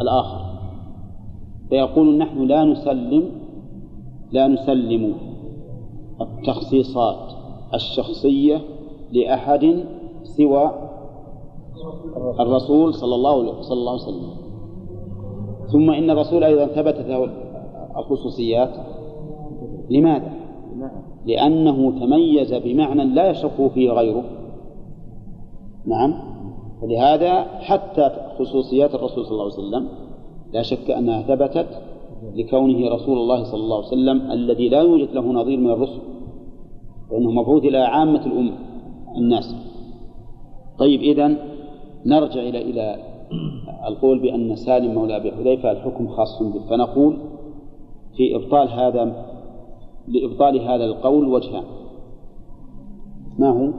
الآخر. 0.00 0.44
فيقول 1.68 2.18
نحن 2.18 2.42
لا 2.42 2.64
نسلم 2.64 3.24
لا 4.32 4.48
نسلم 4.48 5.14
التخصيصات 6.20 7.32
الشخصية 7.74 8.60
لأحد 9.14 9.84
سوى 10.22 10.70
الرسول 12.40 12.94
صلى 12.94 13.14
الله 13.14 13.62
صلى 13.62 13.78
الله 13.78 13.92
عليه 13.92 14.02
وسلم. 14.02 14.30
ثم 15.72 15.90
إن 15.90 16.10
الرسول 16.10 16.44
أيضا 16.44 16.66
ثبتت 16.66 17.06
له 17.06 17.28
الخصوصيات. 17.96 18.70
لماذا؟ 19.90 20.32
لأنه 21.26 22.00
تميز 22.00 22.54
بمعنى 22.54 23.04
لا 23.04 23.30
يشك 23.30 23.70
فيه 23.74 23.90
غيره. 23.90 24.24
نعم. 25.86 26.14
ولهذا 26.82 27.42
حتى 27.42 28.10
خصوصيات 28.38 28.94
الرسول 28.94 29.24
صلى 29.24 29.32
الله 29.32 29.44
عليه 29.44 29.54
وسلم 29.54 29.88
لا 30.52 30.62
شك 30.62 30.90
أنها 30.90 31.22
ثبتت 31.22 31.66
لكونه 32.34 32.94
رسول 32.94 33.18
الله 33.18 33.44
صلى 33.44 33.60
الله 33.60 33.76
عليه 33.76 33.86
وسلم 33.86 34.30
الذي 34.30 34.68
لا 34.68 34.80
يوجد 34.80 35.10
له 35.14 35.32
نظير 35.32 35.58
من 35.58 35.70
الرسل 35.70 35.98
فإنه 37.10 37.30
مبعوث 37.30 37.64
إلى 37.64 37.78
عامة 37.78 38.26
الأمة. 38.26 38.73
الناس. 39.16 39.56
طيب 40.78 41.00
إذن 41.00 41.36
نرجع 42.06 42.40
إلى 42.40 42.62
إلى 42.62 42.96
القول 43.88 44.18
بأن 44.18 44.56
سالم 44.56 44.94
مولى 44.94 45.16
أبي 45.16 45.32
حذيفة 45.32 45.72
الحكم 45.72 46.08
خاص 46.08 46.42
به. 46.42 46.60
فنقول 46.70 47.16
في 48.16 48.36
إبطال 48.36 48.68
هذا 48.68 49.24
لإبطال 50.08 50.60
هذا 50.60 50.84
القول 50.84 51.28
وجهان. 51.28 51.64
ما 53.38 53.50
هو؟ 53.50 53.72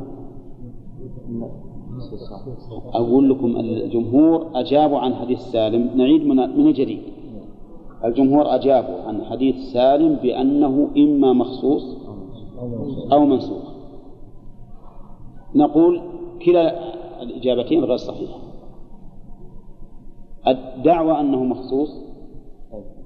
أقول 2.94 3.30
لكم 3.30 3.58
الجمهور 3.58 4.52
أجابوا 4.56 5.00
عن 5.00 5.16
حديث 5.16 5.40
سالم. 5.40 5.90
نعيد 5.96 6.26
من 6.26 6.74
جديد. 6.74 7.00
الجمهور 8.06 8.56
أجابوا 8.56 9.02
عن 9.08 9.24
حديث 9.24 9.56
سالم 9.56 10.16
بأنه 10.16 10.88
إما 10.98 11.34
مخصوص 11.34 11.98
أو 13.12 13.26
منسوخ. 13.26 13.75
نقول 15.56 16.02
كلا 16.46 16.94
الإجابتين 17.22 17.84
غير 17.84 17.98
صحيحة. 17.98 18.40
الدعوة 20.48 21.20
أنه 21.20 21.44
مخصوص 21.44 21.90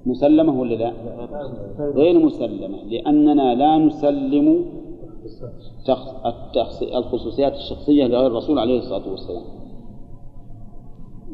مسلمة 0.06 0.60
ولا 0.60 0.76
لا؟ 0.76 0.94
غير 1.96 2.26
مسلمة 2.26 2.84
لأننا 2.84 3.56
لا 3.56 3.78
نسلم 3.78 4.66
الخصوصيات 6.96 7.54
الشخصية 7.54 8.08
لغير 8.08 8.28
الرسول 8.28 8.60
عليه 8.60 8.80
الصلاة 8.80 9.10
والسلام. 9.12 9.44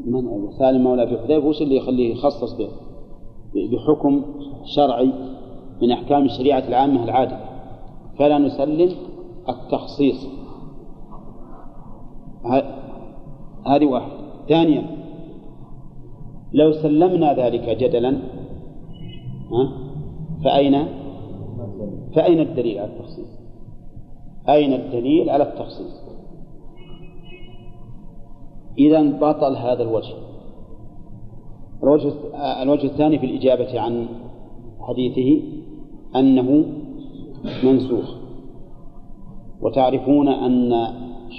من 0.06 0.52
سالم 0.58 0.84
مولى 0.84 1.02
أبي 1.02 1.18
حذيفة 1.18 1.48
وش 1.48 1.62
اللي 1.62 1.76
يخليه 1.76 2.12
يخصص 2.12 2.52
به 2.52 2.68
بحكم 3.54 4.24
شرعي 4.64 5.12
من 5.82 5.90
أحكام 5.90 6.24
الشريعة 6.24 6.68
العامة 6.68 7.04
العادلة. 7.04 7.40
فلا 8.18 8.38
نسلم 8.38 8.90
التخصيص. 9.48 10.26
هذه 13.66 13.86
واحدة 13.86 14.12
ثانيا 14.48 14.86
لو 16.52 16.72
سلمنا 16.72 17.32
ذلك 17.32 17.68
جدلا 17.68 18.18
فأين؟ 20.44 20.86
فأين 22.14 22.40
الدليل 22.40 22.78
على 22.78 22.90
التخصيص؟ 22.92 23.28
أين 24.48 24.72
الدليل 24.72 25.30
على 25.30 25.42
التخصيص؟ 25.42 26.06
إذا 28.78 29.02
بطل 29.02 29.56
هذا 29.56 29.82
الوجه. 29.82 30.14
الوجه 31.82 32.12
الوجه 32.62 32.86
الثاني 32.86 33.18
في 33.18 33.26
الإجابة 33.26 33.80
عن 33.80 34.06
حديثه 34.80 35.42
أنه 36.16 36.64
منسوخ. 37.64 38.14
وتعرفون 39.62 40.28
أن 40.28 40.72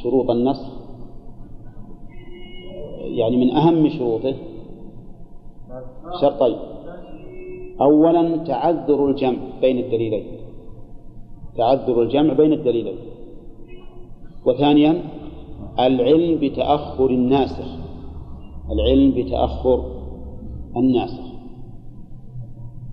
شروط 0.04 0.30
النسخ 0.30 0.77
يعني 3.08 3.38
من 3.38 3.50
أهم 3.52 3.90
شروطه 3.90 4.34
شرطين. 6.22 6.58
أولا 7.82 8.38
تعذر 8.38 9.10
الجمع 9.10 9.38
بين 9.62 9.78
الدليلين. 9.78 10.24
تعذر 11.58 12.02
الجمع 12.02 12.34
بين 12.34 12.54
الدليلين. 12.54 12.98
وثانيا 14.46 15.02
العلم 15.80 16.40
بتأخر 16.42 17.10
الناسخ. 17.10 17.68
العلم 18.72 19.12
بتأخر 19.12 19.86
الناسخ. 20.78 21.28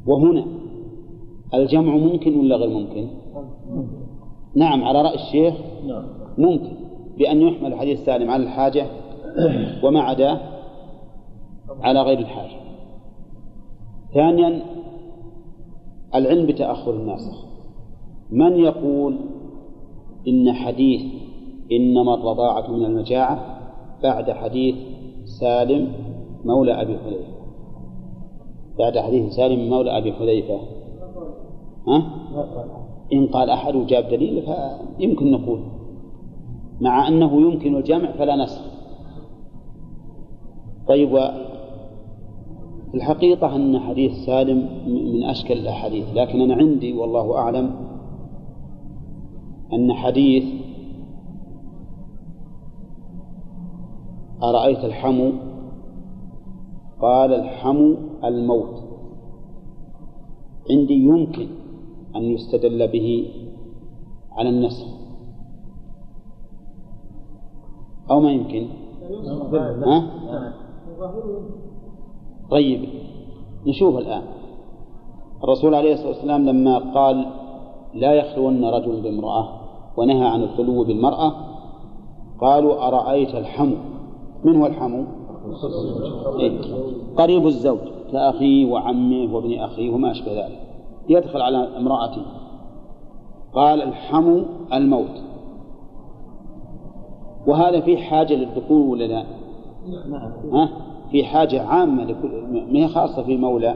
وهنا 0.06 0.44
الجمع 1.54 1.96
ممكن 1.96 2.36
ولا 2.36 2.56
غير 2.56 2.70
ممكن؟ 2.70 3.06
نعم 4.54 4.84
على 4.84 5.02
رأي 5.02 5.14
الشيخ 5.14 5.54
ممكن 6.38 6.72
بأن 7.18 7.42
يحمل 7.42 7.72
الحديث 7.72 8.04
سالم 8.04 8.30
على 8.30 8.42
الحاجة 8.42 8.86
وما 9.82 10.00
عداه 10.00 10.40
على 11.80 12.02
غير 12.02 12.18
الحاجة 12.18 12.60
ثانيا 14.14 14.62
العلم 16.14 16.46
بتأخر 16.46 16.94
الناسخ 16.94 17.44
من 18.30 18.58
يقول 18.58 19.18
إن 20.28 20.52
حديث 20.52 21.02
إنما 21.72 22.14
الرضاعة 22.14 22.70
من 22.70 22.84
المجاعة 22.84 23.60
بعد 24.02 24.30
حديث 24.30 24.74
سالم 25.40 25.92
مولى 26.44 26.82
أبي 26.82 26.98
حذيفة؟ 26.98 27.34
بعد 28.78 28.98
حديث 28.98 29.32
سالم 29.32 29.70
مولى 29.70 29.98
أبي 29.98 30.12
حذيفة. 30.12 30.60
ها؟ 31.88 32.02
إن 33.12 33.26
قال 33.26 33.50
أحد 33.50 33.76
وجاب 33.76 34.08
دليل 34.08 34.42
فيمكن 34.98 35.30
نقول. 35.30 35.60
مع 36.80 37.08
أنه 37.08 37.40
يمكن 37.40 37.76
الجمع 37.76 38.12
فلا 38.12 38.36
نسخ. 38.36 38.73
طيب 40.88 41.18
الحقيقة 42.94 43.56
أن 43.56 43.78
حديث 43.78 44.12
سالم 44.26 44.58
من 44.86 45.24
أشكل 45.24 45.54
الأحاديث 45.54 46.04
لكن 46.14 46.40
أنا 46.40 46.54
عندي 46.54 46.92
والله 46.92 47.38
أعلم 47.38 47.70
أن 49.72 49.92
حديث 49.92 50.44
أرأيت 54.42 54.84
الحمو 54.84 55.32
قال 57.00 57.34
الحمو 57.34 57.96
الموت. 58.24 58.82
عندي 60.70 60.94
يمكن 60.94 61.48
أن 62.16 62.22
يستدل 62.22 62.88
به 62.88 63.30
على 64.32 64.48
النسخ. 64.48 64.86
أو 68.10 68.20
ما 68.20 68.32
يمكن؟ 68.32 68.66
ها؟ 69.86 70.63
طيب 72.50 72.88
نشوف 73.66 73.98
الآن 73.98 74.22
الرسول 75.44 75.74
عليه 75.74 75.92
الصلاة 75.92 76.08
والسلام 76.08 76.46
لما 76.46 76.78
قال 76.78 77.26
لا 77.94 78.12
يخلون 78.12 78.64
رجل 78.64 79.00
بامرأة 79.00 79.48
ونهى 79.96 80.26
عن 80.26 80.42
الخلو 80.42 80.84
بالمرأة 80.84 81.32
قالوا 82.40 82.88
أرأيت 82.88 83.34
الحمو 83.34 83.76
من 84.44 84.56
هو 84.56 84.66
الحمو؟ 84.66 85.04
إيه؟ 86.40 86.58
قريب 87.16 87.46
الزوج 87.46 87.78
كأخيه 88.12 88.72
وعمه 88.72 89.34
وابن 89.34 89.58
أخيه 89.58 89.90
وما 89.90 90.10
أشبه 90.10 90.32
ذلك 90.46 90.60
يدخل 91.08 91.40
على 91.40 91.76
امرأته 91.76 92.22
قال 93.54 93.82
الحمو 93.82 94.42
الموت 94.72 95.22
وهذا 97.46 97.80
فيه 97.80 97.96
حاجة 97.96 98.34
للدخول 98.34 98.88
ولا 98.90 99.04
لا؟ 99.04 99.24
ها؟ 100.52 100.68
في 101.10 101.24
حاجة 101.24 101.62
عامة 101.62 102.04
لكل 102.04 102.28
ما 102.72 102.78
هي 102.78 102.88
خاصة 102.88 103.22
في 103.22 103.36
مولى 103.36 103.74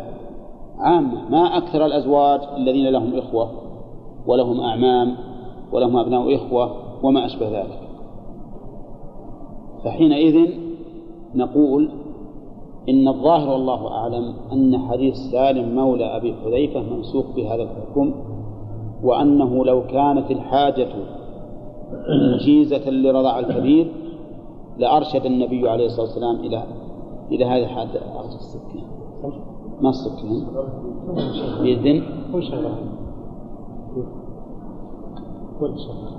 عامة 0.79 1.31
ما 1.31 1.57
أكثر 1.57 1.87
الأزواج 1.87 2.41
الذين 2.57 2.89
لهم 2.89 3.15
إخوة 3.15 3.51
ولهم 4.27 4.61
أعمام 4.61 5.17
ولهم 5.73 5.97
أبناء 5.97 6.35
إخوة 6.35 6.73
وما 7.03 7.27
أشبه 7.27 7.61
ذلك 7.61 7.81
فحينئذ 9.85 10.51
نقول 11.35 11.89
إن 12.89 13.09
الظاهر 13.09 13.51
والله 13.51 13.89
أعلم 13.89 14.35
أن 14.53 14.79
حديث 14.79 15.15
سالم 15.17 15.75
مولى 15.75 16.05
أبي 16.17 16.35
حذيفة 16.35 16.81
منسوخ 16.81 17.27
بهذا 17.37 17.63
الحكم 17.63 18.15
وأنه 19.03 19.65
لو 19.65 19.87
كانت 19.87 20.31
الحاجة 20.31 20.89
جيزة 22.45 22.91
لرضاع 22.91 23.39
الكبير 23.39 23.93
لأرشد 24.79 25.27
النبي 25.27 25.69
عليه 25.69 25.87
الصلاة 25.87 26.07
والسلام 26.07 26.37
إلى 26.37 26.63
إلى 27.33 27.45
هذا 27.45 27.65
الحد 27.65 27.97
أرجع 27.97 28.37
السكين 28.37 28.85
ما 29.81 29.91
السكين 29.91 30.47
بإذن 31.63 32.03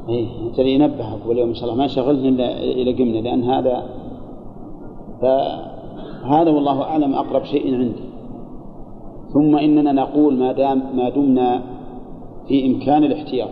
إيه 0.09 0.51
ترى 0.57 0.71
ينبهك 0.73 1.19
واليوم 1.27 1.49
إن 1.49 1.55
شاء 1.55 1.63
الله. 1.63 1.75
ما 1.75 1.87
شغلنا 1.87 2.29
إلا 2.29 2.61
إلى 2.61 2.93
قمنا 2.93 3.17
لأن 3.17 3.43
هذا 3.43 3.89
فهذا 5.21 6.51
والله 6.51 6.81
أعلم 6.81 7.13
أقرب 7.13 7.43
شيء 7.43 7.75
عندي. 7.75 8.09
ثم 9.33 9.55
إننا 9.55 9.91
نقول 9.91 10.37
ما 10.37 10.51
دام 10.51 10.83
ما 10.95 11.09
دمنا 11.09 11.61
في 12.47 12.67
إمكان 12.67 13.03
الاحتياط 13.03 13.49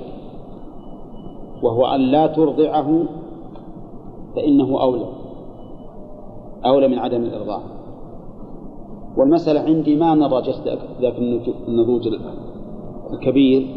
وهو 1.63 1.85
أن 1.85 2.01
لا 2.01 2.27
ترضعه 2.27 3.03
فإنه 4.37 4.81
أولى. 4.81 5.05
أولى 6.65 6.87
من 6.87 6.99
عدم 6.99 7.23
الإرضاع 7.23 7.61
والمسألة 9.17 9.59
عندي 9.59 9.95
ما 9.95 10.41
جسد 10.41 10.79
ذاك 11.01 11.15
النضوج 11.67 12.07
الكبير. 13.13 13.67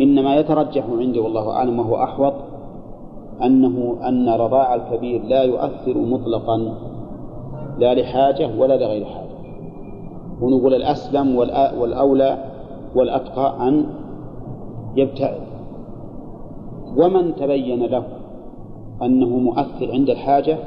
إنما 0.00 0.36
يترجح 0.36 0.84
عندي 0.90 1.18
والله 1.18 1.50
أعلم 1.50 1.78
وهو 1.78 1.96
أحوط 1.96 2.34
أنه 3.42 3.96
أن 4.08 4.28
رضاع 4.28 4.74
الكبير 4.74 5.22
لا 5.24 5.42
يؤثر 5.42 5.98
مطلقا 5.98 6.74
لا 7.78 7.94
لحاجة 7.94 8.50
ولا 8.58 8.76
لغير 8.76 9.04
حاجة. 9.04 9.38
ونقول 10.40 10.74
الأسلم 10.74 11.36
والأولى 11.80 12.44
والأتقى 12.94 13.68
أن 13.68 13.86
يبتعد. 14.96 15.40
ومن 16.96 17.34
تبين 17.34 17.82
له 17.86 18.17
أنه 19.02 19.28
مؤثر 19.28 19.92
عند 19.92 20.10
الحاجة 20.10 20.58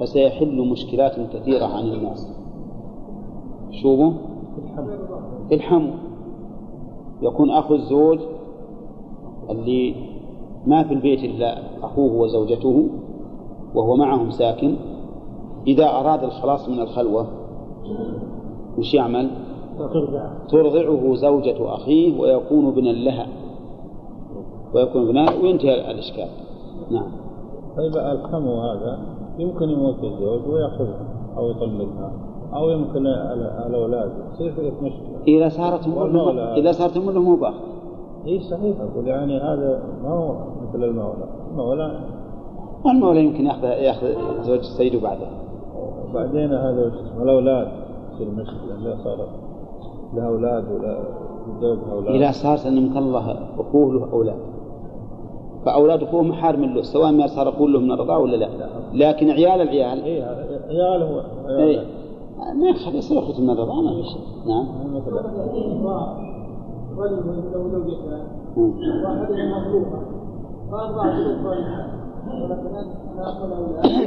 فسيحل 0.00 0.68
مشكلات 0.68 1.16
كثيرة 1.32 1.66
عن 1.66 1.84
الناس. 1.84 2.28
شوفوا. 3.70 4.12
الحمو 5.52 5.90
يكون 7.22 7.50
أخو 7.50 7.74
الزوج 7.74 8.18
اللي 9.50 9.94
ما 10.66 10.82
في 10.82 10.94
البيت 10.94 11.24
إلا 11.24 11.58
أخوه 11.82 12.12
وزوجته 12.12 12.88
وهو 13.74 13.96
معهم 13.96 14.30
ساكن 14.30 14.76
إذا 15.66 15.88
أراد 15.88 16.24
الخلاص 16.24 16.68
من 16.68 16.80
الخلوة 16.80 17.26
وش 18.78 18.94
يعمل؟ 18.94 19.30
ترضعه 20.48 21.14
زوجة 21.14 21.74
أخيه 21.74 22.20
ويكون 22.20 22.66
ابنا 22.66 22.88
لها. 22.88 23.26
ويكون 24.74 25.02
ابنا 25.02 25.32
وينتهي 25.42 25.90
الإشكال. 25.90 26.28
نعم. 26.90 27.10
طيب 27.78 27.96
الحمو 27.96 28.60
هذا 28.60 28.98
يمكن 29.38 29.68
يموت 29.68 30.04
الزوج 30.04 30.48
ويأخذها 30.48 31.06
أو 31.36 31.50
يطلقها 31.50 32.12
أو 32.54 32.70
يمكن 32.70 33.06
الأولاد. 33.66 34.12
يصير 34.34 34.52
في 34.52 34.70
مشكلة؟ 34.82 35.18
إذا 35.28 35.48
صارت 35.48 35.88
إذا 36.56 36.72
صارت 36.72 36.96
أمه 36.96 37.12
مو 37.12 37.36
بأخذ. 37.36 37.64
إي 38.26 38.40
صحيح. 38.40 38.76
أقول 38.80 39.06
يعني 39.08 39.38
هذا 39.38 39.82
ما 40.02 40.08
هو 40.08 40.34
مثل 40.68 40.84
المولى. 40.84 41.28
المولى 41.50 42.00
المولى 42.86 43.24
يمكن 43.24 43.46
ياخذ 43.46 43.64
يأخذ 43.64 44.06
زوج 44.42 44.58
السيد 44.58 45.02
بعده 45.02 45.28
وبعدين 46.10 46.52
هذا 46.52 46.92
الأولاد. 47.22 47.68
تصير 48.12 48.30
مشكلة. 48.30 48.76
لا 48.82 48.96
صارت 49.04 49.28
لها 50.14 50.28
أولاد 50.28 50.64
ولا 50.72 50.98
زوجها 51.60 51.92
أولاد. 51.92 52.14
إذا 52.14 52.30
صارت 52.30 52.66
أن 52.66 52.76
يمكن 52.76 52.98
الله 52.98 53.36
أخوه 53.58 53.94
له 53.94 54.12
أولاد. 54.12 54.38
فاولاد 55.68 56.02
اخوه 56.02 56.22
محارم 56.22 56.64
له 56.64 56.82
سواء 56.82 57.12
ما 57.12 57.26
صار 57.26 57.48
اخوه 57.48 57.68
له 57.68 57.80
من 57.80 57.92
الرضاعة 57.92 58.18
ولا 58.18 58.36
لا. 58.36 58.48
لكن 58.92 59.30
عيال 59.30 59.60
العيال. 59.60 60.02
عيال 60.68 61.02
هو 61.02 61.22
إيه. 61.48 61.84
ما 62.54 62.68
يخلي 62.68 62.98
يصير 62.98 63.18
اخوه 63.18 63.40
من 63.40 63.50
الرضاعة 63.50 63.80
ما 63.80 64.02
في 64.02 64.08
شيء. 64.08 64.22
نعم. 64.46 64.66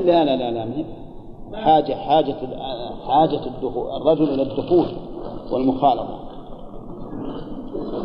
لا 0.05 0.25
لا 0.25 0.35
لا 0.35 0.51
لا 0.51 0.85
حاجة 1.53 1.93
حاجة 1.93 2.35
حاجة 3.07 3.39
الدخول 3.45 4.01
الرجل 4.01 4.33
إلى 4.33 4.41
الدخول 4.41 4.85
والمخالطة. 5.51 6.19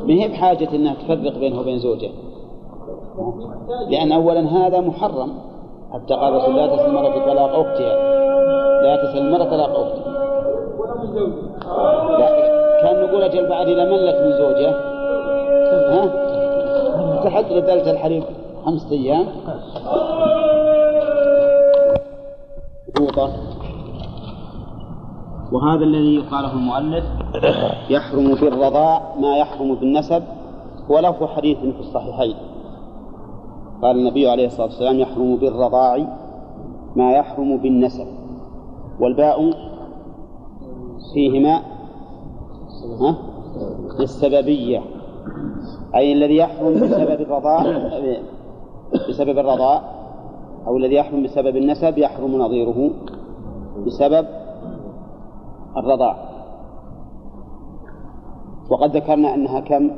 ما 0.06 0.14
هي 0.14 0.28
بحاجة 0.28 0.74
أنها 0.74 0.94
تفرق 0.94 1.38
بينه 1.38 1.60
وبين 1.60 1.78
زوجه؟ 1.78 2.10
لأن 3.90 4.12
أولا 4.12 4.40
هذا 4.40 4.80
محرم. 4.80 5.32
حتى 5.92 6.14
قال 6.14 6.34
الرسول 6.34 6.56
لا 6.56 6.76
تسأل 6.76 6.86
المرأة 6.86 7.26
طلاق 7.26 7.50
أختها 7.66 7.96
لا 8.82 8.96
تسأل 8.96 9.18
المرأة 9.18 9.44
طلاق 9.44 9.70
أختها 9.70 10.12
لا 12.18 12.28
كان 12.82 13.02
نقول 13.02 13.22
أجل 13.22 13.48
بعد 13.48 13.68
إذا 13.68 13.84
ملت 13.84 14.16
من 14.16 14.32
زوجة؟ 14.32 14.70
ها؟ 15.90 16.06
تحط 17.24 17.44
غدالة 17.44 17.90
الحليب 17.90 18.22
خمسة 18.64 18.90
أيام. 18.90 19.26
وهذا 25.52 25.84
الذي 25.84 26.18
قاله 26.30 26.52
المؤلف 26.52 27.04
يحرم 27.90 28.34
في 28.34 28.48
الرضاع 28.48 29.02
ما 29.20 29.36
يحرم 29.36 29.76
في 29.76 29.82
النسب 29.82 30.22
وله 30.88 31.26
حديث 31.26 31.58
في 31.58 31.80
الصحيحين. 31.80 32.36
قال 33.82 33.98
النبي 33.98 34.28
عليه 34.28 34.46
الصلاة 34.46 34.66
والسلام 34.66 34.98
يحرم 34.98 35.36
بالرضاع 35.36 36.06
ما 36.96 37.12
يحرم 37.12 37.56
بالنسب 37.56 38.06
والباء 39.00 39.50
فيهما؟ 41.14 41.62
للسببية 44.00 44.82
أي 45.94 46.12
الذي 46.12 46.36
يحرم 46.36 46.74
بسبب 46.74 47.20
الرضاع 47.20 47.62
بسبب 49.08 49.38
الرضاع 49.38 49.82
أو 50.66 50.76
الذي 50.76 50.94
يحرم 50.94 51.22
بسبب 51.22 51.56
النسب 51.56 51.98
يحرم 51.98 52.36
نظيره 52.36 52.90
بسبب 53.86 54.26
الرضاع. 55.76 56.16
وقد 58.70 58.96
ذكرنا 58.96 59.34
أنها 59.34 59.60
كم؟ 59.60 59.90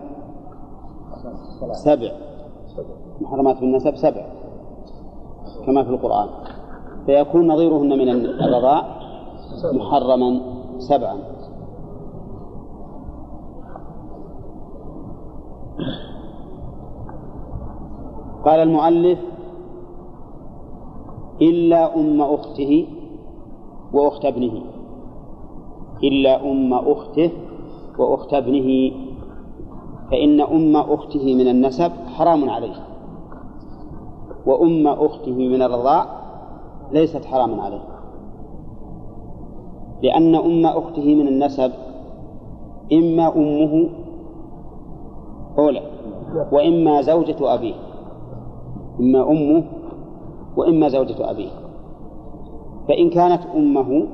سبع. 1.73 2.28
محرمات 3.21 3.61
بالنسب 3.61 3.97
سبع 3.97 4.27
كما 5.67 5.85
في 5.85 5.91
القرآن. 5.91 6.29
فيكون 7.07 7.53
نظيرهن 7.53 7.99
من 7.99 8.09
الرضاع 8.09 8.87
محرما 9.73 10.41
سبعا. 10.79 11.19
قال 18.45 18.61
المؤلف 18.61 19.19
إلا 21.43 21.97
أم 21.97 22.23
أخته 22.23 22.87
وأخت 23.93 24.25
ابنه. 24.25 24.63
إلا 26.05 26.51
أم 26.51 26.75
أخته 26.75 27.31
وأخت 27.99 28.35
ابنه. 28.35 28.93
فإن 30.11 30.41
أم 30.41 30.77
أخته 30.77 31.35
من 31.35 31.49
النسب 31.49 31.91
حرام 32.17 32.51
عليه. 32.51 32.88
وأم 34.49 34.87
أخته 34.87 35.33
من 35.33 35.63
الرضاع 35.63 36.07
ليست 36.93 37.25
حراما 37.25 37.63
عليه. 37.63 37.81
لأن 40.03 40.35
أم 40.35 40.67
أخته 40.67 41.15
من 41.15 41.29
النسب 41.29 41.73
إما 42.93 43.37
أمه 43.37 43.89
أولى 45.59 45.83
وإما 46.53 47.03
زوجة 47.03 47.55
أبيه. 47.55 47.75
إما 49.01 49.31
أمه 49.31 49.65
وإما 50.57 50.89
زوجة 50.89 51.31
أبيه. 51.31 51.51
فإن 52.89 53.11
كانت 53.11 53.43
أمه 53.55 54.07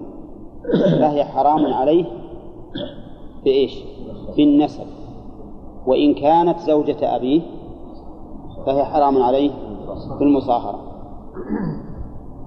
فهي 1.01 1.25
حرام 1.25 1.67
عليه 1.67 2.05
بإيش؟ 3.45 3.85
بالنسب. 4.37 4.87
وإن 5.87 6.15
كانت 6.15 6.59
زوجة 6.59 7.17
أبيه 7.17 7.41
فهي 8.67 8.85
حرام 8.85 9.23
عليه 9.23 9.51
بالمصاهرة 10.19 10.81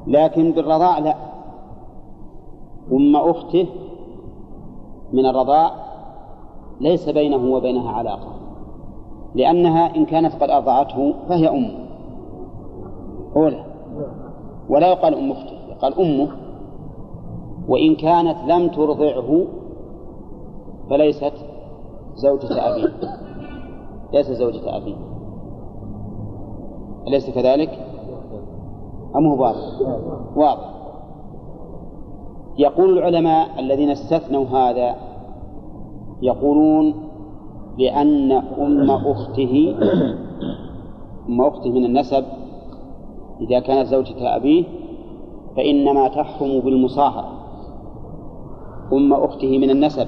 لكن 0.07 0.51
بالرضاع 0.51 0.99
لا. 0.99 1.15
أم 2.91 3.15
أخته 3.15 3.67
من 5.13 5.25
الرضاع 5.25 5.71
ليس 6.81 7.09
بينه 7.09 7.53
وبينها 7.53 7.91
علاقة. 7.91 8.33
لأنها 9.35 9.95
إن 9.95 10.05
كانت 10.05 10.35
قد 10.43 10.49
أرضعته 10.49 11.13
فهي 11.29 11.49
أمه 11.49 11.87
أولى 13.35 13.65
ولا 14.69 14.87
يقال 14.87 15.13
أم 15.15 15.31
أخته 15.31 15.57
يقال 15.69 15.99
أمه. 15.99 16.31
وإن 17.67 17.95
كانت 17.95 18.37
لم 18.47 18.67
ترضعه 18.69 19.45
فليست 20.89 21.33
زوجة 22.15 22.67
أبيه. 22.67 22.93
ليست 24.13 24.31
زوجة 24.31 24.77
أبيه. 24.77 24.95
أليس 27.07 27.29
كذلك؟ 27.29 27.69
أم 29.15 29.27
هو 29.27 29.41
واضح؟ 29.43 29.81
واضح 30.35 30.77
يقول 32.57 32.97
العلماء 32.97 33.59
الذين 33.59 33.89
استثنوا 33.89 34.45
هذا 34.45 34.95
يقولون 36.21 36.93
لأن 37.77 38.31
أم 38.31 38.91
أخته 38.91 39.75
أم 41.29 41.41
أخته 41.41 41.69
من 41.69 41.85
النسب 41.85 42.25
إذا 43.41 43.59
كانت 43.59 43.87
زوجة 43.87 44.35
أبيه 44.35 44.63
فإنما 45.55 46.07
تحرم 46.07 46.59
بالمصاهرة 46.59 47.31
أم 48.93 49.13
أخته 49.13 49.57
من 49.57 49.69
النسب 49.69 50.07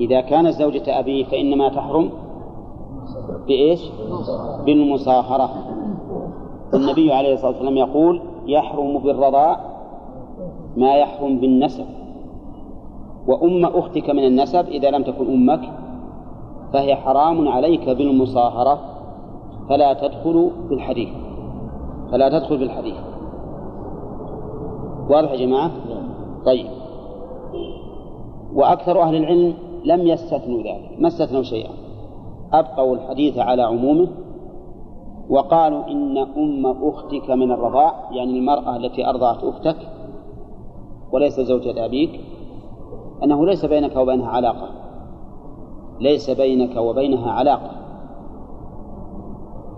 إذا 0.00 0.20
كانت 0.20 0.48
زوجة 0.48 0.98
أبيه 0.98 1.24
فإنما 1.24 1.68
تحرم 1.68 2.10
بإيش؟ 3.46 3.80
بالمصاهرة 4.66 5.50
النبي 6.74 7.12
عليه 7.12 7.34
الصلاة 7.34 7.50
والسلام 7.50 7.76
يقول 7.76 8.20
يحرم 8.46 8.98
بالرضاع 8.98 9.60
ما 10.76 10.94
يحرم 10.94 11.38
بالنسب. 11.38 11.84
وأم 13.26 13.64
أختك 13.64 14.10
من 14.10 14.24
النسب 14.24 14.68
إذا 14.68 14.90
لم 14.90 15.02
تكن 15.02 15.26
أمك 15.32 15.60
فهي 16.72 16.96
حرام 16.96 17.48
عليك 17.48 17.88
بالمصاهرة 17.88 18.78
فلا 19.68 19.92
تدخل 19.92 20.50
في 20.68 20.74
الحديث. 20.74 21.08
فلا 22.12 22.28
تدخل 22.28 22.58
في 22.58 22.64
الحديث. 22.64 22.96
واضح 25.10 25.32
يا 25.32 25.36
جماعة؟ 25.36 25.70
طيب. 26.46 26.66
وأكثر 28.54 29.02
أهل 29.02 29.16
العلم 29.16 29.54
لم 29.84 30.06
يستثنوا 30.06 30.58
ذلك 30.58 30.90
ما 30.98 31.08
استثنوا 31.08 31.42
شيئا؟ 31.42 31.70
أبقوا 32.52 32.94
الحديث 32.94 33.38
على 33.38 33.62
عمومه 33.62 34.08
وقالوا 35.30 35.86
إن 35.86 36.18
أم 36.18 36.66
أختك 36.66 37.30
من 37.30 37.52
الرضاع 37.52 38.10
يعني 38.10 38.38
المرأة 38.38 38.76
التي 38.76 39.06
أرضعت 39.06 39.44
أختك 39.44 39.76
وليس 41.12 41.40
زوجة 41.40 41.84
أبيك 41.84 42.20
أنه 43.22 43.46
ليس 43.46 43.64
بينك 43.64 43.96
وبينها 43.96 44.28
علاقة. 44.28 44.68
ليس 46.00 46.30
بينك 46.30 46.76
وبينها 46.76 47.30
علاقة. 47.30 47.70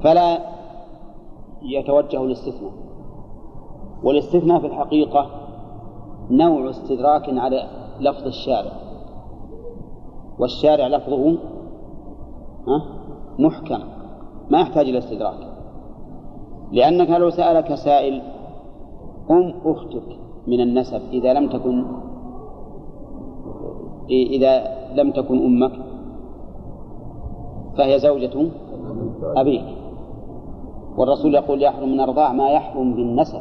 فلا 0.04 0.38
يتوجه 1.62 2.24
الاستثناء. 2.24 2.72
والاستثناء 4.02 4.60
في 4.60 4.66
الحقيقة 4.66 5.30
نوع 6.30 6.70
استدراك 6.70 7.28
على 7.28 7.68
لفظ 8.00 8.26
الشارع. 8.26 8.72
والشارع 10.38 10.86
لفظه 10.86 11.38
محكم. 13.38 13.95
ما 14.50 14.60
يحتاج 14.60 14.88
إلى 14.88 14.98
استدراك. 14.98 15.38
لأنك 16.72 17.10
لو 17.10 17.30
سألك 17.30 17.74
سائل 17.74 18.22
أم 19.30 19.54
أختك 19.64 20.18
من 20.46 20.60
النسب 20.60 21.00
إذا 21.12 21.32
لم 21.32 21.48
تكن 21.48 21.84
إذا 24.10 24.76
لم 24.94 25.10
تكن 25.10 25.44
أمك 25.44 25.72
فهي 27.78 27.98
زوجة 27.98 28.48
أبيك. 29.36 29.64
والرسول 30.96 31.34
يقول 31.34 31.62
يحرم 31.62 31.88
من 31.88 32.00
الرضاع 32.00 32.32
ما 32.32 32.50
يحرم 32.50 32.94
بالنسب. 32.94 33.40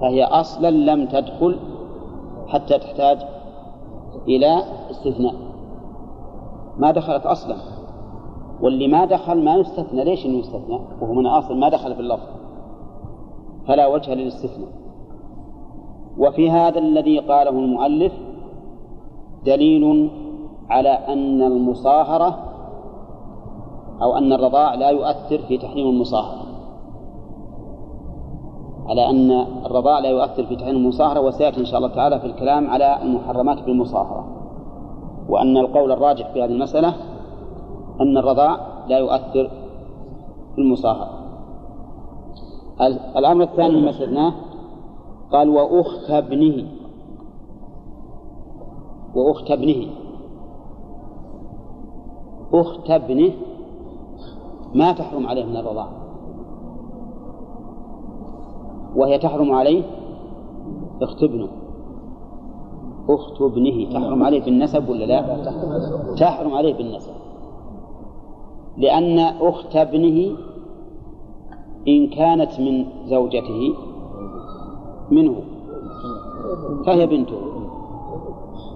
فهي 0.00 0.24
أصلا 0.24 0.70
لم 0.70 1.06
تدخل 1.06 1.58
حتى 2.46 2.78
تحتاج 2.78 3.18
إلى 4.28 4.62
استثناء. 4.90 5.34
ما 6.78 6.90
دخلت 6.90 7.26
أصلا. 7.26 7.56
واللي 8.64 8.88
ما 8.88 9.04
دخل 9.04 9.44
ما 9.44 9.54
يستثنى. 9.56 10.04
ليش 10.04 10.26
إنه 10.26 10.38
يستثنى؟ 10.38 10.80
وهو 11.00 11.12
من 11.12 11.26
اصل 11.26 11.58
ما 11.58 11.68
دخل 11.68 11.94
في 11.94 12.00
اللفظ. 12.00 12.26
فلا 13.66 13.86
وجه 13.86 14.14
للاستثناء. 14.14 14.68
وفي 16.18 16.50
هذا 16.50 16.78
الذي 16.78 17.18
قاله 17.18 17.50
المؤلف 17.50 18.12
دليل 19.46 20.10
على 20.70 20.88
أن 20.88 21.42
المصاهرة 21.42 22.38
أو 24.02 24.16
أن 24.16 24.32
الرضاع 24.32 24.74
لا 24.74 24.90
يؤثر 24.90 25.38
في 25.38 25.58
تحريم 25.58 25.88
المصاهرة. 25.88 26.44
على 28.86 29.10
أن 29.10 29.30
الرضاع 29.66 29.98
لا 29.98 30.08
يؤثر 30.08 30.44
في 30.46 30.56
تحريم 30.56 30.76
المصاهرة 30.76 31.20
وسيأتي 31.20 31.60
إن 31.60 31.64
شاء 31.64 31.76
الله 31.76 31.94
تعالى 31.94 32.20
في 32.20 32.26
الكلام 32.26 32.70
على 32.70 33.02
المحرمات 33.02 33.62
بالمصاهرة. 33.62 34.24
وأن 35.28 35.56
القول 35.56 35.92
الراجح 35.92 36.32
في 36.32 36.44
هذه 36.44 36.50
المسألة 36.50 36.94
أن 38.00 38.18
الرضاع 38.18 38.58
لا 38.88 38.98
يؤثر 38.98 39.50
في 40.54 40.58
المصاهرة. 40.60 41.10
الأمر 43.16 43.42
الثاني 43.42 43.80
مما 43.80 43.90
استثناه 43.90 44.32
قال 45.32 45.48
وأخت 45.48 46.10
ابنه. 46.10 46.66
وأخت 49.14 49.50
ابنه. 49.50 49.86
أخت 52.54 52.90
ابنه 52.90 53.32
ما 54.74 54.92
تحرم 54.92 55.26
عليه 55.26 55.44
من 55.44 55.56
الرضاعة 55.56 55.92
وهي 58.96 59.18
تحرم 59.18 59.52
عليه 59.52 59.82
أخت 61.02 61.22
ابنه. 61.22 61.48
أخت 63.08 63.42
ابنه 63.42 63.92
تحرم 63.92 64.22
عليه 64.22 64.44
بالنسب 64.44 64.88
ولا 64.88 65.04
لا؟ 65.04 65.52
تحرم 66.18 66.54
عليه 66.54 66.74
بالنسب. 66.74 67.23
لأن 68.76 69.18
أخت 69.18 69.76
ابنه 69.76 70.36
إن 71.88 72.06
كانت 72.06 72.60
من 72.60 72.84
زوجته 73.06 73.74
منه 75.10 75.36
فهي 76.86 77.06
بنته. 77.06 77.40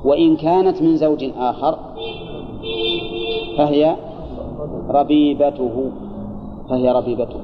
وإن 0.05 0.37
كانت 0.37 0.83
من 0.83 0.97
زوج 0.97 1.25
آخر 1.37 1.79
فهي 3.59 3.97
ربيبته 4.89 5.91
فهي 6.69 6.93
ربيبته. 6.93 7.41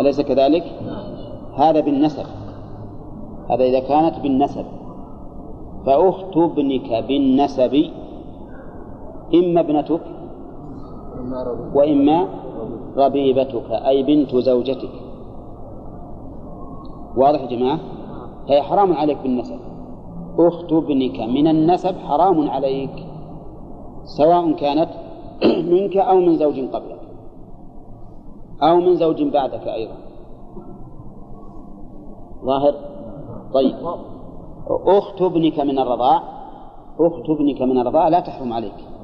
أليس 0.00 0.20
كذلك؟ 0.20 0.64
هذا 1.54 1.80
بالنسب. 1.80 2.26
هذا 3.50 3.64
إذا 3.64 3.80
كانت 3.80 4.18
بالنسب. 4.18 4.64
فأخت 5.86 6.36
ابنك 6.36 7.04
بالنسب 7.08 7.84
إما 9.34 9.60
ابنتك 9.60 10.00
وإما 11.74 12.28
ربيبتك 12.96 13.70
أي 13.70 14.02
بنت 14.02 14.36
زوجتك. 14.36 14.90
واضح 17.16 17.40
يا 17.40 17.46
جماعة؟ 17.46 17.78
فهي 18.48 18.62
حرام 18.62 18.92
عليك 18.92 19.18
بالنسب. 19.22 19.58
أخت 20.38 20.72
ابنك 20.72 21.20
من 21.20 21.48
النسب 21.48 21.94
حرام 21.98 22.50
عليك 22.50 23.06
سواء 24.04 24.52
كانت 24.52 24.88
منك 25.72 25.96
أو 25.96 26.20
من 26.20 26.36
زوج 26.36 26.60
قبلك. 26.60 27.00
أو 28.62 28.76
من 28.76 28.96
زوج 28.96 29.22
بعدك 29.22 29.68
أيضا. 29.68 29.94
ظاهر؟ 32.44 32.74
طيب. 33.54 33.74
أخت 34.70 35.22
ابنك 35.22 35.60
من 35.60 35.78
الرضاع 35.78 36.22
أخت 37.00 37.30
ابنك 37.30 37.62
من 37.62 37.78
الرضاع 37.78 38.08
لا 38.08 38.20
تحرم 38.20 38.52
عليك. 38.52 38.97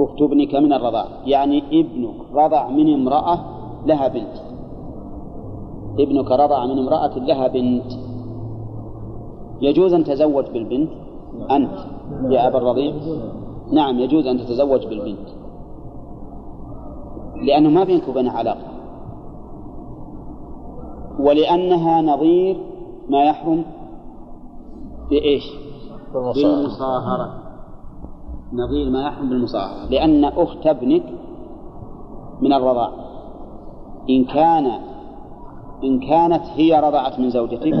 أخت 0.00 0.22
ابنك 0.22 0.54
من 0.54 0.72
الرضاع. 0.72 1.04
يعني 1.24 1.62
ابنك 1.80 2.14
رضع 2.34 2.68
من 2.68 2.94
امرأة 2.94 3.38
لها 3.86 4.08
بنت. 4.08 4.34
ابنك 5.98 6.30
رضع 6.30 6.66
من 6.66 6.78
امرأة 6.78 7.18
لها 7.18 7.48
بنت. 7.48 7.92
يجوز 9.60 9.94
أن 9.94 10.04
تزوج 10.04 10.44
بالبنت؟ 10.50 10.90
أنت. 11.50 11.78
يا 12.30 12.48
أبا 12.48 12.58
الرضيع. 12.58 12.94
نعم 13.72 13.98
يجوز 13.98 14.26
أن 14.26 14.38
تتزوج 14.38 14.86
بالبنت. 14.86 15.28
لأنه 17.46 17.68
ما 17.70 17.84
بينك 17.84 18.08
وبينها 18.08 18.38
علاقة. 18.38 18.68
ولأنها 21.20 22.02
نظير 22.02 22.60
ما 23.08 23.24
يحرم 23.24 23.64
بإيش؟ 25.10 25.44
بالمصاهرة. 26.14 27.47
نظير 28.52 28.90
ما 28.90 29.02
يحرم 29.02 29.28
بالمصاهرة 29.28 29.90
لأن 29.90 30.24
أخت 30.24 30.66
ابنك 30.66 31.04
من 32.40 32.52
الرضاع. 32.52 32.90
إن 34.10 34.24
كان 34.24 34.66
إن 35.84 36.00
كانت 36.00 36.42
هي 36.56 36.80
رضعت 36.80 37.18
من 37.20 37.30
زوجتك 37.30 37.74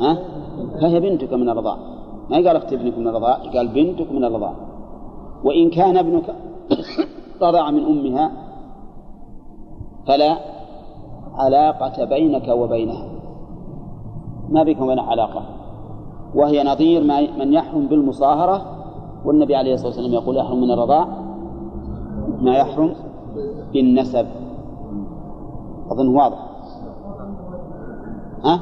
ها؟ 0.00 0.18
فهي 0.80 1.00
بنتك 1.00 1.32
من 1.32 1.48
الرضاع. 1.48 1.76
ما 2.30 2.36
قال 2.36 2.56
أخت 2.56 2.72
ابنك 2.72 2.98
من 2.98 3.08
الرضاع 3.08 3.34
قال 3.34 3.68
بنتك 3.68 4.12
من 4.12 4.24
الرضاع. 4.24 4.54
وإن 5.44 5.70
كان 5.70 5.96
ابنك 5.96 6.34
رضع 7.42 7.70
من 7.70 7.84
أمها 7.84 8.32
فلا 10.06 10.36
علاقة 11.34 12.04
بينك 12.04 12.48
وبينها. 12.48 13.08
ما 14.48 14.62
بكم 14.62 14.84
وبين 14.84 14.98
علاقة. 14.98 15.42
وهي 16.34 16.64
نظير 16.64 17.04
من 17.38 17.52
يحرم 17.52 17.86
بالمصاهرة. 17.86 18.62
والنبي 19.24 19.56
عليه 19.56 19.74
الصلاة 19.74 19.88
والسلام 19.88 20.12
يقول 20.12 20.36
يحرم 20.36 20.60
من 20.60 20.70
الرضاع 20.70 21.08
ما 22.40 22.56
يحرم 22.56 22.94
بالنسب. 23.72 24.26
أظن 25.90 26.08
واضح. 26.08 26.38
ها؟ 28.44 28.60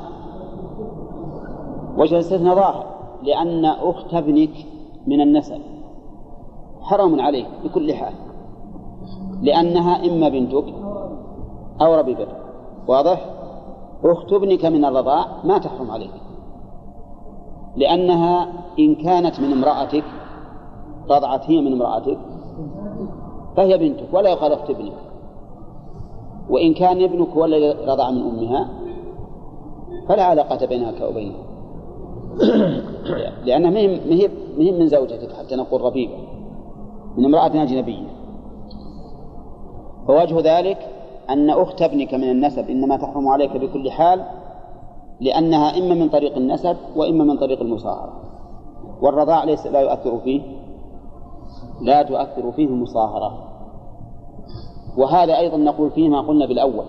وجه 1.97 2.15
الاستثناء 2.15 2.55
ظاهر 2.55 2.87
لأن 3.23 3.65
أخت 3.65 4.15
ابنك 4.15 4.67
من 5.07 5.21
النسب. 5.21 5.61
حرام 6.81 7.21
عليك 7.21 7.47
بكل 7.65 7.95
حال 7.95 8.13
لأنها 9.43 10.07
إما 10.07 10.29
بنتك 10.29 10.75
أو 11.81 11.95
ربيبتك 11.95 12.37
واضح؟ 12.89 13.31
أخت 14.05 14.33
ابنك 14.33 14.65
من 14.65 14.85
الرضاع 14.85 15.27
ما 15.45 15.59
تحرم 15.59 15.91
عليك. 15.91 16.30
لأنها 17.77 18.49
إن 18.79 18.95
كانت 18.95 19.41
من 19.41 19.53
امرأتك 19.53 20.05
رضعت 21.11 21.51
هي 21.51 21.61
من 21.61 21.73
امرأتك 21.73 22.19
فهي 23.57 23.79
بنتك 23.79 24.07
ولا 24.13 24.31
يقال 24.31 24.53
أخت 24.53 24.71
ابنك. 24.71 24.93
وإن 26.51 26.75
كان 26.75 27.03
ابنك 27.03 27.29
هو 27.29 27.45
الذي 27.45 27.71
رضع 27.87 28.11
من 28.11 28.23
أمها 28.23 28.69
فلا 30.09 30.25
علاقة 30.25 30.67
بينك 30.67 31.01
وبينها 31.01 31.51
لأنها 33.47 33.71
مهي 33.71 34.73
من 34.73 34.89
زوجتك 34.89 35.33
حتى 35.33 35.57
نقول 35.57 35.81
ربيبة 35.81 36.15
من 37.17 37.25
امرأة 37.25 37.63
أجنبية 37.63 38.09
فوجه 40.07 40.59
ذلك 40.59 40.79
أن 41.31 41.51
أخت 41.51 41.83
ابنك 41.83 42.15
من 42.15 42.31
النسب 42.31 42.71
إنما 42.71 42.97
تحرم 42.97 43.29
عليك 43.29 43.57
بكل 43.57 43.91
حال 43.91 44.25
لأنها 45.21 45.79
إما 45.79 45.95
من 45.95 46.09
طريق 46.09 46.37
النسب 46.37 46.77
وإما 46.97 47.25
من 47.25 47.39
طريق 47.39 47.61
المصاهرة. 47.61 48.13
والرضاع 49.03 49.45
ليس 49.45 49.67
لا 49.67 49.81
يؤثر 49.81 50.19
فيه. 50.19 50.43
لا 51.81 52.03
تؤثر 52.03 52.53
فيه 52.53 52.67
المصاهرة 52.67 53.45
وهذا 54.97 55.39
أيضا 55.39 55.57
نقول 55.57 55.91
فيه 55.91 56.09
ما 56.09 56.21
قلنا 56.21 56.47
بالأول. 56.47 56.85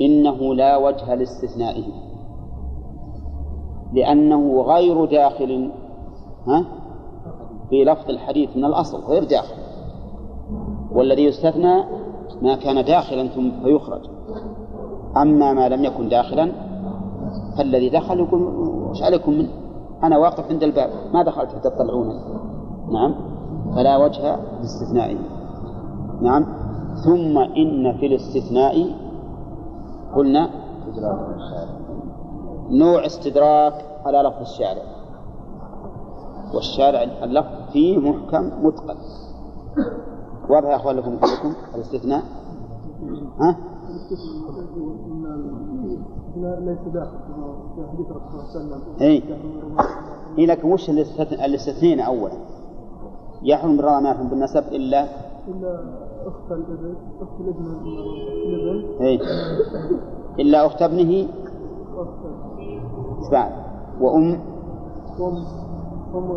إنه 0.00 0.54
لا 0.54 0.76
وجه 0.76 1.14
لاستثنائه. 1.14 1.84
لأنه 3.92 4.62
غير 4.62 5.04
داخل 5.04 5.70
ها؟ 6.46 6.64
في 7.70 7.84
لفظ 7.84 8.10
الحديث 8.10 8.56
من 8.56 8.64
الأصل 8.64 9.00
غير 9.04 9.24
داخل. 9.24 9.56
والذي 10.92 11.24
يستثنى 11.24 11.84
ما 12.42 12.56
كان 12.56 12.84
داخلا 12.84 13.28
ثم 13.28 13.50
فيخرج. 13.62 14.00
أما 15.16 15.52
ما 15.52 15.68
لم 15.68 15.84
يكن 15.84 16.08
داخلا 16.08 16.69
فالذي 17.58 17.88
دخل 17.88 18.20
يقول 18.20 18.42
وش 18.90 19.02
عليكم 19.02 19.32
من 19.32 19.48
أنا 20.02 20.18
واقف 20.18 20.50
عند 20.50 20.62
الباب. 20.62 20.90
ما 21.14 21.22
دخلت 21.22 21.48
حتى 21.50 21.70
تطلعوني 21.70 22.14
نعم. 22.92 23.14
فلا 23.74 23.96
وجه 23.96 24.36
لاستثنائه 24.60 25.18
نعم. 26.22 26.46
ثم 27.04 27.38
إن 27.38 27.96
في 27.98 28.06
الاستثناء 28.06 28.74
قلنا 30.16 30.50
نوع 32.70 33.06
استدراك 33.06 33.74
على 34.04 34.18
لفظ 34.18 34.40
الشارع. 34.40 34.82
والشارع 36.54 37.02
اللفظ 37.02 37.72
فيه 37.72 37.98
محكم 37.98 38.66
متقن. 38.66 38.96
واضح 40.50 40.68
يا 40.68 40.76
أخوان 40.76 40.96
لكم 40.96 41.16
كلكم 41.18 41.54
الاستثناء؟ 41.74 42.22
ها؟ 43.40 43.56
ليس 46.36 46.78
داخل 46.94 47.18
في 47.76 47.86
حديث 47.92 48.06
الرسول 48.10 48.40
صلى 48.52 48.62
الله 48.62 48.76
عليه 48.76 48.84
وسلم 48.84 49.00
اي 49.00 49.22
إيه 50.38 50.46
لكن 50.46 50.72
وش 50.72 50.90
الاستثنين 50.90 52.00
اولا؟ 52.00 52.32
يحرم 53.42 53.76
بالرضا 53.76 54.00
ما 54.00 54.10
يحرم 54.10 54.28
بالنسب 54.28 54.64
إلا؟ 54.72 55.02
إلا 55.48 55.84
أخت 56.26 56.52
الابن 56.52 56.94
أخت 57.20 57.40
الابن 57.40 57.64
الابن 57.64 59.02
اي 59.02 59.20
إلا 60.38 60.66
أخت 60.66 60.82
ابنه؟ 60.82 61.28
واخت 61.96 62.10
إيش 63.20 63.30
بعد؟ 63.32 63.52
وأم؟ 64.00 64.40
وأم 65.20 65.44
أم 66.14 66.30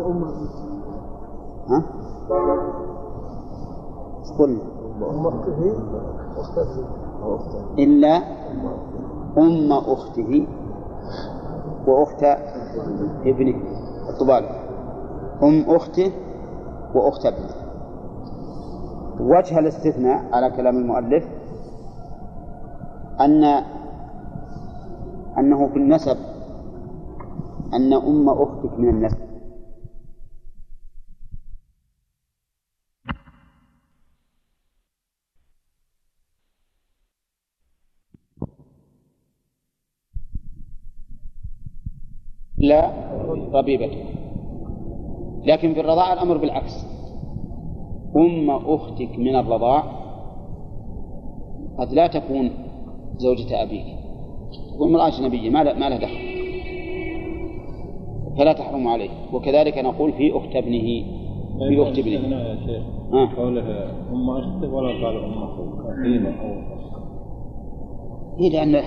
وأم. 0.00 0.24
ها؟ 1.68 1.82
إيش 4.20 4.38
قلنا؟ 4.38 4.60
ام 5.10 5.26
اخته 5.26 5.74
واخت 6.36 6.58
ابنه 6.58 7.07
إلا 7.78 8.16
أم 9.38 9.72
أخته 9.72 10.46
وأخت 11.86 12.22
ابنه 13.26 13.56
الطباق 14.08 14.44
أم 15.42 15.64
أخته 15.68 16.12
وأخت 16.94 17.26
ابنه. 17.26 17.54
وجه 19.20 19.58
الاستثناء 19.58 20.24
على 20.32 20.50
كلام 20.50 20.76
المؤلف 20.76 21.24
أن 23.20 23.44
أنه 25.38 25.66
في 25.68 25.76
النسب 25.76 26.16
أن 27.74 27.92
أم 27.92 28.28
أختك 28.28 28.78
من 28.78 28.88
النسب. 28.88 29.27
لا 42.60 42.90
ربيبته 43.52 44.04
لكن 45.44 45.74
في 45.74 45.80
الرضاعة 45.80 46.12
الأمر 46.12 46.36
بالعكس. 46.36 46.86
أم 48.16 48.50
أختك 48.50 49.18
من 49.18 49.36
الرضاع 49.36 49.82
قد 51.78 51.92
لا 51.92 52.06
تكون 52.06 52.50
زوجة 53.16 53.62
أبيك. 53.62 53.84
تكون 54.74 54.88
امرأة 54.88 55.08
أجنبية 55.08 55.50
ما 55.50 55.62
ما 55.62 55.88
لها 55.88 55.98
دخل. 55.98 56.18
فلا 58.38 58.52
تحرم 58.52 58.88
عليه. 58.88 59.10
وكذلك 59.32 59.78
نقول 59.78 60.12
في 60.12 60.36
أخت 60.36 60.56
ابنه 60.56 61.04
في 61.68 61.82
أخت 61.82 61.98
ابنه. 61.98 62.16
استثناء 62.16 62.48
يا 62.48 62.56
شيخ. 62.66 62.82
آه. 63.12 63.28
قوله 63.36 63.90
أم 64.12 64.30
أختك 64.30 64.72
ولا 64.72 64.88
قال 64.88 65.24
أم 65.24 65.42
أخوك 65.42 65.78
إيه 68.40 68.50
لأن 68.50 68.82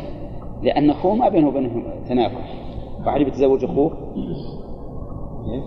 لأن 0.64 0.90
أخوه 0.90 1.16
ما 1.16 1.30
بينه 1.30 1.48
وبينهم 1.48 1.84
تناكح 2.10 2.71
واحد 3.06 3.22
بيتزوج 3.22 3.64
أخوه 3.64 3.92
إيه؟ 5.52 5.62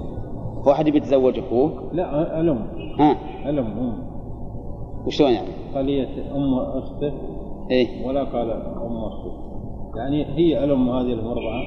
واحد 0.67 0.89
بيتزوج 0.89 1.39
أخوه 1.39 1.91
لا 1.93 2.41
ألم. 2.41 2.67
ها؟ 2.99 3.17
ألم 3.51 3.67
أم. 3.67 3.99
وشلون 5.07 5.31
يعني؟ 5.31 5.49
قالية 5.75 6.37
أم 6.37 6.55
أخته. 6.55 7.13
إيه. 7.71 8.07
ولا 8.07 8.25
قال 8.25 8.51
أم 8.51 8.97
أخته. 9.05 9.33
يعني 9.97 10.25
هي 10.25 10.65
ألم 10.65 10.89
هذه 10.89 11.13
المرضعة 11.13 11.63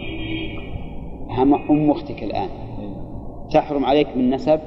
هم 1.29 1.53
أم 1.53 1.91
أختك 1.91 2.23
الآن. 2.23 2.49
إيه. 2.79 2.95
تحرم 3.51 3.85
عليك 3.85 4.17
من 4.17 4.29
نسب 4.29 4.59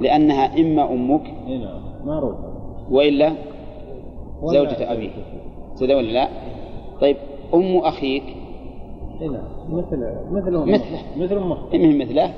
لأنها 0.00 0.60
إما 0.60 0.92
أمك. 0.92 1.26
إيه 1.46 1.58
نعم. 1.58 1.80
معروف. 2.06 2.34
وإلا 2.90 3.32
زوجة 4.44 4.92
أبيك. 4.92 5.12
كذا 5.80 5.96
ولا 5.96 6.12
لا؟ 6.12 6.28
طيب 7.00 7.16
أم 7.54 7.76
أخيك 7.76 8.43
إيه 9.20 9.28
نعم 9.28 9.44
مثل 9.68 10.14
مثله. 10.30 10.64
مثل 11.16 11.36
أم 11.36 11.52
أخته 11.52 11.78
من 11.78 11.98
مثله؟ 11.98 12.34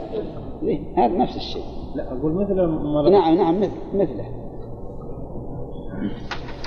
إيه، 0.63 0.81
هذا 0.97 1.17
نفس 1.19 1.37
الشيء. 1.37 1.63
لا 1.95 2.13
أقول 2.13 2.33
مثل 2.33 2.67
مرض 2.67 3.11
نعم 3.13 3.35
نعم 3.35 3.61
مثل 3.61 3.73
مثله. 3.95 4.25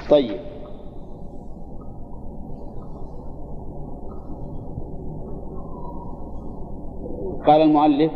طيب. 0.09 0.39
قال 7.47 7.61
المؤلف 7.61 8.11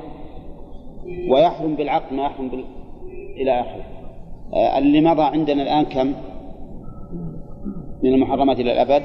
ويحرم 1.32 1.76
بالعقد 1.76 2.14
ما 2.14 2.24
يحرم 2.26 2.50
بال... 2.50 2.66
إلى 3.38 3.62
آخره. 3.62 3.84
آه، 4.54 4.78
اللي 4.78 5.02
مضى 5.02 5.22
عندنا 5.22 5.64
الآن 5.64 5.86
كم؟ 5.86 6.14
من 8.04 8.14
المحرمات 8.14 8.60
إلى 8.60 8.72
الأبد؟ 8.72 9.04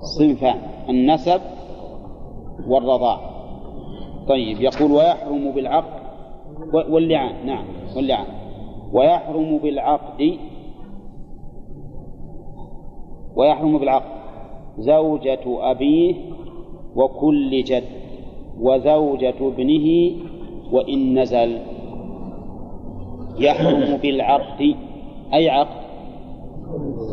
صنفان 0.00 0.58
النسب 0.88 1.40
والرضاع 2.68 3.20
طيب 4.28 4.60
يقول 4.60 4.92
ويحرم 4.92 5.50
بالعقد 5.50 6.04
واللعان. 6.90 7.46
نعم 7.46 7.64
واللعان. 7.96 8.26
ويحرم 8.92 9.58
بالعقد 9.58 10.38
ويحرم 13.36 13.78
بالعقد 13.78 14.10
زوجة 14.78 15.70
أبيه 15.70 16.14
وكل 16.96 17.64
جد 17.64 17.84
وزوجة 18.60 19.34
ابنه 19.40 20.16
وإن 20.72 21.18
نزل. 21.18 21.58
يحرم 23.38 23.96
بالعقد 23.96 24.74
أي 25.34 25.50
عقد؟ 25.50 25.83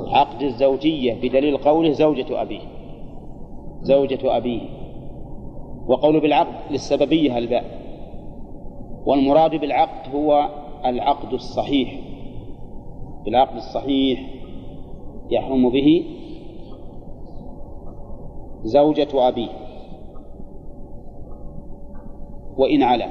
عقد 0.08 0.42
الزوجية 0.42 1.14
بدليل 1.14 1.58
قوله 1.58 1.92
زوجة 1.92 2.42
أبيه. 2.42 2.62
زوجة 3.82 4.38
أبيه. 4.38 4.62
وقول 5.88 6.20
بالعقد 6.20 6.72
للسببية 6.72 7.38
الباء 7.38 7.82
والمراد 9.06 9.56
بالعقد 9.56 10.16
هو 10.16 10.50
العقد 10.86 11.34
الصحيح. 11.34 12.00
بالعقد 13.26 13.56
الصحيح 13.56 14.34
يحرم 15.30 15.70
به 15.70 16.06
زوجة 18.64 19.28
أبيه. 19.28 19.50
وإن 22.58 22.84
علا 22.84 23.08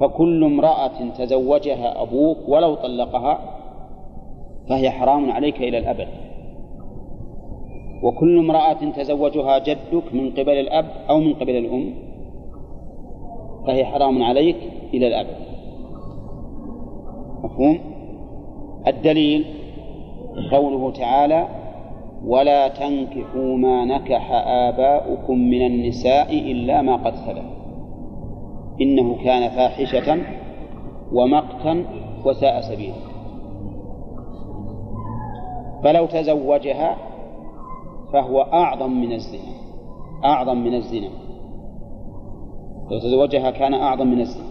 فكل 0.00 0.44
امرأة 0.44 1.10
تزوجها 1.18 2.02
أبوك 2.02 2.38
ولو 2.48 2.74
طلقها 2.74 3.59
فهي 4.70 4.90
حرام 4.90 5.32
عليك 5.32 5.56
إلى 5.56 5.78
الأبد. 5.78 6.08
وكل 8.02 8.38
امرأة 8.38 8.90
تزوجها 8.96 9.58
جدك 9.58 10.14
من 10.14 10.30
قبل 10.30 10.52
الأب 10.52 10.86
أو 11.10 11.18
من 11.18 11.34
قبل 11.34 11.56
الأم 11.56 11.94
فهي 13.66 13.84
حرام 13.84 14.22
عليك 14.22 14.56
إلى 14.94 15.06
الأبد. 15.06 15.36
مفهوم؟ 17.44 17.78
الدليل 18.86 19.44
قوله 20.52 20.92
تعالى 20.92 21.48
ولا 22.26 22.68
تنكحوا 22.68 23.56
ما 23.56 23.84
نكح 23.84 24.32
آباؤكم 24.46 25.38
من 25.38 25.66
النساء 25.66 26.32
إلا 26.32 26.82
ما 26.82 26.96
قد 26.96 27.14
سلف 27.14 27.44
إنه 28.80 29.16
كان 29.24 29.50
فاحشة 29.50 30.18
ومقتا 31.12 31.84
وساء 32.24 32.60
سبيلا. 32.60 33.09
فلو 35.84 36.06
تزوجها 36.06 36.96
فهو 38.12 38.40
أعظم 38.40 38.90
من 38.90 39.12
الزنا 39.12 39.60
أعظم 40.24 40.56
من 40.58 40.74
الزنا. 40.74 41.08
لو 42.90 42.98
تزوجها 42.98 43.50
كان 43.50 43.74
أعظم 43.74 44.06
من 44.06 44.20
الزنا. 44.20 44.50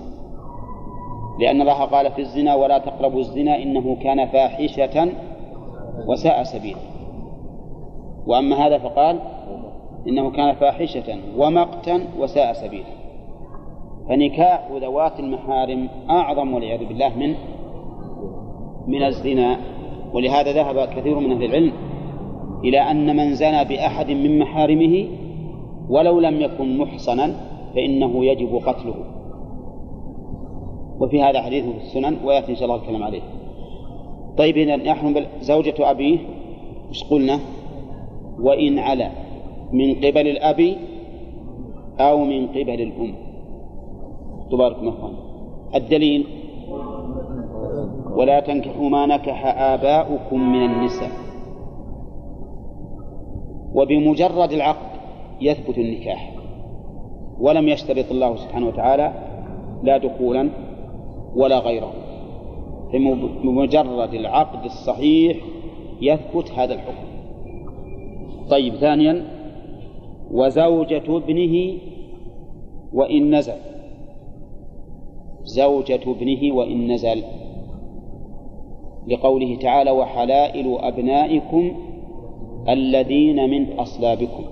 لأن 1.40 1.62
الله 1.62 1.86
قال 1.86 2.12
في 2.12 2.22
الزنا 2.22 2.56
ولا 2.56 2.78
تقربوا 2.78 3.20
الزنا 3.20 3.64
إنه 3.64 3.96
كان 3.96 4.28
فاحشة 4.28 5.12
وساء 6.08 6.44
سبيلا. 6.44 6.80
وأما 8.28 8.56
هذا 8.68 8.78
فقال 8.78 9.20
إنه 10.08 10.32
كان 10.32 10.56
فاحشة 10.56 11.18
ومقتا 11.38 12.02
وساء 12.20 12.54
سبيلا. 12.54 13.00
فنكاح 14.10 14.70
ذوات 14.72 15.20
المحارم 15.20 15.90
أعظم 16.10 16.54
والعياذ 16.54 16.86
بالله 16.86 17.18
من 17.18 17.36
من 18.88 19.04
الزنا. 19.04 19.58
ولهذا 20.14 20.52
ذهب 20.52 20.90
كثير 20.90 21.20
من 21.20 21.32
أهل 21.32 21.44
العلم 21.44 21.72
إلى 22.64 22.80
أن 22.92 23.16
من 23.16 23.34
زنى 23.34 23.66
بأحد 23.66 24.12
من 24.12 24.40
محارمه 24.40 25.08
ولو 25.90 26.20
لم 26.20 26.42
يكن 26.42 26.78
محصنا 26.78 27.36
فإنه 27.76 28.26
يجب 28.26 28.56
قتله. 28.56 28.96
وفي 31.00 31.22
هذا 31.22 31.42
حديث 31.42 31.64
في 31.64 31.78
السنن 31.78 32.18
ويأتي 32.26 32.52
إن 32.52 32.56
شاء 32.56 32.66
الله 32.66 32.76
الكلام 32.76 33.04
عليه. 33.04 33.22
طيب 34.38 34.58
إذا 34.58 34.76
يحرم 34.76 35.26
زوجة 35.42 35.92
أبيه 35.92 36.18
وش 36.90 37.04
قلنا؟ 37.04 37.40
وإن 38.40 38.80
علا 38.80 39.12
من 39.74 39.96
قبل 39.96 40.28
الأب 40.28 40.76
أو 42.00 42.26
من 42.26 42.48
قبل 42.48 42.82
الأم. 42.82 43.16
تبارك 44.52 44.84
مثلا 44.84 45.12
الدليل 45.76 46.26
ولا 48.20 48.40
تنكحوا 48.40 48.90
ما 48.90 49.06
نكح 49.06 49.62
آباؤكم 49.62 50.52
من 50.52 50.66
النساء. 50.66 51.12
وبمجرد 53.74 54.52
العقد 54.52 55.00
يثبت 55.42 55.78
النكاح. 55.78 56.34
ولم 57.40 57.68
يشترط 57.68 58.12
الله 58.12 58.36
سبحانه 58.36 58.68
وتعالى 58.68 59.14
لا 59.84 59.98
دخولا 59.98 60.50
ولا 61.36 61.60
غيره 61.60 61.94
بمجرد 63.44 64.14
العقد 64.14 64.66
الصحيح 64.66 65.38
يثبت 66.02 66.52
هذا 66.52 66.74
الحكم. 66.74 67.08
طيب 68.50 68.76
ثانيا 68.76 69.26
وزوجة 70.32 71.18
ابنه 71.18 71.78
وإن 72.94 73.36
نزل. 73.36 73.60
زوجة 75.44 76.00
ابنه 76.08 76.56
وإن 76.56 76.92
نزل. 76.92 77.24
لقوله 79.08 79.56
تعالى 79.56 79.92
وحلائل 79.92 80.78
أبنائكم 80.80 81.72
الذين 82.70 83.50
من 83.50 83.80
أصلابكم. 83.80 84.44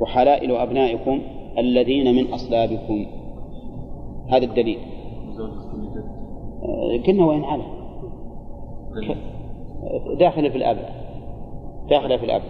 وحلائل 0.00 0.56
أبنائكم 0.56 1.20
الذين 1.58 2.14
من 2.14 2.32
أصلابكم. 2.32 3.06
هذا 4.28 4.44
الدليل. 4.44 4.78
كنا 7.06 7.24
وإن 7.24 7.44
على 7.44 7.62
داخل 10.18 10.50
في 10.50 10.56
الأب. 10.56 10.78
داخل 11.90 12.18
في 12.18 12.24
الأب. 12.24 12.42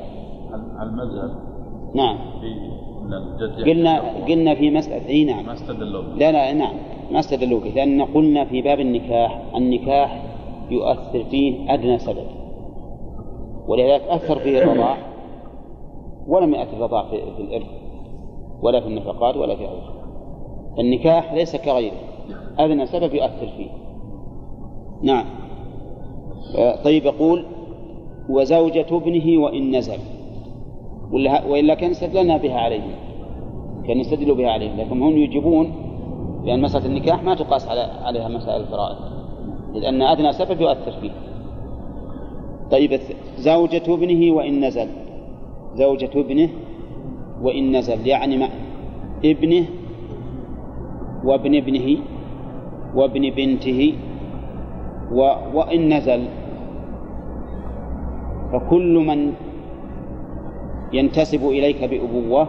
المذهب. 0.83 1.31
نعم. 1.95 2.19
قلنا 3.67 4.01
قلنا 4.29 4.55
في 4.55 4.71
مسألة 4.71 5.09
إي 5.09 5.25
نعم. 5.25 5.47
ما 5.47 5.53
استدلوا 5.53 6.03
لا 6.03 6.33
لا 6.33 6.53
نعم. 6.53 6.75
ما 7.13 7.19
استدلوا 7.19 7.61
به 7.61 7.69
لأن 7.69 8.03
قلنا 8.03 8.45
في 8.45 8.63
باب 8.63 8.81
النكاح. 8.81 9.43
النكاح 9.57 10.23
يؤثر 10.71 11.25
فيه 11.25 11.75
أدنى 11.75 11.99
سبب. 11.99 12.27
ولذلك 13.69 14.03
أثر 14.03 14.39
فيه 14.39 14.63
الرضاع 14.63 14.97
ولم 16.29 16.55
يأثر 16.55 16.77
الرضاع 16.77 17.05
في, 17.11 17.17
الإرث 17.39 17.67
ولا 18.63 18.81
في 18.81 18.87
النفقات 18.87 19.37
ولا 19.37 19.57
في 19.57 19.67
غيره 19.67 19.95
النكاح 20.79 21.33
ليس 21.33 21.57
كغيره 21.57 21.97
أدنى 22.59 22.87
سبب 22.87 23.15
يؤثر 23.15 23.49
فيه. 23.57 23.71
نعم. 25.03 25.25
طيب 26.85 27.05
يقول 27.05 27.45
وزوجة 28.29 28.87
ابنه 28.91 29.43
وإن 29.43 29.77
نزل. 29.77 29.99
وإلا 31.49 31.75
كان 31.75 31.91
استدلنا 31.91 32.37
بها 32.37 32.61
عليهم. 32.61 32.95
كان 33.87 34.01
يستدلوا 34.01 34.37
بها 34.37 34.51
عليهم 34.51 34.81
لكن 34.81 35.03
هم 35.03 35.17
يجيبون 35.17 35.73
لأن 36.45 36.61
مسألة 36.61 36.87
النكاح 36.87 37.23
ما 37.23 37.35
تقاس 37.35 37.69
على 37.69 37.81
عليها 37.81 38.29
مسائل 38.29 38.61
الفرائض. 38.61 39.18
لأن 39.75 40.03
أدنى 40.03 40.33
سبب 40.33 40.61
يؤثر 40.61 40.93
فيه. 41.01 41.11
طيب 42.71 43.01
زوجة 43.39 43.95
ابنه 43.95 44.33
وإن 44.35 44.65
نزل. 44.65 44.89
زوجة 45.75 46.11
ابنه 46.15 46.49
وإن 47.43 47.77
نزل 47.77 48.07
يعني 48.07 48.37
ما؟ 48.37 48.49
ابنه 49.25 49.65
وابن 51.25 51.57
ابنه 51.57 51.97
وابن 52.95 53.31
بنته 53.31 53.95
و 55.13 55.21
وإن 55.55 55.93
نزل. 55.93 56.25
فكل 58.53 58.95
من 58.95 59.33
ينتسب 60.93 61.49
إليك 61.49 61.85
بأبوة 61.85 62.49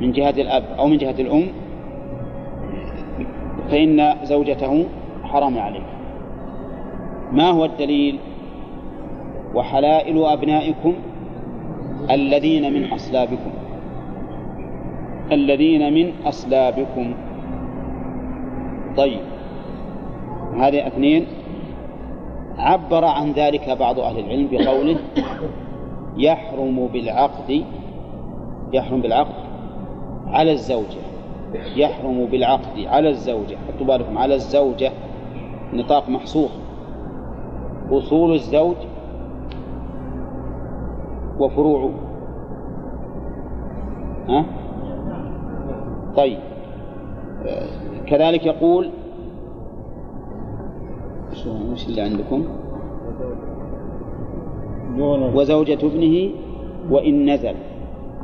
من 0.00 0.12
جهة 0.12 0.30
الأب 0.30 0.64
أو 0.78 0.86
من 0.86 0.96
جهة 0.96 1.14
الأم 1.18 1.46
فإن 3.70 4.14
زوجته 4.24 4.84
حرام 5.22 5.58
عليه 5.58 5.99
ما 7.32 7.50
هو 7.50 7.64
الدليل؟ 7.64 8.18
وحلائل 9.54 10.24
أبنائكم 10.24 10.94
الذين 12.10 12.74
من 12.74 12.92
أصلابكم. 12.92 13.50
الذين 15.32 15.94
من 15.94 16.12
أصلابكم. 16.26 17.14
طيب 18.96 19.20
هذه 20.56 20.86
اثنين. 20.86 21.26
عبر 22.58 23.04
عن 23.04 23.32
ذلك 23.32 23.70
بعض 23.70 24.00
أهل 24.00 24.18
العلم 24.18 24.48
بقوله 24.52 24.96
يحرم 26.16 26.86
بالعقد 26.92 27.64
يحرم 28.72 29.00
بالعقد 29.00 29.34
على 30.26 30.52
الزوجة. 30.52 31.00
يحرم 31.76 32.24
بالعقد 32.24 32.86
على 32.86 33.08
الزوجة. 33.08 33.56
حطوا 33.68 33.86
بالكم 33.86 34.18
على 34.18 34.34
الزوجة. 34.34 34.92
نطاق 35.72 36.08
محصور. 36.08 36.50
أصول 37.92 38.34
الزوج 38.34 38.76
وفروعه 41.38 41.90
ها؟ 44.28 44.44
طيب 46.16 46.38
كذلك 48.06 48.46
يقول 48.46 48.90
وش 51.72 51.86
اللي 51.88 52.00
عندكم؟ 52.00 52.44
وزوجة 55.34 55.78
ابنه 55.86 56.30
وإن 56.90 57.30
نزل 57.30 57.54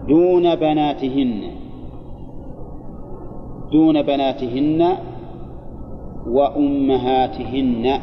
دون 0.09 0.55
بناتهن 0.55 1.43
دون 3.73 4.03
بناتهن 4.03 4.97
وأمهاتهن 6.27 8.01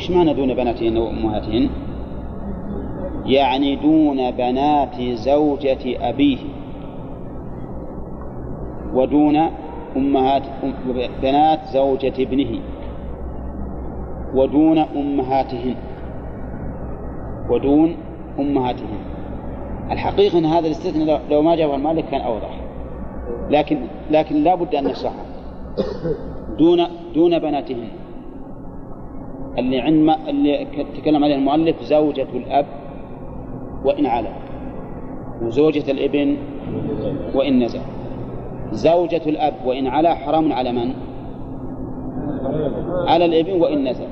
وش 0.00 0.10
معنى 0.10 0.34
دون 0.34 0.54
بناتهن 0.54 0.96
وأمهاتهن؟ 0.96 1.68
يعني 3.26 3.76
دون 3.76 4.30
بنات 4.30 5.00
زوجة 5.00 6.08
أبيه. 6.08 6.38
ودون 8.94 9.36
أمهات 9.96 10.42
بنات 11.22 11.60
زوجة 11.72 12.12
ابنه. 12.18 12.60
ودون 14.34 14.78
أمهاتهن. 14.78 15.74
ودون 17.50 17.96
أمهاتهن. 18.38 19.00
الحقيقة 19.90 20.38
أن 20.38 20.44
هذا 20.44 20.66
الاستثناء 20.66 21.22
لو 21.30 21.42
ما 21.42 21.56
جابه 21.56 21.74
المالك 21.74 22.04
كان 22.10 22.20
أوضح. 22.20 22.60
لكن 23.50 23.78
لكن 24.10 24.36
لا 24.36 24.54
بد 24.54 24.74
أن 24.74 24.84
نشرحه. 24.84 25.24
دون 26.58 26.80
دون 27.14 27.38
بناتهن. 27.38 27.99
اللي 29.60 29.80
عند 29.80 30.16
اللي 30.28 30.66
تكلم 30.96 31.24
عليه 31.24 31.34
المؤلف 31.34 31.82
زوجة 31.82 32.26
الأب 32.34 32.66
وإن 33.84 34.06
علا 34.06 34.30
وزوجة 35.42 35.90
الإبن 35.90 36.36
وإن 37.34 37.62
نزل. 37.64 37.80
زوجة 38.72 39.22
الأب 39.26 39.54
وإن 39.66 39.86
علا 39.86 40.14
حرام 40.14 40.52
على 40.52 40.72
من؟ 40.72 40.92
على 43.06 43.24
الإبن 43.24 43.60
وإن 43.60 43.88
نزل. 43.88 44.06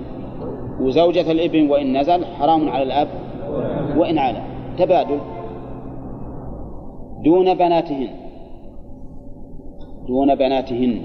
وزوجة 0.81 1.31
الإبن 1.31 1.71
وإن 1.71 2.01
نزل 2.01 2.25
حرام 2.25 2.69
على 2.69 2.83
الأب 2.83 3.09
وإن 3.97 4.19
علا 4.19 4.41
تبادل. 4.79 5.19
دون 7.25 7.55
بناتهن. 7.55 8.09
دون 10.09 10.35
بناتهن. 10.35 11.01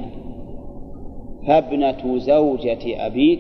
فابنة 1.48 2.18
زوجة 2.18 3.06
أبيك 3.06 3.40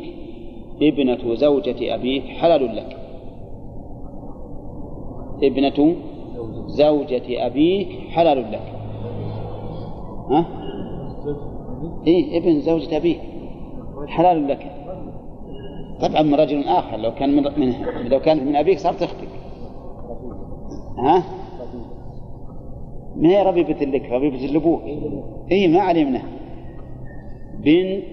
ابنة 0.81 1.35
زوجة 1.35 1.95
أبيك 1.95 2.23
حلال 2.23 2.75
لك. 2.75 2.97
ابنة 5.43 5.95
زوجة 6.67 7.45
أبيك 7.45 7.89
حلال 8.09 8.51
لك. 8.51 8.73
ها؟ 10.29 10.45
إيه 12.07 12.37
ابن 12.37 12.59
زوجة 12.59 12.97
أبيك 12.97 13.19
حلال 14.07 14.47
لك. 14.47 14.71
طبعا 16.01 16.21
من 16.21 16.35
رجل 16.35 16.63
آخر 16.63 16.97
لو 16.97 17.13
كان 17.13 17.35
من, 17.35 17.43
من 17.43 17.73
لو 18.09 18.19
كانت 18.19 18.43
من 18.43 18.55
أبيك 18.55 18.79
صارت 18.79 19.01
أختك 19.03 19.27
ها؟ 20.97 21.23
ما 23.15 23.29
هي 23.29 23.43
ربيبة 23.43 23.85
لك 23.85 24.11
ربيبة 24.11 24.37
لأبوك 24.37 24.81
إيه 25.51 25.67
ما 25.67 25.79
علمنا. 25.79 26.21
بنت 27.59 28.03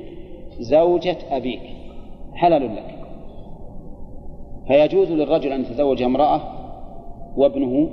زوجة 0.58 1.16
أبيك. 1.30 1.60
حلال 2.34 2.76
لك. 2.76 2.96
فيجوز 4.66 5.12
للرجل 5.12 5.52
أن 5.52 5.60
يتزوج 5.60 6.02
امرأة 6.02 6.40
وابنه 7.36 7.88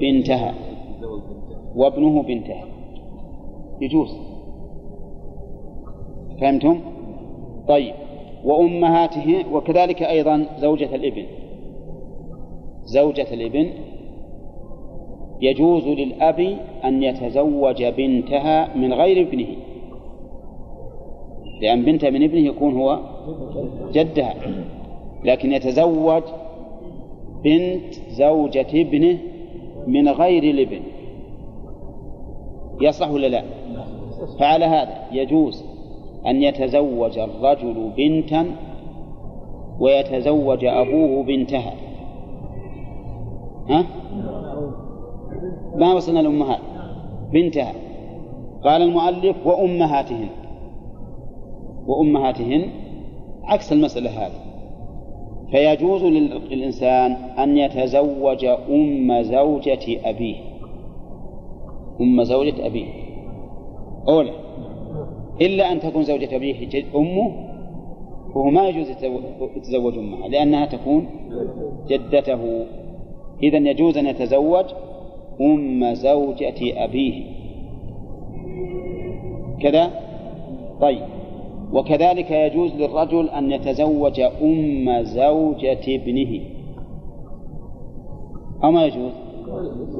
بنتها. 0.00 0.54
وابنه 1.76 2.22
بنتها. 2.22 2.64
يجوز. 3.80 4.16
فهمتم؟ 6.40 6.80
طيب. 7.68 7.94
وأمهاته 8.44 9.44
وكذلك 9.52 10.02
أيضا 10.02 10.46
زوجة 10.58 10.94
الإبن. 10.94 11.26
زوجة 12.84 13.26
الإبن 13.34 13.70
يجوز 15.40 15.88
للأب 15.88 16.56
أن 16.84 17.02
يتزوج 17.02 17.84
بنتها 17.84 18.76
من 18.76 18.92
غير 18.92 19.28
ابنه. 19.28 19.46
لأن 21.60 21.82
بنتها 21.82 22.10
من 22.10 22.22
ابنه 22.22 22.40
يكون 22.40 22.76
هو 22.76 23.11
جدها 23.92 24.34
لكن 25.24 25.52
يتزوج 25.52 26.22
بنت 27.44 27.94
زوجة 28.10 28.66
ابنه 28.74 29.18
من 29.86 30.08
غير 30.08 30.42
الابن. 30.42 30.80
يصح 32.80 33.10
ولا 33.10 33.26
لا؟ 33.26 33.42
فعلى 34.38 34.64
هذا 34.64 34.94
يجوز 35.12 35.64
أن 36.26 36.42
يتزوج 36.42 37.18
الرجل 37.18 37.90
بنتا 37.96 38.46
ويتزوج 39.80 40.64
أبوه 40.64 41.24
بنتها. 41.24 41.74
ها؟ 43.68 43.86
ما 45.76 45.94
وصلنا 45.94 46.20
الأمهات 46.20 46.60
بنتها. 47.32 47.72
قال 48.64 48.82
المؤلف 48.82 49.46
وأمهاتهن. 49.46 50.28
وأمهاتهن 51.86 52.81
عكس 53.44 53.72
المسألة 53.72 54.10
هذه. 54.10 54.52
فيجوز 55.50 56.04
للإنسان 56.04 57.12
أن 57.12 57.58
يتزوج 57.58 58.44
أم 58.44 59.22
زوجة 59.22 60.00
أبيه. 60.04 60.36
أم 62.00 62.22
زوجة 62.24 62.66
أبيه. 62.66 62.86
أولى 64.08 64.32
إلا 65.40 65.72
أن 65.72 65.80
تكون 65.80 66.02
زوجة 66.02 66.36
أبيه 66.36 66.84
أمه 66.94 67.32
وهو 68.34 68.50
ما 68.50 68.68
يجوز 68.68 68.90
يتزوج 69.56 69.98
أمها 69.98 70.28
لأنها 70.28 70.66
تكون 70.66 71.06
جدته. 71.88 72.66
إذا 73.42 73.58
يجوز 73.58 73.98
أن 73.98 74.06
يتزوج 74.06 74.64
أم 75.40 75.94
زوجة 75.94 76.84
أبيه. 76.84 77.24
كذا؟ 79.62 79.90
طيب. 80.80 81.21
وكذلك 81.72 82.30
يجوز 82.30 82.72
للرجل 82.74 83.28
أن 83.28 83.52
يتزوج 83.52 84.20
أم 84.20 85.02
زوجة 85.02 85.96
ابنه. 85.96 86.40
أو 88.64 88.70
ما 88.70 88.84
يجوز؟ 88.86 89.12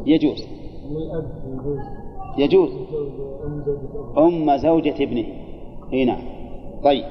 يجوز. 0.06 0.46
يجوز. 2.38 2.70
أم 4.18 4.56
زوجة 4.56 4.94
ابنه. 5.04 5.24
إي 5.92 6.04
نعم. 6.04 6.22
طيب. 6.84 7.04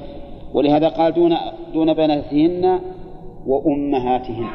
ولهذا 0.53 0.87
قال 0.87 1.13
دون 1.13 1.31
دون 1.73 1.93
بناتهن 1.93 2.79
وأمهاتهن. 3.47 4.49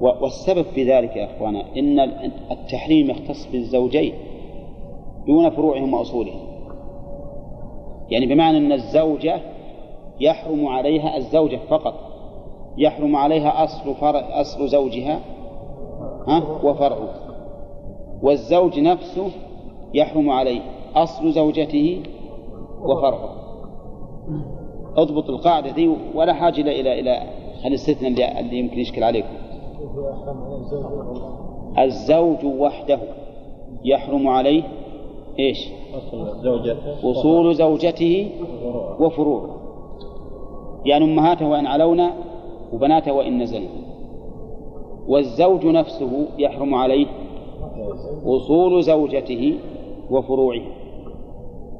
والسبب 0.00 0.62
في 0.62 0.84
ذلك 0.84 1.16
يا 1.16 1.24
إخوانا 1.24 1.64
إن 1.76 2.00
التحريم 2.50 3.10
يختص 3.10 3.48
بالزوجين 3.52 4.12
دون 5.26 5.50
فروعهم 5.50 5.94
وأصولهم. 5.94 6.51
يعني 8.12 8.26
بمعنى 8.26 8.58
أن 8.58 8.72
الزوجة 8.72 9.40
يحرم 10.20 10.66
عليها 10.66 11.16
الزوجة 11.16 11.58
فقط. 11.68 11.94
يحرم 12.78 13.16
عليها 13.16 13.64
أصل 13.64 13.94
فرع 13.94 14.40
أصل 14.40 14.68
زوجها 14.68 15.20
ها؟ 16.28 16.42
وفرعه. 16.64 17.08
والزوج 18.22 18.80
نفسه 18.80 19.30
يحرم 19.94 20.30
عليه 20.30 20.60
أصل 20.94 21.32
زوجته 21.32 22.02
وفرعه. 22.82 23.30
اضبط 24.96 25.30
القاعدة 25.30 25.70
دي 25.70 25.90
ولا 26.14 26.32
حاجة 26.34 26.60
إلى 26.60 26.80
إلى 26.80 27.00
إلى 27.00 27.22
الاستثناء 27.66 28.40
اللي 28.40 28.58
يمكن 28.58 28.78
يشكل 28.78 29.04
عليكم. 29.04 29.34
الزوج 31.78 32.44
وحده 32.44 32.98
يحرم 33.84 34.28
عليه 34.28 34.62
إيش؟ 35.38 35.68
وصول 37.04 37.54
زوجته 37.54 38.30
وفروعه 39.00 39.48
يعني 40.84 41.04
أمهاته 41.04 41.48
وإن 41.48 41.66
علونا 41.66 42.12
وبناته 42.72 43.12
وإن 43.12 43.42
نزلنا 43.42 43.68
والزوج 45.08 45.66
نفسه 45.66 46.26
يحرم 46.38 46.74
عليه 46.74 47.06
وصول 48.24 48.82
زوجته 48.82 49.54
وفروعه. 50.10 50.62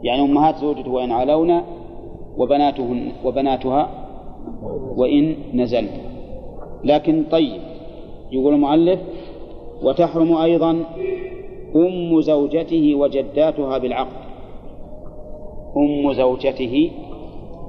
يعني 0.03 0.23
أمهات 0.23 0.57
زوجته 0.57 0.91
وإن 0.91 1.13
علونا 1.13 1.65
وبناتهن 2.39 3.13
وبناتها 3.25 3.91
وإن 4.97 5.35
نزلن 5.55 5.89
لكن 6.85 7.25
طيب 7.31 7.61
يقول 8.33 8.55
المؤلف 8.55 9.01
وتحرم 9.83 10.37
أيضا 10.37 10.85
أم 11.77 12.21
زوجته 12.21 12.95
وجداتها 12.95 13.79
بالعقد. 13.79 14.17
أم 15.77 16.13
زوجته 16.13 16.91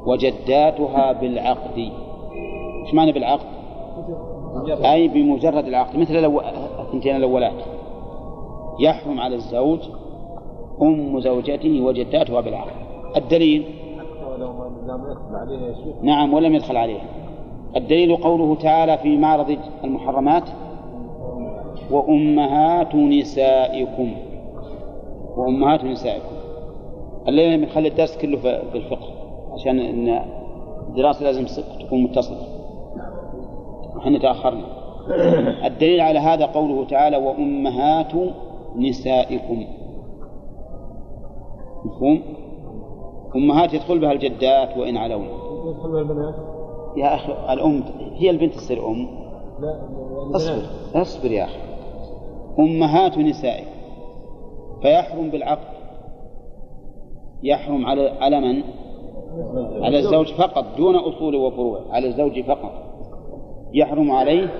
وجداتها 0.06 1.12
بالعقد. 1.12 1.78
إيش 1.78 2.93
معنى 2.93 3.12
بالعقد؟ 3.12 3.45
أي 4.86 5.08
بمجرد 5.08 5.68
العقد. 5.68 5.99
مثل 5.99 6.16
الأو... 6.16 6.41
الثنتين 6.80 7.16
الأولات. 7.16 7.64
يحرم 8.80 9.20
على 9.20 9.36
الزوج 9.36 9.80
أم 10.82 11.20
زوجته 11.20 11.82
وجداتها 11.82 12.41
بالعقد. 12.41 12.72
الدليل؟ 13.16 13.64
نعم 16.01 16.34
ولم 16.34 16.56
يدخل 16.56 16.78
عليها. 16.78 17.06
الدليل 17.76 18.16
قوله 18.16 18.56
تعالى 18.56 18.97
في 18.97 19.18
معرض 19.18 19.58
المحرمات 19.84 20.43
وأمهات 21.94 22.96
نسائكم. 22.96 24.14
وأمهات 25.38 25.84
نسائكم. 25.84 26.36
الليلة 27.28 27.66
بنخلي 27.66 27.88
الدرس 27.88 28.18
كله 28.18 28.38
في 28.38 28.76
الفقه. 28.78 29.08
عشان 29.54 29.80
إن 29.80 30.20
الدراسة 30.89 31.24
لازم 31.24 31.46
تكون 31.80 32.04
متصلة. 32.04 32.38
وحنا 33.96 34.20
تأخرنا. 34.20 34.66
الدليل 35.68 36.02
على 36.02 36.20
هذا 36.20 36.46
قوله 36.46 36.86
تعالى 36.86 37.18
وأمهات 37.18 38.12
نسائكم. 38.76 39.66
مفهوم؟ 41.86 42.22
أمهات 43.36 43.74
يدخل 43.74 44.00
بها 44.00 44.12
الجدات 44.12 44.78
وإن 44.78 44.98
علونا 44.98 45.28
يدخل 45.68 45.91
بها 45.91 46.02
البنات. 46.02 46.36
يا 46.98 47.16
أخي 47.16 47.54
الأم 47.54 47.84
هي 48.16 48.30
البنت 48.30 48.54
تصير 48.54 48.88
أم؟ 48.88 49.08
لا 49.60 49.68
يعني 49.70 50.36
اصبر. 50.36 50.54
البنات 50.54 50.96
اصبر 50.96 51.32
يا 51.32 51.44
أخي. 51.44 51.72
أمهات 52.60 53.18
نسائكم 53.18 53.70
فيحرم 54.82 55.30
بالعقد. 55.30 55.74
يحرم 57.43 57.86
على 57.86 58.10
على 58.10 58.41
من؟ 58.41 58.64
على 59.84 59.99
الزوج 59.99 60.34
فقط 60.34 60.66
دون 60.78 60.95
أصول 60.95 61.36
وفروع. 61.36 61.80
على 61.89 62.08
الزوج 62.08 62.41
فقط. 62.41 62.72
يحرم 63.74 64.12
عليه 64.12 64.54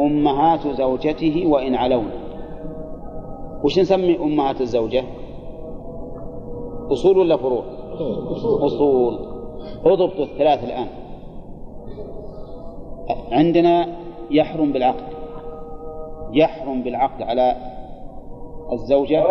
أمهات 0.00 0.68
زوجته 0.68 1.46
وإن 1.46 1.74
علون. 1.74 2.10
وش 3.64 3.78
نسمي 3.78 4.16
أمهات 4.16 4.60
الزوجة؟ 4.60 5.04
أصول 6.92 7.18
ولا 7.18 7.36
فروع؟ 7.36 7.64
أصول. 8.66 9.18
اضبطوا 9.84 10.24
الثلاث 10.24 10.64
الآن. 10.64 10.86
عندنا 13.32 13.96
يحرم 14.30 14.72
بالعقد. 14.72 15.19
يحرم 16.32 16.82
بالعقد 16.82 17.22
على 17.22 17.56
الزوجة؟ 18.72 19.24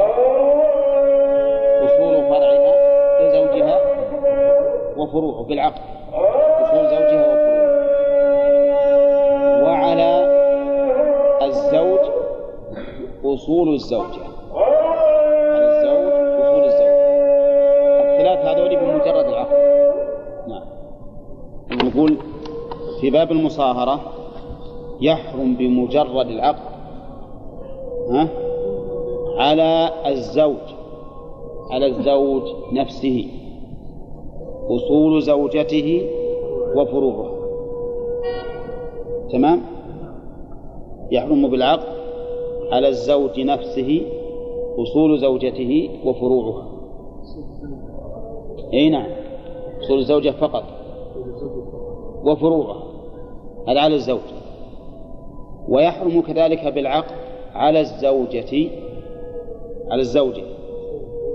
أصول 1.86 2.24
فرعها 2.30 2.74
زوجها 3.32 3.80
وفروعه 4.98 5.44
بالعقد 5.44 5.82
أصول 6.62 6.90
زوجها 6.90 7.34
وفروعه. 7.34 7.60
وعلى 9.64 10.40
الزوج 11.42 12.00
أصول 13.26 13.74
الزوجة. 13.74 14.22
على 15.54 15.68
الزوج 15.68 16.14
أصول 16.42 16.64
الزوجة. 16.64 17.00
الثلاث 18.02 18.46
هذول 18.46 18.76
بمجرد 18.76 19.26
العقد. 19.26 19.58
نعم. 20.48 20.64
نقول 21.72 22.18
في 23.02 23.10
باب 23.10 23.32
المصاهرة 23.32 24.00
يحرم 25.02 25.56
بمجرد 25.56 26.28
العقد 26.28 26.69
ها؟ 28.10 28.30
على 29.38 29.90
الزوج 30.06 30.56
على 31.72 31.86
الزوج 31.86 32.44
نفسه 32.74 33.28
أصول 34.70 35.22
زوجته 35.22 36.10
وفروعها 36.76 37.32
تمام؟ 39.32 39.62
يحرم 41.12 41.48
بالعقد 41.50 41.88
على 42.72 42.88
الزوج 42.88 43.40
نفسه 43.40 44.02
أصول 44.78 45.20
زوجته 45.20 45.90
وفروعها 46.06 46.66
أي 48.74 48.90
نعم 48.90 49.12
أصول 49.82 50.00
الزوجة 50.00 50.30
فقط 50.30 50.64
وفروعها 52.24 52.84
هذا 53.68 53.80
على 53.80 53.96
الزوج. 53.96 54.20
ويحرم 55.70 56.22
كذلك 56.22 56.68
بالعقد 56.68 57.16
على 57.60 57.80
الزوجة 57.80 58.70
على 59.92 60.02
الزوجة. 60.02 60.44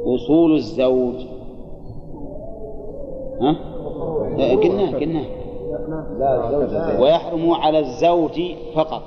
أصول 0.07 0.55
الزوج. 0.55 1.15
ها؟ 3.41 3.57
قلنا 4.55 4.99
قلنا. 4.99 5.25
ويحرم 7.01 7.51
على 7.51 7.79
الزوج 7.79 8.41
فقط. 8.75 9.03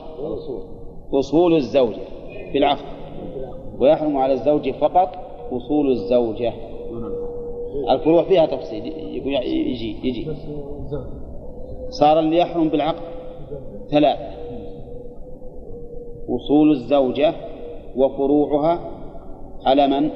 أصول 1.14 1.56
الزوجة 1.56 2.02
في 2.52 2.58
العقد. 2.58 2.86
ويحرم 3.80 4.18
على 4.18 4.34
الزوج 4.34 4.72
فقط 4.72 5.10
أصول 5.52 5.92
الزوجة. 5.92 6.54
الفروع 7.90 8.24
فيها 8.24 8.46
تفصيل. 8.46 8.86
يقول 8.86 9.34
يجي 9.34 9.96
يجي. 10.04 10.28
صار 11.90 12.20
اللي 12.20 12.38
يحرم 12.38 12.70
بالعقد 12.70 13.02
ثلاث 13.92 14.37
أصول 16.30 16.72
الزوجة 16.72 17.34
وفروعها 17.96 18.80
على 19.66 19.88
من؟ 19.88 20.10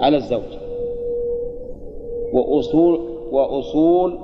على 0.00 0.16
الزوج. 0.16 0.58
وأصول 2.32 3.00
وأصول 3.32 4.18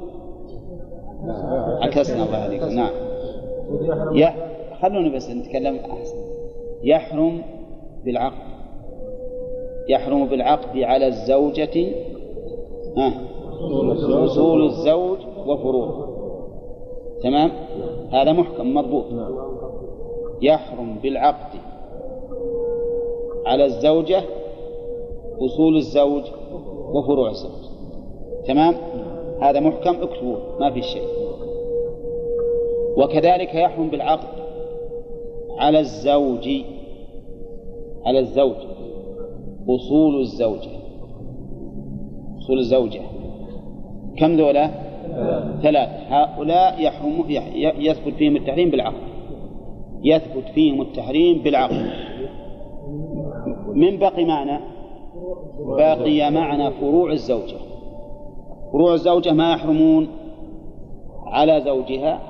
عكسنا 1.82 2.24
الله 2.24 2.37
عليكم. 2.37 2.68
نعم. 2.68 2.91
خلونا 4.82 5.16
بس 5.16 5.30
نتكلم 5.30 5.76
أحسن. 5.76 6.16
يحرم 6.82 7.43
بالعقد. 8.05 8.47
يحرم 9.89 10.26
بالعقد 10.26 10.78
على 10.78 11.07
الزوجة 11.07 11.87
ها 12.97 13.12
أصول 14.24 14.66
الزوج 14.66 15.18
وفروعه 15.47 16.09
تمام؟ 17.22 17.51
هذا 18.11 18.32
محكم 18.32 18.74
مضبوط. 18.74 19.05
يحرم 20.43 20.99
بالعقد. 21.03 21.59
على 23.47 23.64
الزوجة 23.64 24.22
أصول 25.41 25.76
الزوج 25.76 26.22
وفروع 26.95 27.30
الزوج. 27.30 27.66
تمام؟ 28.47 28.74
هذا 29.43 29.61
محكم 29.61 30.03
اكتبوه 30.03 30.39
ما 30.61 30.70
في 30.70 30.82
شيء. 30.82 31.03
وكذلك 32.97 33.55
يحرم 33.55 33.91
بالعقد 33.91 34.28
على 35.59 35.80
الزوج 35.80 36.49
على 38.07 38.18
الزوج 38.18 38.57
أصول 39.68 40.20
الزوجة. 40.20 40.70
أصول 42.39 42.59
الزوجة. 42.59 43.01
كم 44.18 44.37
ذولا؟ 44.37 44.70
ثلاث 45.62 45.89
هؤلاء 46.09 46.82
يحرم 46.82 47.24
يح- 47.28 47.76
يثبت 47.78 48.14
فيهم 48.14 48.37
التحريم 48.37 48.70
بالعقد. 48.70 49.16
يثبت 50.03 50.45
فيهم 50.55 50.83
التحريم 50.83 51.39
بالعقد 51.39 51.91
من 53.75 53.99
بقي 53.99 54.25
معنى؟ 54.25 54.61
بقي 55.61 56.31
معنى 56.31 56.71
فروع 56.71 57.13
الزوجة. 57.13 57.57
فروع 58.73 58.95
الزوجة 58.95 59.33
ما 59.33 59.53
يحرمون 59.53 60.09
على 61.27 61.61
زوجها 61.61 62.21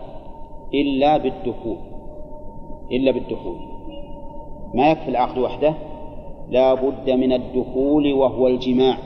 إلا 0.75 1.17
بالدخول. 1.17 1.77
إلا 2.93 3.11
بالدخول. 3.13 3.57
ما 4.75 4.91
يكفي 4.91 5.09
العقد 5.09 5.39
وحده؟ 5.39 5.75
لا 6.49 6.75
بد 6.75 7.11
من 7.11 7.33
الدخول 7.33 8.13
وهو 8.13 8.47
الجماع. 8.47 8.97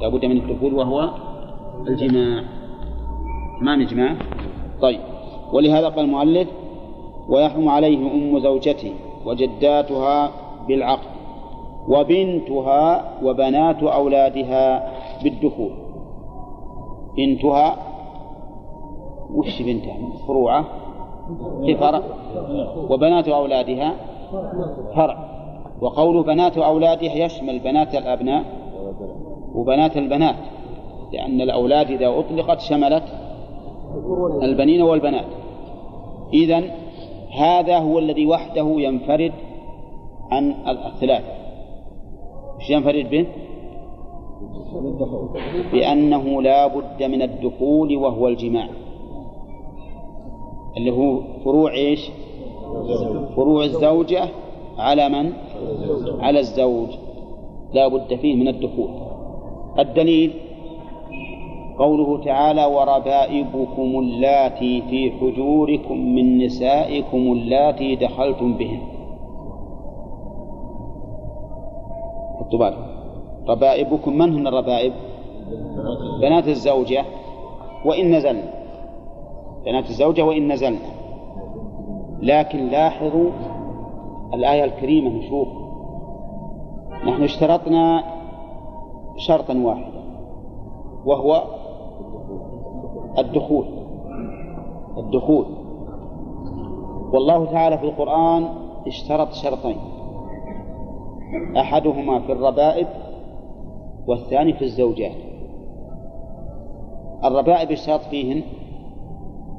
لا 0.00 0.08
بد 0.08 0.24
من 0.24 0.36
الدخول 0.36 0.74
وهو 0.74 1.10
الجماع. 1.88 2.44
يا 3.80 3.86
جماعة 3.86 4.16
طيب. 4.80 5.00
ولهذا 5.52 5.88
قال 5.88 6.04
المؤلف 6.04 6.48
ويحرم 7.28 7.68
عليه 7.68 7.98
أم 8.12 8.38
زوجته 8.38 8.92
وجداتها 9.26 10.30
بالعقد 10.68 11.08
وبنتها 11.88 13.04
وبنات 13.22 13.82
أولادها 13.82 14.92
بالدخول. 15.22 15.70
بنتها 17.16 17.76
وش 19.34 19.62
بنتها؟ 19.62 19.96
فروعة 20.26 20.64
في 21.66 21.76
فرع. 21.76 22.02
وبنات 22.90 23.28
أولادها 23.28 23.94
فرع. 24.94 25.28
وقول 25.80 26.24
بنات 26.24 26.58
أولادها 26.58 27.14
يشمل 27.14 27.58
بنات 27.58 27.94
الأبناء 27.94 28.44
وبنات 29.54 29.96
البنات 29.96 30.36
لأن 31.12 31.40
الأولاد 31.40 31.90
إذا 31.90 32.08
أطلقت 32.08 32.60
شملت 32.60 33.04
البنين 34.42 34.82
والبنات. 34.82 35.26
إذن 36.34 36.70
هذا 37.30 37.78
هو 37.78 37.98
الذي 37.98 38.26
وحده 38.26 38.74
ينفرد 38.76 39.32
عن 40.30 40.54
الثلاثة 40.68 41.32
إيش 42.60 42.70
ينفرد 42.70 43.10
به؟ 43.10 43.26
بأنه 45.72 46.42
لا 46.42 46.66
بد 46.66 47.02
من 47.02 47.22
الدخول 47.22 47.96
وهو 47.96 48.28
الجماع 48.28 48.68
اللي 50.76 50.90
هو 50.90 51.20
فروع 51.44 51.72
إيش؟ 51.72 52.10
فروع 53.36 53.64
الزوجة 53.64 54.28
على 54.78 55.08
من؟ 55.08 55.32
على 56.20 56.40
الزوج 56.40 56.88
لا 57.72 57.88
بد 57.88 58.14
فيه 58.14 58.36
من 58.36 58.48
الدخول 58.48 58.88
الدليل 59.78 60.32
قوله 61.78 62.24
تعالى 62.24 62.64
وربائبكم 62.64 63.98
اللاتي 63.98 64.82
في 64.82 65.10
حجوركم 65.10 65.98
من 66.14 66.38
نسائكم 66.38 67.16
اللاتي 67.16 67.96
دخلتم 67.96 68.54
بهن. 68.54 68.80
بالكم 72.52 72.82
ربائبكم 73.48 74.12
من 74.12 74.34
هن 74.34 74.46
الربائب؟ 74.46 74.92
بنات 76.22 76.48
الزوجة. 76.48 77.04
وإن 77.84 78.14
نزلنا 78.14 78.52
بنات 79.64 79.90
الزوجة 79.90 80.22
وإن 80.22 80.52
نزلنا 80.52 80.78
لكن 82.22 82.68
لاحظوا 82.68 83.30
الآية 84.34 84.64
الكريمة 84.64 85.10
نشوف 85.10 85.48
نحن 87.06 87.22
اشترطنا 87.22 88.04
شرطا 89.16 89.58
واحدا. 89.58 90.02
وهو 91.04 91.42
الدخول. 93.18 93.64
الدخول. 94.98 95.44
والله 97.12 97.44
تعالى 97.44 97.78
في 97.78 97.84
القرآن 97.84 98.48
اشترط 98.86 99.32
شرطين. 99.32 99.76
أحدهما 101.56 102.20
في 102.20 102.32
الربائب 102.32 102.86
والثاني 104.06 104.52
في 104.52 104.62
الزوجات. 104.62 105.16
الربائب 107.24 107.70
اشترط 107.70 108.00
فيهن 108.00 108.42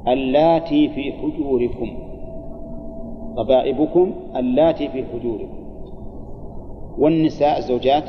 اللاتي 0.08 0.88
في 0.88 1.12
حجوركم. 1.12 1.90
ربائبكم 3.38 4.12
اللاتي 4.36 4.88
في 4.88 5.04
حجوركم. 5.04 5.60
والنساء 6.98 7.58
الزوجات 7.58 8.04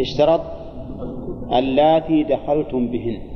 اشترط 0.00 0.40
اللاتي 1.52 2.22
دخلتم 2.22 2.88
بهن. 2.88 3.33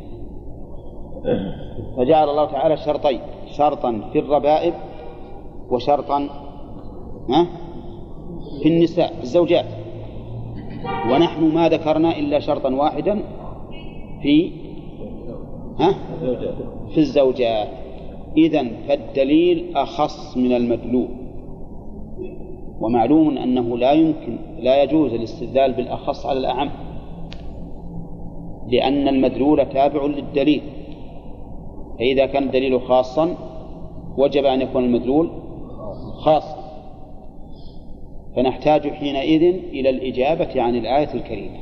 فجعل 1.97 2.29
الله 2.29 2.45
تعالى 2.45 2.77
شرطين 2.77 3.21
شرطا 3.57 4.01
في 4.13 4.19
الربائب 4.19 4.75
وشرطا 5.71 6.29
في 8.63 8.69
النساء 8.69 9.15
في 9.15 9.23
الزوجات. 9.23 9.65
ونحن 11.13 11.55
ما 11.55 11.69
ذكرنا 11.69 12.19
إلا 12.19 12.41
شرطا 12.41 12.75
واحدا 12.75 13.23
في 14.23 14.53
ها؟ 15.79 15.95
في 16.95 16.99
الزوجات. 16.99 17.69
إذا 18.37 18.67
فالدليل 18.89 19.77
أخص 19.77 20.37
من 20.37 20.53
المدلول. 20.53 21.09
ومعلوم 22.81 23.39
أنه 23.39 23.79
لا 23.79 23.93
يمكن 23.93 24.39
لا 24.59 24.83
يجوز 24.83 25.15
الاستدلال 25.15 25.73
بالأخص 25.73 26.27
على 26.27 26.39
الأعم 26.39 26.71
لأن 28.69 29.09
المدلول 29.09 29.67
تابع 29.69 30.07
للدليل. 30.07 30.63
فإذا 31.99 32.27
كان 32.27 32.43
الدليل 32.43 32.81
خاصا 32.81 33.35
وجب 34.19 34.45
أن 34.45 34.61
يكون 34.61 34.85
المدلول 34.85 35.31
خاصا 36.15 36.59
فنحتاج 38.37 38.89
حينئذ 38.89 39.43
إلى 39.43 39.91
الإجابة 39.91 40.63
عن 40.63 40.77
الآية 40.77 41.15
الكريمة 41.15 41.59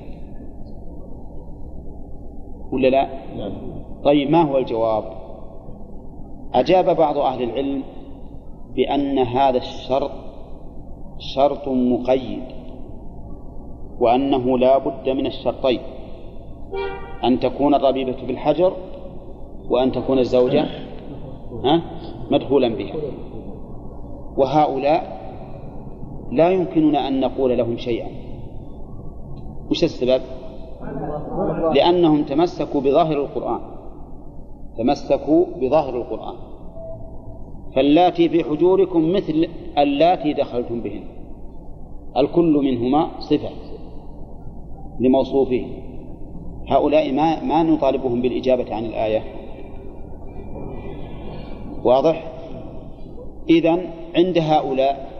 ولا 2.73 2.89
لا؟ 2.89 3.09
طيب 4.05 4.31
ما 4.31 4.43
هو 4.43 4.59
الجواب؟ 4.59 5.05
أجاب 6.55 6.97
بعض 6.97 7.19
أهل 7.19 7.43
العلم 7.43 7.83
بأن 8.75 9.19
هذا 9.19 9.59
الشرط 9.59 10.11
شرط 11.19 11.69
مقيد 11.69 12.43
وأنه 14.01 14.59
لا 14.59 14.79
بد 14.79 15.09
من 15.09 15.27
الشرطين 15.27 15.81
أن 17.25 17.41
تكون 17.41 17.75
الربيبة 17.75 18.13
في 18.13 18.33
الحجر 18.33 18.73
وأن 19.71 19.93
تكون 19.93 20.19
الزوجة 20.19 20.67
مدخولا 22.31 22.69
بها. 22.69 22.95
وهؤلاء 24.37 25.17
لا 26.33 26.51
يمكننا 26.51 27.09
أن 27.09 27.21
نقول 27.21 27.59
لهم 27.59 27.77
شيئا. 27.77 28.09
وش 29.71 29.85
السبب؟ 29.85 30.21
لأنهم 31.75 32.23
تمسكوا 32.23 32.81
بظاهر 32.81 33.17
القرآن. 33.23 33.61
تمسكوا 34.79 35.45
بظاهر 35.61 35.97
القرآن. 35.97 36.35
فاللاتي 37.75 38.29
في 38.29 38.45
حجوركم 38.45 39.13
مثل 39.13 39.49
اللاتي 39.79 40.33
دخلتم 40.33 40.81
بهن. 40.81 41.03
الكل 42.17 42.53
منهما 42.65 43.09
صفة 43.21 43.49
لموصوفه. 45.01 45.67
هؤلاء 46.69 47.13
ما 47.13 47.45
ما 47.45 47.63
نطالبهم 47.63 48.23
بالإجابة 48.23 48.75
عن 48.75 48.85
الآية. 48.85 49.23
واضح؟ 51.87 52.33
إذا 53.49 53.81
عند 54.17 54.39
هؤلاء 54.39 55.11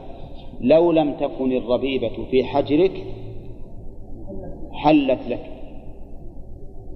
لو 0.61 0.93
لم 0.93 1.15
تكن 1.15 1.53
الربيبة 1.53 2.25
في 2.31 2.45
حجرك 2.45 3.05
حلت 4.73 5.21
لك 5.29 5.53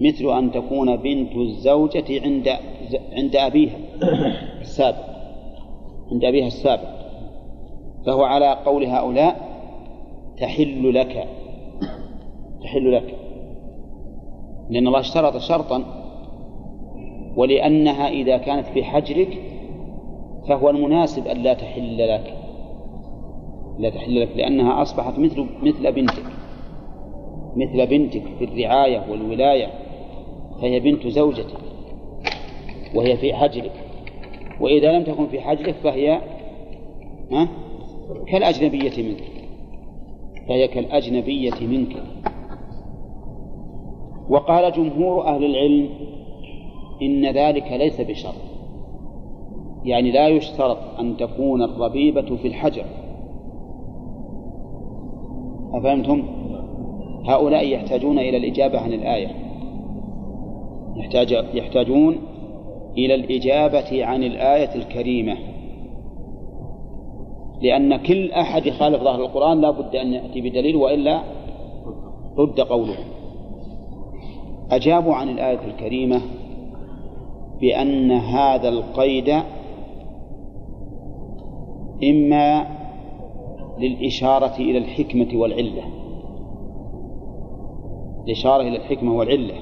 مثل 0.00 0.38
أن 0.38 0.52
تكون 0.52 0.96
بنت 0.96 1.36
الزوجة 1.36 2.22
عند 2.24 2.48
عند 3.12 3.36
أبيها 3.36 3.76
السابق 4.60 5.06
عند 6.12 6.24
أبيها 6.24 6.46
السابق 6.46 6.88
فهو 8.06 8.22
على 8.22 8.52
قول 8.64 8.84
هؤلاء 8.84 9.50
تحل 10.38 10.94
لك 10.94 11.28
تحل 12.62 12.92
لك 12.92 13.14
لأن 14.70 14.86
الله 14.86 15.00
اشترط 15.00 15.36
شرطا 15.36 15.84
ولأنها 17.36 18.08
إذا 18.08 18.36
كانت 18.36 18.66
في 18.66 18.84
حجرك 18.84 19.59
فهو 20.50 20.70
المناسب 20.70 21.26
أن 21.26 21.36
لا 21.36 21.54
تحل 21.54 21.98
لك 21.98 22.34
لا 23.78 23.90
تحل 23.90 24.20
لك 24.20 24.36
لأنها 24.36 24.82
أصبحت 24.82 25.18
مثل 25.18 25.46
مثل 25.62 25.92
بنتك 25.92 26.24
مثل 27.56 27.86
بنتك 27.86 28.22
في 28.38 28.44
الرعاية 28.44 29.10
والولاية 29.10 29.66
فهي 30.60 30.80
بنت 30.80 31.06
زوجتك 31.06 31.58
وهي 32.94 33.16
في 33.16 33.34
حجرك 33.34 33.72
وإذا 34.60 34.92
لم 34.92 35.04
تكن 35.04 35.26
في 35.26 35.40
حجرك 35.40 35.74
فهي 35.74 36.20
ها؟ 37.32 37.48
كالأجنبية 38.28 39.02
منك 39.02 39.22
فهي 40.48 40.68
كالأجنبية 40.68 41.66
منك. 41.66 41.96
وقال 44.28 44.72
جمهور 44.72 45.26
أهل 45.26 45.44
العلم 45.44 45.88
إن 47.02 47.26
ذلك 47.26 47.72
ليس 47.72 48.00
بشرط. 48.00 48.49
يعني 49.84 50.10
لا 50.10 50.28
يشترط 50.28 50.78
أن 50.98 51.16
تكون 51.16 51.62
الربيبة 51.62 52.36
في 52.36 52.48
الحجر. 52.48 52.84
أفهمتم؟ 55.72 56.22
هؤلاء 57.24 57.68
يحتاجون 57.68 58.18
إلى 58.18 58.36
الإجابة 58.36 58.80
عن 58.80 58.92
الآية. 58.92 59.28
يحتاج 60.96 61.44
يحتاجون 61.54 62.16
إلى 62.98 63.14
الإجابة 63.14 64.04
عن 64.04 64.22
الآية 64.22 64.74
الكريمة. 64.74 65.36
لأن 67.62 67.96
كل 67.96 68.32
أحد 68.32 68.66
يخالف 68.66 69.02
ظاهر 69.02 69.20
القرآن 69.20 69.60
لا 69.60 69.70
بد 69.70 69.96
أن 69.96 70.12
يأتي 70.12 70.40
بدليل 70.40 70.76
وإلا 70.76 71.20
رد 72.38 72.60
قوله. 72.60 72.98
أجابوا 74.70 75.14
عن 75.14 75.28
الآية 75.28 75.60
الكريمة 75.66 76.20
بأن 77.60 78.10
هذا 78.10 78.68
القيد 78.68 79.42
إما 82.04 82.66
للإشارة 83.78 84.56
إلى 84.56 84.78
الحكمة 84.78 85.28
والعلة. 85.34 85.82
الإشارة 88.24 88.62
إلى 88.62 88.76
الحكمة 88.76 89.16
والعلة. 89.16 89.54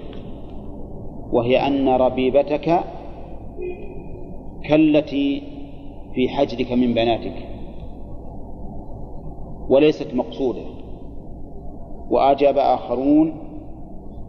وهي 1.33 1.67
أن 1.67 1.89
ربيبتك 1.89 2.81
كالتي 4.65 5.43
في 6.15 6.29
حجرك 6.29 6.73
من 6.73 6.95
بناتك. 6.95 7.35
وليست 9.69 10.15
مقصودة. 10.15 10.63
وأجاب 12.11 12.59
آخرون 12.59 13.35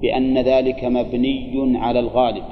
بأن 0.02 0.38
ذلك 0.38 0.86
مبني 0.86 1.78
على 1.78 2.00
الغالب. 2.00 2.44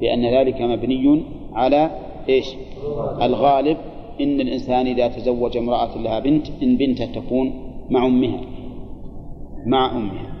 بأن 0.00 0.34
ذلك 0.34 0.62
مبني 0.62 1.22
على 1.52 1.90
إيش؟ 2.28 2.56
الغالب 3.22 3.76
إن 4.20 4.40
الإنسان 4.40 4.86
إذا 4.86 5.08
تزوج 5.08 5.56
امرأة 5.56 5.98
لها 5.98 6.20
بنت 6.20 6.46
إن 6.62 6.76
بنته 6.76 7.04
تكون 7.04 7.52
مع 7.90 8.06
أمها. 8.06 8.40
مع 9.66 9.96
أمها. 9.96 10.32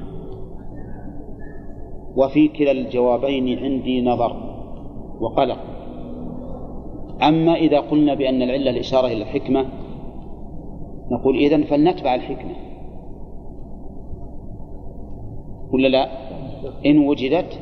وفي 2.16 2.48
كلا 2.48 2.70
الجوابين 2.70 3.58
عندي 3.58 4.02
نظر 4.02 4.36
وقلق. 5.20 5.58
أما 7.22 7.54
إذا 7.54 7.80
قلنا 7.80 8.14
بأن 8.14 8.42
العلة 8.42 8.70
الإشارة 8.70 9.06
إلى 9.06 9.22
الحكمة 9.22 9.66
نقول 11.10 11.36
إذن 11.36 11.62
فلنتبع 11.62 12.14
الحكمة. 12.14 12.54
ولا 15.72 15.88
لا؟ 15.88 16.08
إن 16.86 16.98
وجدت 16.98 17.58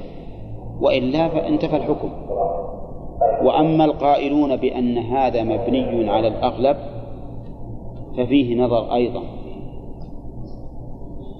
وإلا 0.80 1.28
فانتفى 1.28 1.76
الحكم 1.76 2.10
وأما 3.42 3.84
القائلون 3.84 4.56
بأن 4.56 4.98
هذا 4.98 5.42
مبني 5.42 6.10
على 6.10 6.28
الأغلب 6.28 6.76
ففيه 8.16 8.56
نظر 8.56 8.94
أيضا. 8.94 9.22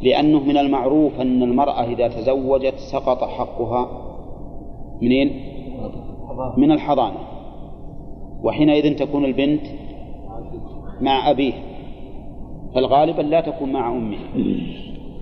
لأنه 0.03 0.41
من 0.41 0.57
المعروف 0.57 1.21
أن 1.21 1.43
المرأة 1.43 1.85
إذا 1.85 2.09
تزوجت 2.09 2.75
سقط 2.93 3.25
حقها 3.25 3.89
منين؟ 5.03 5.31
من 6.57 6.73
الحضانة. 6.73 7.19
وحينئذ 8.45 8.97
تكون 8.97 9.25
البنت 9.25 9.63
مع 11.01 11.31
أبيها 11.31 11.63
فالغالب 12.75 13.21
لا 13.21 13.41
تكون 13.41 13.73
مع 13.73 13.93
أمها 13.93 14.29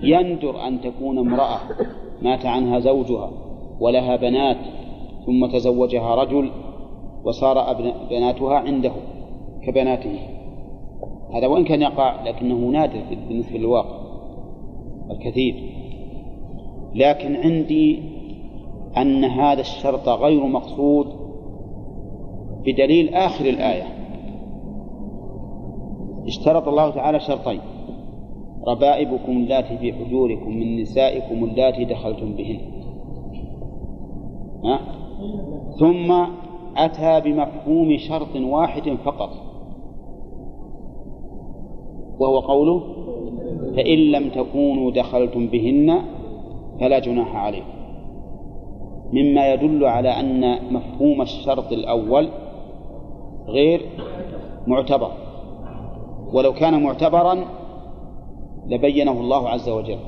يندر 0.03 0.67
أن 0.67 0.81
تكون 0.81 1.19
امرأة 1.19 1.59
مات 2.23 2.47
عنها 2.47 2.79
زوجها 2.79 3.31
ولها 3.81 4.17
بنات 4.17 4.57
ثم 5.29 5.47
تزوجها 5.47 6.15
رجل 6.15 6.51
وصار 7.25 7.77
بناتها 8.11 8.55
عنده 8.55 8.93
كبناته. 9.63 10.19
هذا 11.35 11.47
وإن 11.47 11.65
كان 11.65 11.83
يقع 11.83 12.23
لكنه 12.23 12.55
نادر 12.55 13.01
بالنسبة 13.29 13.59
للواقع 13.59 13.99
الكثير. 15.11 15.55
لكن 16.95 17.37
عندي 17.37 18.03
أن 18.97 19.25
هذا 19.25 19.61
الشرط 19.61 20.09
غير 20.09 20.47
مقصود 20.47 21.07
بدليل 22.67 23.15
آخر 23.15 23.45
الآية. 23.45 23.87
اشترط 26.27 26.69
الله 26.69 26.91
تعالى 26.91 27.21
شرطين 27.21 27.61
ربائبكم 28.67 29.33
اللاتي 29.33 29.79
في 29.79 29.93
حجوركم 29.93 30.51
من 30.51 30.81
نسائكم 30.81 31.45
اللاتي 31.45 31.85
دخلتم 31.85 32.33
بهن. 32.33 32.61
ها؟ 34.65 34.98
ثم 35.79 36.13
أتى 36.77 37.21
بمفهوم 37.21 37.97
شرط 37.97 38.37
واحد 38.37 38.97
فقط. 39.05 39.31
وهو 42.19 42.39
قوله 42.39 42.83
فإن 43.77 43.99
لم 43.99 44.31
تكونوا 44.31 44.91
دخلتم 44.91 45.47
بهن 45.47 45.99
فلا 46.81 46.99
جناح 46.99 47.37
عليكم. 47.37 47.79
مما 49.13 49.53
يدل 49.53 49.85
على 49.85 50.09
أن 50.09 50.59
مفهوم 50.75 51.23
الشرط 51.23 51.73
الأول 51.73 52.29
غير 53.47 53.81
معتبر. 54.67 55.11
ولو 56.33 56.53
كان 56.53 56.83
معتبرا 56.83 57.45
لبينه 58.67 59.21
الله 59.21 59.49
عز 59.49 59.69
وجل. 59.69 59.99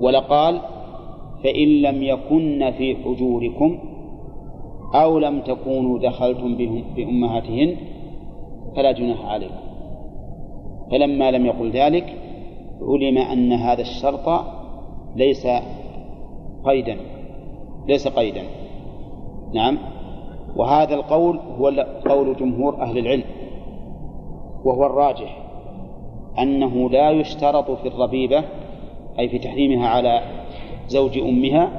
ولقال 0.00 0.60
فإن 1.46 1.68
لم 1.68 2.02
يكن 2.02 2.70
في 2.78 2.96
حجوركم 2.96 3.78
أو 4.94 5.18
لم 5.18 5.40
تكونوا 5.40 5.98
دخلتم 5.98 6.56
بأمهاتهن 6.96 7.76
فلا 8.76 8.92
جناح 8.92 9.24
عليكم. 9.26 9.54
فلما 10.90 11.30
لم 11.30 11.46
يقل 11.46 11.70
ذلك 11.70 12.14
علم 12.82 13.18
أن 13.18 13.52
هذا 13.52 13.80
الشرط 13.80 14.44
ليس 15.16 15.46
قيدا 16.64 16.96
ليس 17.88 18.08
قيدا. 18.08 18.42
نعم. 19.54 19.78
وهذا 20.56 20.94
القول 20.94 21.38
هو 21.38 21.66
قول 22.08 22.36
جمهور 22.36 22.82
أهل 22.82 22.98
العلم. 22.98 23.24
وهو 24.64 24.86
الراجح. 24.86 25.38
أنه 26.38 26.90
لا 26.90 27.10
يشترط 27.10 27.70
في 27.70 27.88
الربيبة 27.88 28.44
أي 29.18 29.28
في 29.28 29.38
تحريمها 29.38 29.88
على 29.88 30.20
زوج 30.88 31.18
أمها 31.18 31.70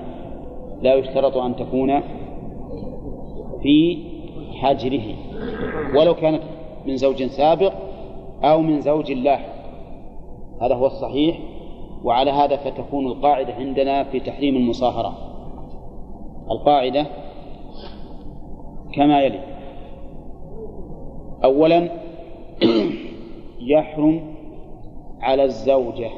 لا 0.82 0.94
يشترط 0.94 1.38
أن 1.38 1.56
تكون 1.56 2.02
في 3.62 3.98
حجره 4.54 5.16
ولو 5.96 6.16
كانت 6.16 6.42
من 6.86 6.98
زوج 6.98 7.24
سابق 7.24 7.74
أو 8.44 8.62
من 8.62 8.82
زوج 8.82 9.12
لاحق 9.12 9.58
هذا 10.62 10.76
هو 10.76 10.86
الصحيح 10.86 11.40
وعلى 12.04 12.32
هذا 12.32 12.56
فتكون 12.56 13.08
القاعدة 13.08 13.54
عندنا 13.54 14.04
في 14.04 14.20
تحريم 14.20 14.56
المصاهرة. 14.56 15.18
القاعدة 16.52 17.06
كما 18.94 19.22
يلي 19.22 19.40
أولا 21.44 21.90
يحرم 23.72 24.22
على 25.22 25.44
الزوجة. 25.44 26.10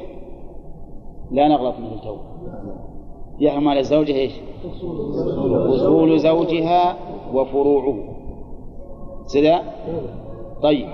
لا 1.30 1.48
نغلط 1.48 1.78
من 1.78 1.92
التو 1.92 2.29
يحرم 3.40 3.68
على 3.68 3.80
الزوجة 3.80 4.12
إيش؟ 4.12 4.32
أصول 5.74 6.18
زوجها 6.18 6.96
وفروعه 7.34 7.94
سدا 9.26 9.60
طيب 10.62 10.88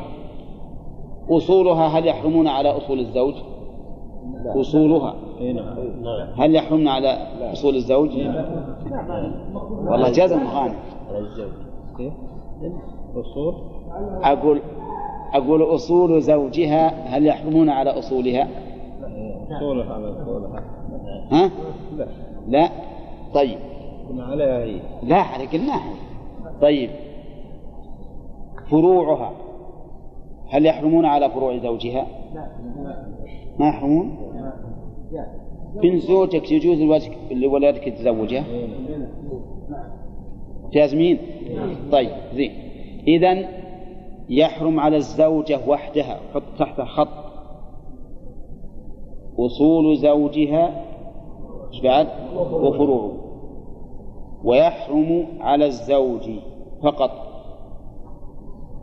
أصولها 1.30 1.86
هل 1.86 2.06
يحرمون 2.06 2.48
على 2.48 2.76
أصول 2.76 3.00
الزوج؟ 3.00 3.34
أصولها 4.46 5.14
هل 6.36 6.54
يحرمن 6.54 6.88
على 6.88 7.08
أصول 7.52 7.74
الزوج؟ 7.74 8.10
والله 9.86 10.10
جزم 10.10 10.40
غانم 10.46 10.74
أصول 13.16 13.54
أقول 14.22 14.60
أقول 15.34 15.62
أصول 15.62 16.22
زوجها 16.22 17.16
هل 17.16 17.26
يحرمون 17.26 17.68
على 17.68 17.90
أصولها؟ 17.90 18.48
أصولها 19.50 19.94
على 19.94 20.22
أصولها 20.22 20.75
ها؟ 21.32 21.50
لا. 21.96 22.06
لا. 22.48 22.68
طيب. 23.34 23.58
هي. 24.64 24.80
لا 25.02 25.16
على 25.16 25.46
قلناها. 25.46 25.94
طيب. 26.62 26.90
فروعها. 28.70 29.32
هل 30.48 30.66
يحرمون 30.66 31.04
على 31.04 31.30
فروع 31.30 31.56
زوجها؟ 31.58 32.06
ما 33.58 33.68
يحرمون؟ 33.68 34.16
بنت 35.82 36.02
زوجك 36.02 36.52
يجوز 36.52 36.78
لولدك- 36.78 37.32
لولدك 37.32 37.84
تزوجها؟ 37.98 38.44
جازمين؟ 40.72 41.18
طيب 41.92 42.10
زين. 42.34 42.52
إذا 43.08 43.48
يحرم 44.28 44.80
على 44.80 44.96
الزوجة 44.96 45.60
وحدها 45.68 46.20
حط 46.34 46.42
تحت 46.58 46.80
خط. 46.80 47.08
أصول 49.38 49.96
زوجها 49.96 50.84
إيش 51.76 51.84
بعد؟ 51.84 52.08
وفروعه 52.52 53.12
ويحرم 54.44 55.26
على 55.40 55.66
الزوج 55.66 56.30
فقط 56.82 57.10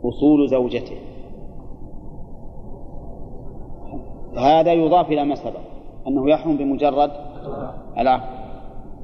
أصول 0.04 0.48
زوجته. 0.48 0.96
هذا 4.36 4.72
يضاف 4.72 5.08
إلى 5.08 5.24
ما 5.24 5.34
سبق 5.34 5.60
أنه 6.08 6.30
يحرم 6.30 6.56
بمجرد 6.56 7.10
العقد. 7.98 8.28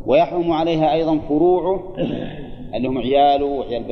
ويحرم 0.07 0.53
عليها 0.53 0.93
أيضا 0.93 1.19
فروعه 1.19 1.81
اللي 2.75 2.89
هم 2.89 2.99
عياله 2.99 3.47
وعيال 3.47 3.83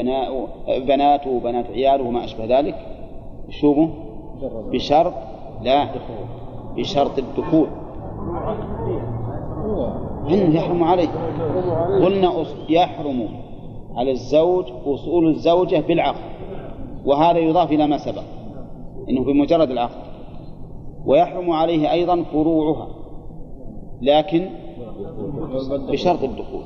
بناته 0.87 1.31
وبنات 1.31 1.67
عياله 1.67 2.05
وما 2.05 2.25
أشبه 2.25 2.59
ذلك. 2.59 2.75
شوفوا 3.49 3.89
بشرط 4.73 5.15
لا 5.63 5.89
بشرط 6.77 7.19
الدخول. 7.19 7.69
إنه 10.29 10.57
يحرم 10.57 10.85
عليه. 10.85 11.09
قلنا 12.05 12.45
يحرم 12.69 13.29
على 13.97 14.11
الزوج 14.11 14.65
أصول 14.87 15.29
الزوجة 15.29 15.81
بالعقد 15.89 16.21
وهذا 17.07 17.39
يضاف 17.39 17.73
إلى 17.73 17.87
ما 17.87 17.99
سبق 17.99 18.23
إنه 19.11 19.25
بمجرد 19.25 19.71
العقد 19.71 20.03
ويحرم 21.07 21.51
عليه 21.51 21.93
أيضا 21.93 22.23
فروعها 22.23 22.89
لكن 24.03 24.47
بشرط 25.91 26.23
الدخول 26.23 26.63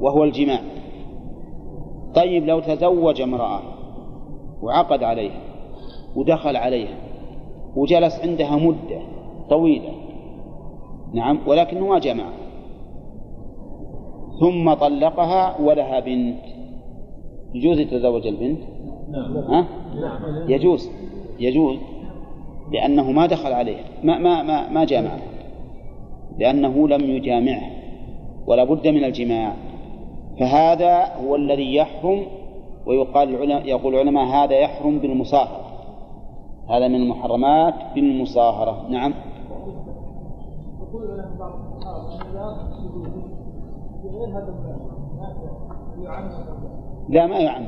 وهو 0.00 0.24
الجماع. 0.24 0.60
طيب 2.14 2.44
لو 2.44 2.60
تزوج 2.60 3.20
امرأة 3.20 3.60
وعقد 4.62 5.02
عليها 5.02 5.40
ودخل 6.16 6.56
عليها 6.56 6.96
وجلس 7.76 8.20
عندها 8.20 8.56
مدة 8.56 9.02
طويلة 9.50 9.99
نعم 11.14 11.38
ولكنه 11.46 11.86
ما 11.86 11.98
جمع. 11.98 12.24
ثم 14.40 14.74
طلقها 14.74 15.60
ولها 15.60 16.00
بنت. 16.00 16.40
يجوز 17.54 17.78
يتزوج 17.78 18.26
البنت؟ 18.26 18.60
ها؟ 19.48 19.66
يجوز. 20.48 20.90
يجوز. 21.40 21.78
لأنه 22.72 23.10
ما 23.10 23.26
دخل 23.26 23.52
عليه 23.52 23.78
ما 24.04 24.18
ما 24.18 24.42
ما, 24.42 24.68
ما 24.68 24.84
جامعه 24.84 25.18
لأنه 26.38 26.88
لم 26.88 27.10
يجامعه. 27.10 27.70
ولا 28.46 28.64
بد 28.64 28.88
من 28.88 29.04
الجماع. 29.04 29.52
فهذا 30.40 31.14
هو 31.14 31.36
الذي 31.36 31.74
يحرم 31.74 32.22
ويقال 32.86 33.28
العلماء 33.28 33.66
يقول 33.66 33.94
العلماء 33.94 34.24
هذا 34.24 34.58
يحرم 34.58 34.98
بالمصاهرة 34.98 35.70
هذا 36.70 36.88
من 36.88 36.94
المحرمات 36.94 37.74
بالمصاهرة. 37.94 38.86
نعم. 38.90 39.14
لا 47.08 47.26
ما 47.26 47.38
يعم 47.38 47.64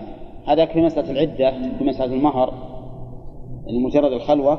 هذا 0.47 0.66
في 0.66 0.82
مسألة 0.82 1.11
العدة 1.11 1.78
في 1.78 1.85
مسألة 1.85 2.15
المهر 2.15 2.55
مجرد 3.85 4.12
الخلوة. 4.12 4.59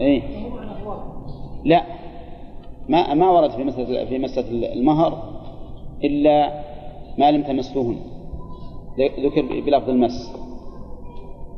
إيه؟ 0.00 0.22
لا 1.64 1.82
ما 2.88 3.14
ما 3.14 3.30
ورد 3.30 3.50
في 3.50 3.64
مسألة 3.64 4.04
في 4.04 4.18
مسألة 4.18 4.72
المهر 4.72 5.22
إلا 6.04 6.62
ما 7.18 7.30
لم 7.30 7.42
تمسوهن. 7.42 7.96
ذكر 8.98 9.42
بلفظ 9.42 9.90
المس. 9.90 10.36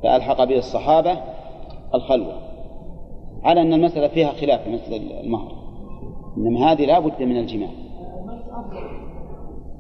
فألحق 0.02 0.44
به 0.44 0.58
الصحابة 0.58 1.16
الخلوة. 1.94 2.47
على 3.44 3.62
أن 3.62 3.72
المسألة 3.72 4.08
فيها 4.08 4.32
خلاف 4.32 4.62
في 4.62 4.70
مسألة 4.70 5.20
المهر. 5.20 5.52
إنما 6.36 6.72
هذه 6.72 6.84
لا 6.84 6.98
بد 6.98 7.22
من 7.22 7.36
الجماع. 7.36 7.68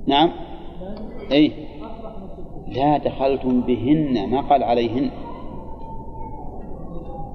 نعم؟ 0.06 0.30
أي. 1.32 1.52
لا 2.68 2.98
دخلتم 2.98 3.60
بهن 3.60 4.30
ما 4.30 4.40
قال 4.40 4.62
عليهن. 4.62 5.10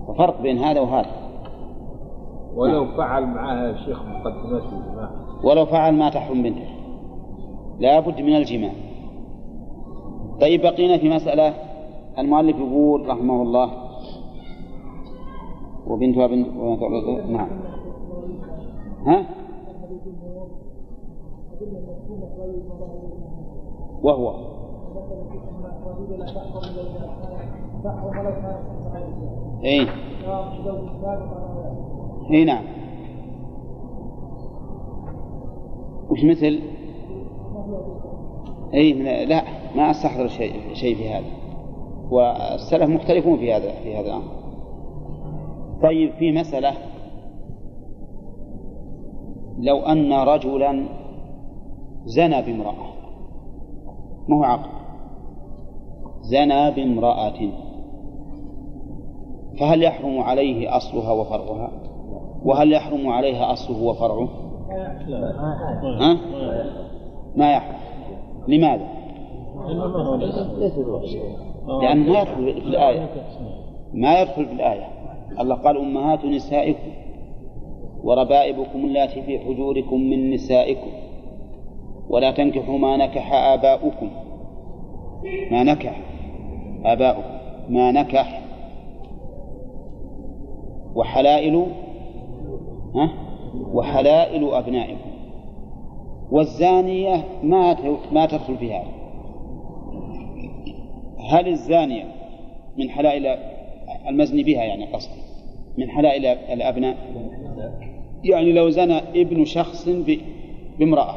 وفرق 0.07 0.41
بين 0.41 0.57
هذا 0.57 0.79
وهذا. 0.79 1.11
ولو 2.55 2.85
فعل 2.85 3.25
معها 3.25 3.85
شيخ 3.85 4.01
مقدمات 4.05 4.63
الجماع. 4.63 5.09
ولو 5.43 5.65
فعل 5.65 5.93
ما 5.93 6.09
تحرم 6.09 6.43
بنته 6.43 6.67
لا 7.79 7.99
بد 7.99 8.21
من 8.21 8.35
الجماع. 8.35 8.71
طيب 10.41 10.61
بقينا 10.61 10.97
في 10.97 11.09
مسألة 11.09 11.53
المؤلف 12.19 12.57
يقول 12.57 13.09
رحمه 13.09 13.41
الله 13.41 13.82
وبنتها 15.87 16.27
بنت 16.27 16.47
نعم. 17.29 17.49
ها؟ 19.05 19.25
وهو. 24.03 24.53
اي 29.63 29.87
اي 32.31 32.45
نعم. 32.45 32.63
وش 36.09 36.23
مثل؟ 36.23 36.59
اي 38.73 38.93
من 38.93 39.03
لا 39.03 39.43
ما 39.75 39.91
استحضر 39.91 40.27
شيء 40.27 40.73
شيء 40.73 40.95
في 40.95 41.09
هذا. 41.09 41.25
والسلف 42.11 42.89
مختلفون 42.89 43.37
في 43.37 43.53
هذا 43.53 43.71
في 43.71 43.95
هذا 43.95 44.07
الأمر. 44.07 44.42
طيب 45.83 46.11
في 46.11 46.31
مسألة. 46.31 46.73
لو 49.59 49.79
أن 49.79 50.13
رجلا 50.13 50.85
زنى 52.05 52.41
بامرأة 52.41 52.93
ما 54.27 54.37
هو 54.37 54.43
عقل 54.43 54.69
زنى 56.21 56.71
بامرأة. 56.71 57.33
فهل 59.59 59.83
يحرم 59.83 60.19
عليه 60.19 60.77
أصلها 60.77 61.11
وفرعها؟ 61.11 61.71
وهل 62.45 62.73
يحرم 62.73 63.09
عليها 63.09 63.53
أصله 63.53 63.83
وفرعه؟ 63.83 64.27
ها؟ 65.99 66.17
ما 67.35 67.51
يحرم. 67.51 67.77
لماذا؟ 68.47 68.87
لأن 71.81 72.09
ما 72.09 72.21
يدخل 72.21 72.53
في 72.61 72.67
الآية. 72.67 73.09
ما 73.93 74.21
يدخل 74.21 74.45
في 74.45 74.53
الآية. 74.53 74.92
الله 75.39 75.55
قال 75.55 75.77
أمهات 75.77 76.25
نسائكم 76.25 76.91
وربائبكم 78.03 78.85
اللاتي 78.85 79.21
في 79.21 79.39
حجوركم 79.39 80.01
من 80.01 80.31
نسائكم 80.31 80.91
ولا 82.09 82.31
تنكحوا 82.31 82.77
ما 82.77 82.97
نكح 82.97 83.33
آباؤكم. 83.33 84.09
ما 85.51 85.63
نكح 85.63 86.01
آباؤكم. 86.85 87.33
ما 87.69 87.91
نكح. 87.91 88.41
وحلائل 90.95 91.65
ها؟ 92.95 93.09
وحلائل 93.73 94.53
أبنائكم. 94.53 95.13
والزانية 96.31 97.25
ما 97.43 97.77
ما 98.11 98.25
تدخل 98.25 98.57
في 98.57 98.73
هذا 98.73 98.91
هل 101.29 101.47
الزانية 101.47 102.03
من 102.77 102.89
حلائل 102.89 103.37
المزني 104.07 104.43
بها 104.43 104.63
يعني 104.63 104.85
قصد 104.85 105.22
من 105.77 105.89
حلائل 105.89 106.25
الأبناء. 106.25 106.97
يعني 108.23 108.51
لو 108.51 108.69
زنى 108.69 108.97
ابن 108.97 109.45
شخص 109.45 109.89
بامرأة 110.79 111.15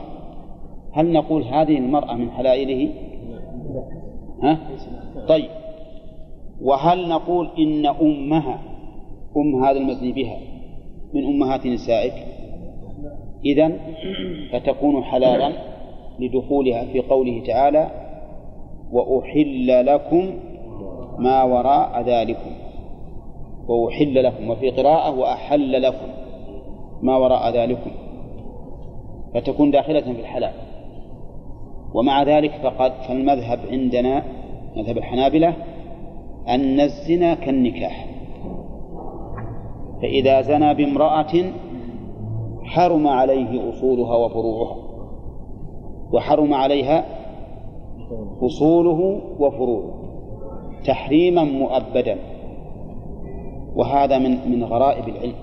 هل 0.92 1.12
نقول 1.12 1.42
هذه 1.42 1.78
المرأة 1.78 2.14
من 2.14 2.30
حلائله؟ 2.30 2.88
ها؟ 4.42 4.58
طيب. 5.28 5.48
وهل 6.62 7.08
نقول 7.08 7.50
إن 7.58 7.86
أمها 7.86 8.58
أم 9.36 9.64
هذا 9.64 9.78
المزني 9.78 10.12
بها 10.12 10.36
من 11.14 11.24
أمهات 11.24 11.66
نسائك؟ 11.66 12.12
إذا 13.44 13.72
فتكون 14.52 15.04
حلالا 15.04 15.52
لدخولها 16.18 16.84
في 16.84 17.00
قوله 17.00 17.42
تعالى 17.46 17.90
وأحل 18.92 19.86
لكم 19.86 20.30
ما 21.18 21.42
وراء 21.42 22.02
ذلكم 22.02 22.50
وأحل 23.68 24.24
لكم 24.24 24.50
وفي 24.50 24.70
قراءة 24.70 25.18
وأحل 25.18 25.82
لكم 25.82 26.06
ما 27.02 27.16
وراء 27.16 27.50
ذلكم 27.50 27.90
فتكون 29.34 29.70
داخلة 29.70 30.00
في 30.00 30.20
الحلال. 30.20 30.52
ومع 31.94 32.22
ذلك 32.22 32.50
فقد 32.62 32.92
فالمذهب 33.08 33.58
عندنا 33.70 34.22
مذهب 34.76 34.98
الحنابلة 34.98 35.56
أن 36.48 36.80
الزنا 36.80 37.34
كالنكاح. 37.34 38.06
فإذا 40.02 40.40
زنى 40.40 40.74
بامرأة 40.74 41.52
حرم 42.64 43.06
عليه 43.08 43.68
أصولها 43.70 44.16
وفروعها 44.16 44.76
وحرم 46.12 46.54
عليها 46.54 47.04
أصوله 48.42 49.20
وفروعه 49.38 49.94
تحريما 50.84 51.44
مؤبدا. 51.44 52.16
وهذا 53.76 54.18
من 54.18 54.50
من 54.50 54.64
غرائب 54.64 55.08
العلم. 55.08 55.34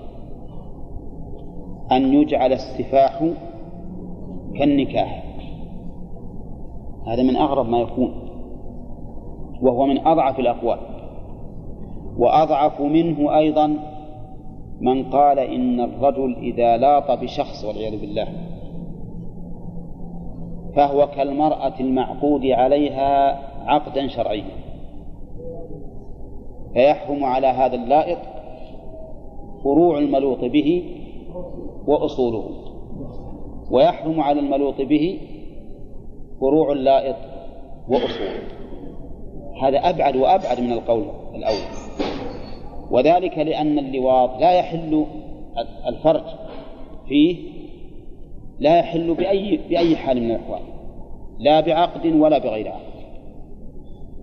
أن 1.92 2.12
يجعل 2.14 2.52
السفاح 2.52 3.24
كالنكاح. 4.58 5.24
هذا 7.06 7.22
من 7.22 7.36
أغرب 7.36 7.68
ما 7.68 7.78
يكون. 7.78 8.14
وهو 9.62 9.86
من 9.86 10.06
أضعف 10.06 10.40
الأقوال. 10.40 10.78
وأضعف 12.18 12.80
منه 12.80 13.38
أيضا 13.38 13.76
من 14.80 15.04
قال 15.10 15.38
إن 15.38 15.80
الرجل 15.80 16.36
إذا 16.36 16.76
لاط 16.76 17.10
بشخص 17.10 17.64
والعياذ 17.64 18.00
بالله. 18.00 18.28
فهو 20.76 21.06
كالمرأة 21.06 21.80
المعقود 21.80 22.46
عليها 22.46 23.38
عقدا 23.66 24.08
شرعيا. 24.08 24.63
فيحرم 26.74 27.24
على 27.24 27.46
هذا 27.46 27.74
اللائط 27.74 28.18
فروع 29.64 29.98
الملوط 29.98 30.44
به 30.44 30.84
وأصوله. 31.86 32.50
ويحرم 33.70 34.20
على 34.20 34.40
الملوط 34.40 34.80
به 34.80 35.20
فروع 36.40 36.72
اللائط 36.72 37.16
وأصوله. 37.88 38.42
هذا 39.62 39.78
أبعد 39.78 40.16
وأبعد 40.16 40.60
من 40.60 40.72
القول 40.72 41.04
الأول. 41.34 41.64
وذلك 42.90 43.38
لأن 43.38 43.78
اللواط 43.78 44.40
لا 44.40 44.52
يحل 44.52 45.06
الفرج 45.86 46.24
فيه 47.08 47.36
لا 48.58 48.78
يحل 48.78 49.14
بأي 49.14 49.60
بأي 49.68 49.96
حال 49.96 50.22
من 50.22 50.30
الأحوال. 50.30 50.62
لا 51.38 51.60
بعقد 51.60 52.06
ولا 52.06 52.38
بغير 52.38 52.68
عقد. 52.68 52.93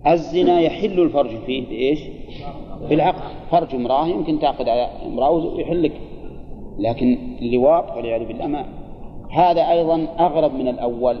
الزنا 0.06 0.60
يحل 0.60 1.00
الفرج 1.00 1.36
فيه 1.46 1.68
بإيش؟ 1.68 2.00
بالعقد. 2.88 3.22
فرج 3.50 3.74
امرأة 3.74 4.06
يمكن 4.06 4.38
تعقد 4.38 4.68
على 4.68 4.88
امرأة 5.06 5.30
ويحلك. 5.30 6.00
لكن 6.78 7.18
اللواط 7.42 7.96
والعياذ 7.96 8.28
بالله 8.28 8.64
هذا 9.30 9.70
أيضا 9.70 10.08
أغرب 10.18 10.54
من 10.54 10.68
الأول 10.68 11.16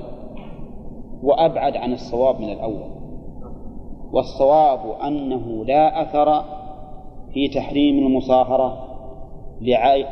وأبعد 1.22 1.76
عن 1.76 1.92
الصواب 1.92 2.40
من 2.40 2.48
الأول. 2.52 2.90
والصواب 4.12 4.80
أنه 5.06 5.64
لا 5.64 6.02
أثر 6.02 6.44
في 7.34 7.48
تحريم 7.48 8.06
المصاهرة 8.06 8.88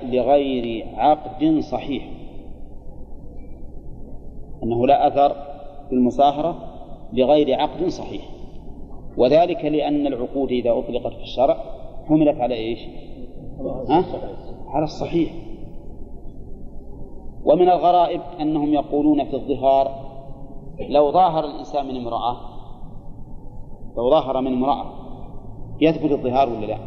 لغير 0.02 0.86
عقد 0.96 1.58
صحيح. 1.60 2.08
أنه 4.62 4.86
لا 4.86 5.06
أثر 5.06 5.34
في 5.88 5.92
المصاهرة 5.94 6.56
لغير 7.12 7.60
عقد 7.60 7.88
صحيح. 7.88 8.39
وذلك 9.16 9.64
لأن 9.64 10.06
العقود 10.06 10.50
إذا 10.52 10.70
أطلقت 10.70 11.12
في 11.12 11.22
الشرع 11.22 11.56
حملت 12.08 12.40
على 12.40 12.54
إيش 12.54 12.78
ها؟ 13.88 14.04
على 14.68 14.84
الصحيح 14.84 15.32
ومن 17.44 17.68
الغرائب 17.68 18.20
أنهم 18.40 18.74
يقولون 18.74 19.24
في 19.24 19.34
الظهار 19.34 20.10
لو 20.88 21.12
ظاهر 21.12 21.44
الإنسان 21.44 21.86
من 21.86 21.96
امرأة 21.96 22.36
لو 23.96 24.10
ظاهر 24.10 24.40
من 24.40 24.52
امرأة 24.52 24.84
يثبت 25.80 26.12
الظهار 26.12 26.48
ولا 26.48 26.66
لا؟ 26.66 26.78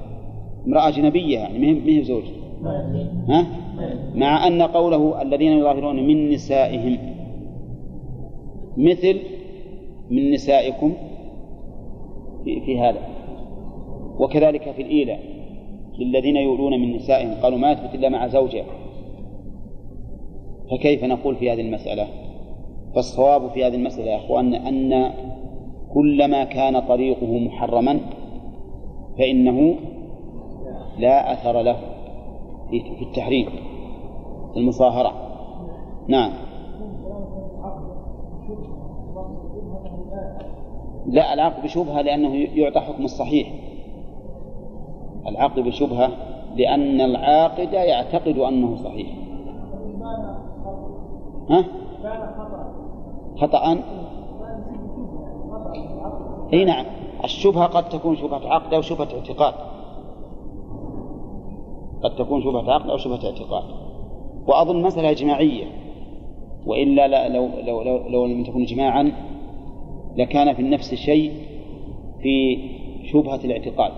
امرأة 0.68 0.88
أجنبية 0.88 1.40
يعني 1.40 1.60
ما 1.60 1.92
هي 1.92 2.04
زوج 2.04 2.24
ها؟ 3.30 3.46
مع 4.16 4.48
أن 4.48 4.62
قوله 4.62 5.22
الذين 5.22 5.52
يظاهرون 5.52 6.08
من 6.08 6.30
نسائهم 6.30 6.98
مثل 8.78 9.20
من 10.10 10.32
نسائكم 10.32 10.94
في, 12.44 12.80
هذا. 12.80 13.00
وكذلك 14.20 14.72
في 14.72 14.82
الإيلة 14.82 15.20
للذين 16.00 16.36
يؤلون 16.36 16.80
من 16.82 16.96
نسائهم. 16.96 17.42
قالوا 17.44 17.58
ما 17.58 17.72
يثبت 17.72 17.96
إلا 17.96 18.10
مع 18.10 18.28
زوجة. 18.28 18.64
فكيف 20.72 21.04
نقول 21.04 21.36
في 21.36 21.52
هذه 21.52 21.62
المسألة؟ 21.62 22.08
فالصواب 22.96 23.50
في 23.50 23.66
هذه 23.66 23.76
المسألة 23.76 24.12
يا 24.12 24.18
أخوان 24.18 24.54
أن 24.54 25.14
كلما 25.94 26.44
كان 26.44 26.80
طريقه 26.80 27.40
محرما 27.40 28.00
فإنه 29.18 29.76
لا 31.00 31.34
أثر 31.34 31.62
له 31.62 31.78
في 32.70 33.02
التحريم 33.02 33.46
في 34.54 34.60
المصاهرة. 34.60 35.14
نعم. 36.08 36.32
لا 41.06 41.34
العقد 41.34 41.64
بشبهة 41.64 42.02
لأنه 42.02 42.36
يعطى 42.36 42.80
حكم 42.80 43.04
الصحيح. 43.04 43.54
العقد 45.28 45.60
بشبهة 45.60 46.10
لأن 46.56 47.02
العاقد 47.02 47.74
يعتقد 47.74 48.38
أنه 48.38 48.76
صحيح. 48.76 49.08
ها؟ 51.50 51.66
خطأ. 53.36 53.78
إي 56.54 56.66
نعم. 56.66 56.86
الشبهة 57.24 57.66
قد 57.66 57.90
تكون 57.90 58.16
شبهة 58.16 58.48
عقد 58.48 58.74
أو 58.74 58.82
شبهة 58.82 59.08
اعتقاد. 59.14 59.54
قد 62.04 62.16
تكون 62.16 62.42
شبهة 62.42 62.72
عقد 62.72 62.90
أو 62.90 62.98
شبهة 62.98 63.26
اعتقاد. 63.26 63.64
وأظن 64.48 64.82
مسألة 64.82 65.12
إجماعية. 65.12 65.66
وإلا 66.66 67.08
لا 67.08 67.30
لو 67.30 67.50
لو 67.68 67.82
لو, 67.82 68.10
لو 68.10 68.26
لم 68.26 68.44
تكن 68.44 68.62
إجماعا 68.62 69.12
لكان 70.18 70.54
في 70.54 70.62
النفس 70.62 70.94
شيء 70.94 71.32
في 72.22 72.58
شبهة 73.12 73.40
الاعتقاد. 73.46 73.92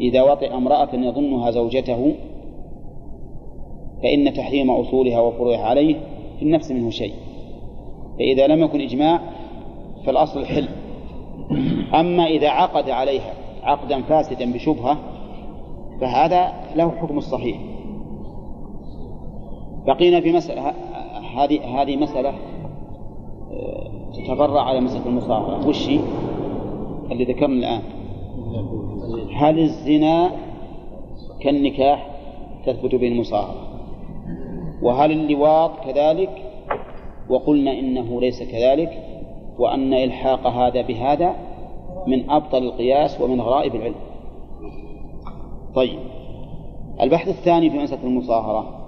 إذا 0.00 0.22
وطئ 0.22 0.54
امرأة 0.54 0.94
يظنها 0.94 1.50
زوجته 1.50 2.14
فإن 4.02 4.32
تحريم 4.32 4.70
أصولها 4.70 5.20
وفروعها 5.20 5.66
عليه 5.66 5.94
في 6.38 6.42
النفس 6.42 6.70
منه 6.70 6.90
شيء. 6.90 7.14
فإذا 8.18 8.46
لم 8.46 8.62
يكن 8.62 8.80
إجماع 8.80 9.20
فالأصل 10.06 10.40
الحل 10.40 10.68
أما 12.00 12.26
إذا 12.26 12.48
عقد 12.48 12.90
عليها 12.90 13.34
عقدا 13.62 14.02
فاسدا 14.02 14.52
بشبهة 14.52 14.98
فهذا 16.00 16.52
له 16.76 16.90
حكم 16.90 17.18
الصحيح. 17.18 17.58
بقينا 19.86 20.20
في 20.20 20.32
مسألة 20.32 20.74
هذه 21.36 21.82
هذه 21.82 21.96
مسألة 21.96 22.34
تتفرع 24.14 24.62
على 24.62 24.80
مسألة 24.80 25.06
المصاهرة 25.06 25.68
وش 25.68 25.88
اللي 27.10 27.24
ذكرنا 27.24 27.54
الآن. 27.54 27.82
هل 29.34 29.58
الزنا 29.58 30.30
كالنكاح 31.40 32.10
تثبت 32.66 32.94
به 32.94 33.08
المصاهرة 33.08 33.54
وهل 34.82 35.12
اللواط 35.12 35.70
كذلك؟ 35.84 36.42
وقلنا 37.30 37.78
إنه 37.78 38.20
ليس 38.20 38.42
كذلك 38.42 39.04
وأن 39.58 39.94
إلحاق 39.94 40.46
هذا 40.46 40.82
بهذا 40.82 41.34
من 42.06 42.30
أبطل 42.30 42.58
القياس 42.58 43.20
ومن 43.20 43.40
غرائب 43.40 43.74
العلم. 43.74 43.94
طيب 45.74 45.98
البحث 47.00 47.28
الثاني 47.28 47.70
في 47.70 47.78
مسألة 47.78 48.04
المصاهرة 48.04 48.80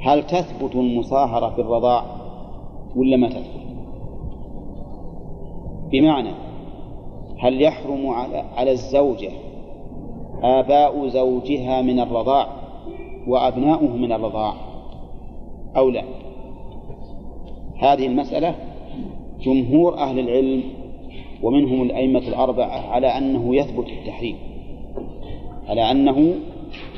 هل 0.00 0.26
تثبت 0.26 0.74
المصاهرة 0.74 1.50
في 1.50 1.60
الرضاع 1.60 2.04
ولا 2.96 3.16
ما 3.16 3.28
تثبت؟ 3.28 3.68
بمعنى 5.90 6.30
هل 7.38 7.62
يحرم 7.62 8.06
على, 8.06 8.44
على 8.56 8.70
الزوجة 8.70 9.30
آباء 10.42 11.08
زوجها 11.08 11.82
من 11.82 12.00
الرضاع 12.00 12.48
وأبناؤه 13.26 13.96
من 13.96 14.12
الرضاع 14.12 14.54
أو 15.76 15.90
لا؟ 15.90 16.04
هذه 17.78 18.06
المسألة 18.06 18.54
جمهور 19.40 19.98
أهل 19.98 20.18
العلم 20.18 20.62
ومنهم 21.42 21.82
الأئمة 21.82 22.18
الأربعة 22.18 22.90
على 22.90 23.06
أنه 23.06 23.56
يثبت 23.56 23.86
التحريم 23.88 24.36
على 25.68 25.90
أنه 25.90 26.34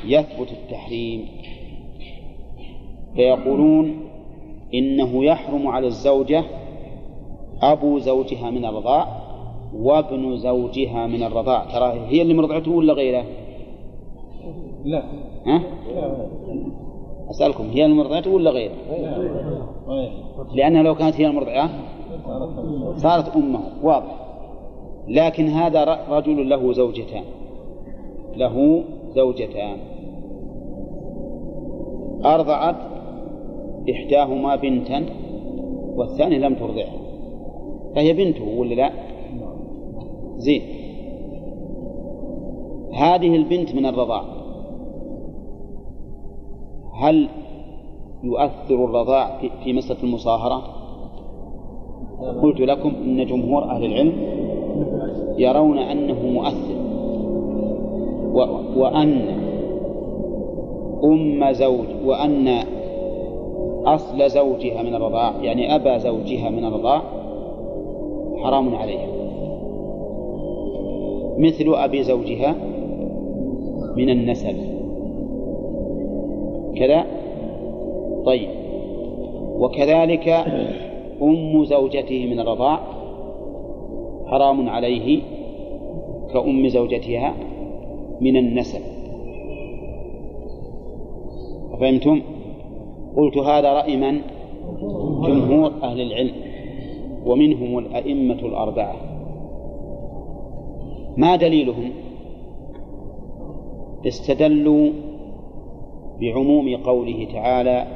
يثبت 0.05 0.51
التحريم. 0.51 1.25
فيقولون 3.15 3.95
إنه 4.73 5.25
يحرم 5.25 5.67
على 5.67 5.87
الزوجة 5.87 6.43
أبو 7.61 7.99
زوجها 7.99 8.49
من 8.49 8.65
الرضاع 8.65 9.07
وابن 9.75 10.37
زوجها 10.37 11.07
من 11.07 11.23
الرضاع 11.23 11.65
ترى 11.65 11.99
هي 12.07 12.21
اللي 12.21 12.33
مرضعته 12.33 12.71
ولا 12.71 12.93
غيره؟ 12.93 13.23
لا 14.85 15.03
ها؟ 15.45 15.61
أسألكم 17.29 17.63
هي 17.63 17.85
المرضعة 17.85 18.23
ولا 18.27 18.51
غيره؟ 18.51 18.73
لأنها 20.53 20.83
لو 20.83 20.95
كانت 20.95 21.21
هي 21.21 21.27
المرضعة 21.27 21.69
صارت 22.95 23.35
أمه 23.35 23.59
واضح 23.83 24.15
لكن 25.07 25.47
هذا 25.47 25.99
رجل 26.09 26.49
له 26.49 26.73
زوجتان 26.73 27.23
له 28.35 28.83
زوجتان 29.15 29.77
أرضعت 32.25 32.75
إحداهما 33.91 34.55
بنتا 34.55 35.05
والثانية 35.95 36.37
لم 36.37 36.55
ترضعها 36.55 37.00
فهي 37.95 38.13
بنته 38.13 38.57
ولا 38.57 38.75
لا؟ 38.75 38.91
زين 40.37 40.61
هذه 42.93 43.35
البنت 43.35 43.75
من 43.75 43.85
الرضاع 43.85 44.23
هل 46.93 47.29
يؤثر 48.23 48.85
الرضاع 48.85 49.41
في 49.63 49.73
مسألة 49.73 50.03
المصاهرة؟ 50.03 50.63
قلت 52.43 52.59
لكم 52.59 52.93
إن 53.05 53.25
جمهور 53.25 53.63
أهل 53.63 53.85
العلم 53.85 54.13
يرون 55.37 55.77
أنه 55.77 56.25
مؤثر 56.25 56.81
وأن 58.77 59.41
أم 61.03 61.51
زوج 61.51 61.87
وأن 62.05 62.63
أصل 63.85 64.29
زوجها 64.29 64.83
من 64.83 64.95
الرضاع 64.95 65.33
يعني 65.41 65.75
أبا 65.75 65.97
زوجها 65.97 66.49
من 66.49 66.65
الرضاع 66.65 67.20
حرام 68.43 68.75
عليها. 68.75 69.07
مثل 71.37 71.73
أبي 71.75 72.03
زوجها 72.03 72.55
من 73.97 74.09
النسب. 74.09 74.55
كذا؟ 76.75 77.05
طيب. 78.25 78.49
وكذلك 79.59 80.29
أم 81.21 81.65
زوجته 81.65 82.25
من 82.25 82.39
الرضاع 82.39 82.79
حرام 84.25 84.69
عليه 84.69 85.21
كأم 86.33 86.67
زوجتها 86.67 87.33
من 88.21 88.37
النسب. 88.37 88.81
فهمتم؟ 91.79 92.21
قلت 93.17 93.37
هذا 93.37 93.73
رأي 93.73 93.97
من؟ 93.97 94.21
جمهور 95.27 95.71
أهل 95.83 96.01
العلم. 96.01 96.50
ومنهم 97.25 97.77
الأئمة 97.77 98.39
الأربعة. 98.39 98.95
ما 101.17 101.35
دليلهم؟ 101.35 101.91
استدلوا 104.07 104.91
بعموم 106.19 106.75
قوله 106.83 107.27
تعالى 107.33 107.87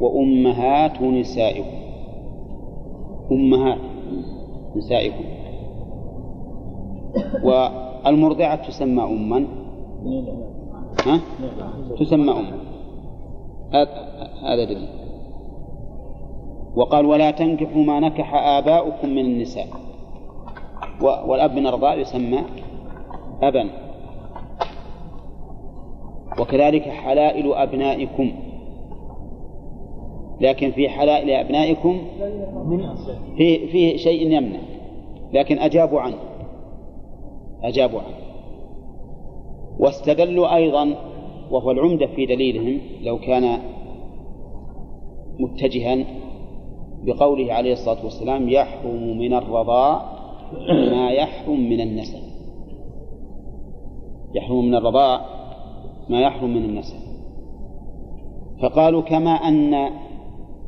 وأمهات 0.00 1.02
نسائكم. 1.02 1.76
أمهات 3.32 3.78
نسائكم. 4.76 5.24
والمرضعة 7.44 8.68
تسمى 8.68 9.02
أما. 9.02 9.46
ها؟ 11.06 11.20
تسمى 12.00 12.32
أما. 12.32 12.58
هذا 14.42 14.64
دليل. 14.64 15.03
وقال 16.76 17.06
ولا 17.06 17.30
تنكحوا 17.30 17.82
ما 17.82 18.00
نكح 18.00 18.34
آباؤكم 18.34 19.08
من 19.08 19.18
النساء. 19.18 19.66
والأب 21.00 21.54
من 21.54 21.66
الرضاع 21.66 21.94
يسمى 21.94 22.42
أبا. 23.42 23.70
وكذلك 26.40 26.82
حلائل 26.82 27.54
أبنائكم. 27.54 28.32
لكن 30.40 30.70
في 30.70 30.88
حلائل 30.88 31.30
أبنائكم 31.30 32.00
فيه, 33.36 33.66
فيه 33.72 33.96
شيء 33.96 34.32
يمنع. 34.32 34.60
لكن 35.32 35.58
أجابوا 35.58 36.00
عنه. 36.00 36.18
أجابوا 37.62 38.00
عنه. 38.00 38.16
واستدلوا 39.78 40.54
أيضا 40.54 40.94
وهو 41.50 41.70
العمدة 41.70 42.06
في 42.06 42.26
دليلهم 42.26 42.80
لو 43.02 43.18
كان 43.18 43.58
متجها 45.38 46.04
بقوله 47.04 47.52
عليه 47.52 47.72
الصلاة 47.72 48.04
والسلام 48.04 48.48
يحرم 48.48 49.18
من 49.18 49.34
الرضاع 49.34 50.02
ما 50.68 51.10
يحرم 51.10 51.60
من 51.60 51.80
النسب. 51.80 52.20
يحرم 54.34 54.64
من 54.64 54.74
الرضاع 54.74 55.20
ما 56.08 56.20
يحرم 56.20 56.50
من 56.50 56.64
النسب. 56.64 56.96
فقالوا 58.62 59.02
كما 59.02 59.30
أن 59.30 59.90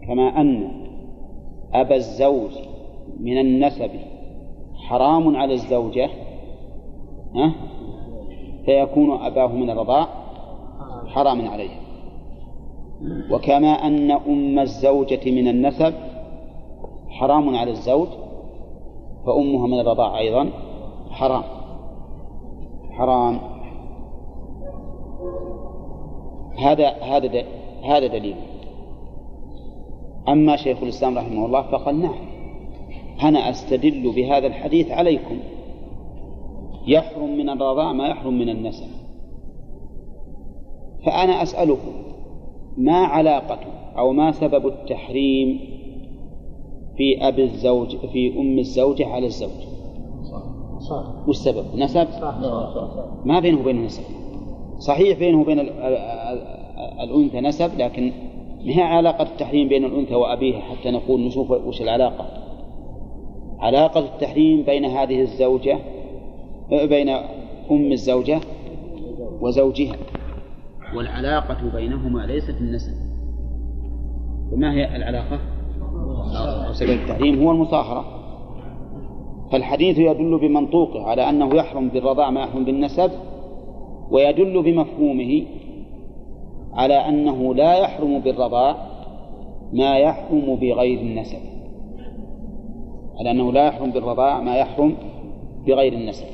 كما 0.06 0.40
أن 0.40 0.70
أبا 1.74 1.96
الزوج 1.96 2.50
من 3.20 3.40
النسب 3.40 3.90
حرام 4.74 5.36
على 5.36 5.52
الزوجة 5.54 6.10
ها؟ 7.34 7.54
فيكون 8.64 9.10
أباه 9.20 9.46
من 9.46 9.70
الرضاع 9.70 10.08
حرام 11.06 11.48
عليها 11.48 11.80
وكما 13.30 13.68
أن 13.68 14.10
أم 14.10 14.58
الزوجة 14.58 15.30
من 15.30 15.48
النسب 15.48 15.94
حرام 17.20 17.56
على 17.56 17.70
الزوج 17.70 18.08
فأمها 19.26 19.66
من 19.66 19.80
الرضاع 19.80 20.18
أيضا 20.18 20.50
حرام. 21.10 21.42
حرام. 22.90 23.40
هذا 26.58 26.88
هذا 26.88 27.44
هذا 27.84 28.06
دليل. 28.06 28.36
أما 30.28 30.56
شيخ 30.56 30.82
الإسلام 30.82 31.18
رحمه 31.18 31.46
الله 31.46 31.62
فقال 31.62 32.00
نعم 32.00 32.26
أنا 33.22 33.50
أستدل 33.50 34.12
بهذا 34.16 34.46
الحديث 34.46 34.90
عليكم. 34.90 35.38
يحرم 36.86 37.36
من 37.36 37.50
الرضاع 37.50 37.92
ما 37.92 38.08
يحرم 38.08 38.38
من 38.38 38.48
النسب. 38.48 38.88
فأنا 41.04 41.42
أسألكم 41.42 41.92
ما 42.76 42.96
علاقة 42.96 43.58
أو 43.98 44.12
ما 44.12 44.32
سبب 44.32 44.66
التحريم 44.66 45.75
في 46.96 47.28
أب 47.28 47.38
الزوج 47.38 47.96
في 47.96 48.40
أم 48.40 48.58
الزوجة 48.58 49.06
على 49.06 49.26
الزوج 49.26 49.50
صح 50.80 51.28
وش 51.28 51.36
السبب؟ 51.36 51.64
نسب؟ 51.74 52.06
ما 53.24 53.40
بينه 53.40 53.60
وبين 53.60 53.84
نسب 53.84 54.02
صحيح 54.78 55.18
بينه 55.18 55.40
وبين 55.40 55.60
الأنثى 57.00 57.40
نسب 57.40 57.78
لكن 57.78 58.12
ما 58.64 58.76
هي 58.76 58.82
علاقة 58.82 59.22
التحريم 59.22 59.68
بين 59.68 59.84
الأنثى 59.84 60.14
وأبيها 60.14 60.60
حتى 60.60 60.90
نقول 60.90 61.20
نشوف 61.20 61.50
وش 61.50 61.82
العلاقة 61.82 62.26
علاقة 63.58 64.00
التحريم 64.00 64.62
بين 64.62 64.84
هذه 64.84 65.20
الزوجة 65.20 65.78
بين 66.70 67.08
أم 67.70 67.92
الزوجة 67.92 68.40
وزوجها 69.40 69.96
والعلاقة 70.96 71.70
بينهما 71.74 72.26
ليست 72.26 72.56
النسب 72.60 72.92
وما 74.52 74.72
هي 74.72 74.96
العلاقة؟ 74.96 75.55
سبب 76.72 76.90
التحريم 76.90 77.42
هو 77.42 77.50
المصاهرة 77.50 78.04
فالحديث 79.52 79.98
يدل 79.98 80.38
بمنطوقه 80.38 81.02
على 81.02 81.30
أنه 81.30 81.54
يحرم 81.54 81.88
بالرضاع 81.88 82.30
ما 82.30 82.42
يحرم 82.42 82.64
بالنسب 82.64 83.10
ويدل 84.10 84.62
بمفهومه 84.62 85.42
على 86.72 86.94
أنه 86.94 87.54
لا 87.54 87.78
يحرم 87.78 88.18
بالرضاع 88.18 88.76
ما 89.72 89.98
يحرم 89.98 90.56
بغير 90.56 91.00
النسب. 91.00 91.38
على 93.20 93.30
أنه 93.30 93.52
لا 93.52 93.66
يحرم 93.66 93.90
بالرضاع 93.90 94.40
ما 94.40 94.56
يحرم 94.56 94.94
بغير 95.66 95.92
النسب. 95.92 96.26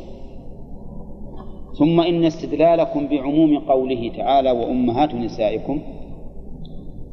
ثم 1.79 2.01
إن 2.01 2.25
استدلالكم 2.25 3.07
بعموم 3.07 3.59
قوله 3.59 4.13
تعالى 4.17 4.51
وأمهات 4.51 5.15
نسائكم 5.15 5.81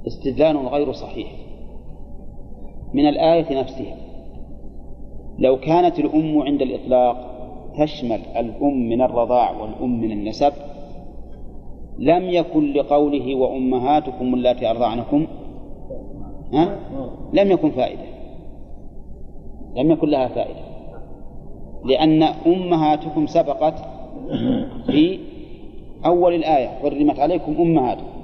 استدلال 0.07 0.57
غير 0.57 0.91
صحيح. 0.91 1.48
من 2.94 3.07
الآية 3.07 3.60
نفسها. 3.60 3.95
لو 5.40 5.57
كانت 5.57 5.99
الأم 5.99 6.41
عند 6.41 6.61
الإطلاق 6.61 7.30
تشمل 7.80 8.20
الأم 8.38 8.90
من 8.90 9.02
الرضاع 9.02 9.61
والأم 9.61 10.02
من 10.02 10.11
النسب 10.11 10.53
لم 11.99 12.24
يكن 12.24 12.74
لقوله 12.74 13.36
وأمهاتكم 13.36 14.34
اللاتي 14.34 14.70
أرضعنكم 14.70 15.28
ها؟ 16.53 16.80
لم 17.34 17.52
يكن 17.52 17.72
فائدة. 17.72 18.06
لم 19.76 19.91
يكن 19.91 20.10
لها 20.10 20.28
فائدة. 20.28 20.60
لأن 21.86 22.24
أمهاتكم 22.24 23.28
سبقت 23.28 23.74
في 24.86 25.20
أول 26.06 26.34
الآية 26.34 26.68
حرمت 26.68 27.20
عليكم 27.20 27.56
أمهاتكم. 27.60 28.19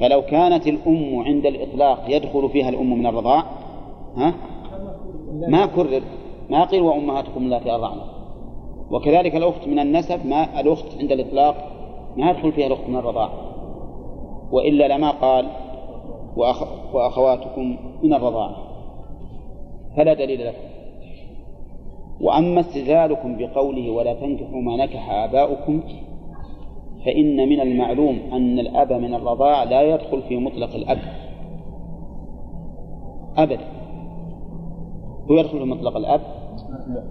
فلو 0.00 0.22
كانت 0.22 0.66
الأم 0.66 1.18
عند 1.18 1.46
الإطلاق 1.46 2.04
يدخل 2.08 2.48
فيها 2.48 2.68
الأم 2.68 2.98
من 2.98 3.06
الرضاع 3.06 3.42
ها؟ 4.16 4.34
ما 5.48 5.66
كرر 5.66 6.02
ما 6.50 6.64
قيل 6.64 6.82
وأمهاتكم 6.82 7.44
اللاتي 7.44 7.70
أرضعنكم 7.70 8.06
وكذلك 8.90 9.36
الأخت 9.36 9.68
من 9.68 9.78
النسب 9.78 10.26
ما 10.26 10.60
الأخت 10.60 10.98
عند 11.00 11.12
الإطلاق 11.12 11.72
ما 12.16 12.30
يدخل 12.30 12.52
فيها 12.52 12.66
الأخت 12.66 12.88
من 12.88 12.96
الرضاعة 12.96 13.32
وإلا 14.52 14.88
لما 14.88 15.10
قال 15.10 15.46
وأخ... 16.36 16.62
وأخواتكم 16.94 17.76
من 18.02 18.14
الرضاعة 18.14 18.56
فلا 19.96 20.14
دليل 20.14 20.46
لكم. 20.46 20.58
وأما 22.20 22.60
استدلالكم 22.60 23.36
بقوله 23.38 23.90
ولا 23.90 24.14
تنكحوا 24.14 24.60
ما 24.60 24.76
نكح 24.76 25.10
آباؤكم 25.10 25.80
فإن 27.06 27.48
من 27.48 27.60
المعلوم 27.60 28.18
أن 28.32 28.58
الأب 28.58 28.92
من 28.92 29.14
الرضاع 29.14 29.62
لا 29.64 29.82
يدخل 29.82 30.22
في 30.22 30.36
مطلق 30.36 30.74
الأب. 30.74 30.98
أبدا. 33.36 33.64
هو 35.30 35.34
يدخل 35.34 35.58
في 35.58 35.64
مطلق 35.64 35.96
الأب. 35.96 36.20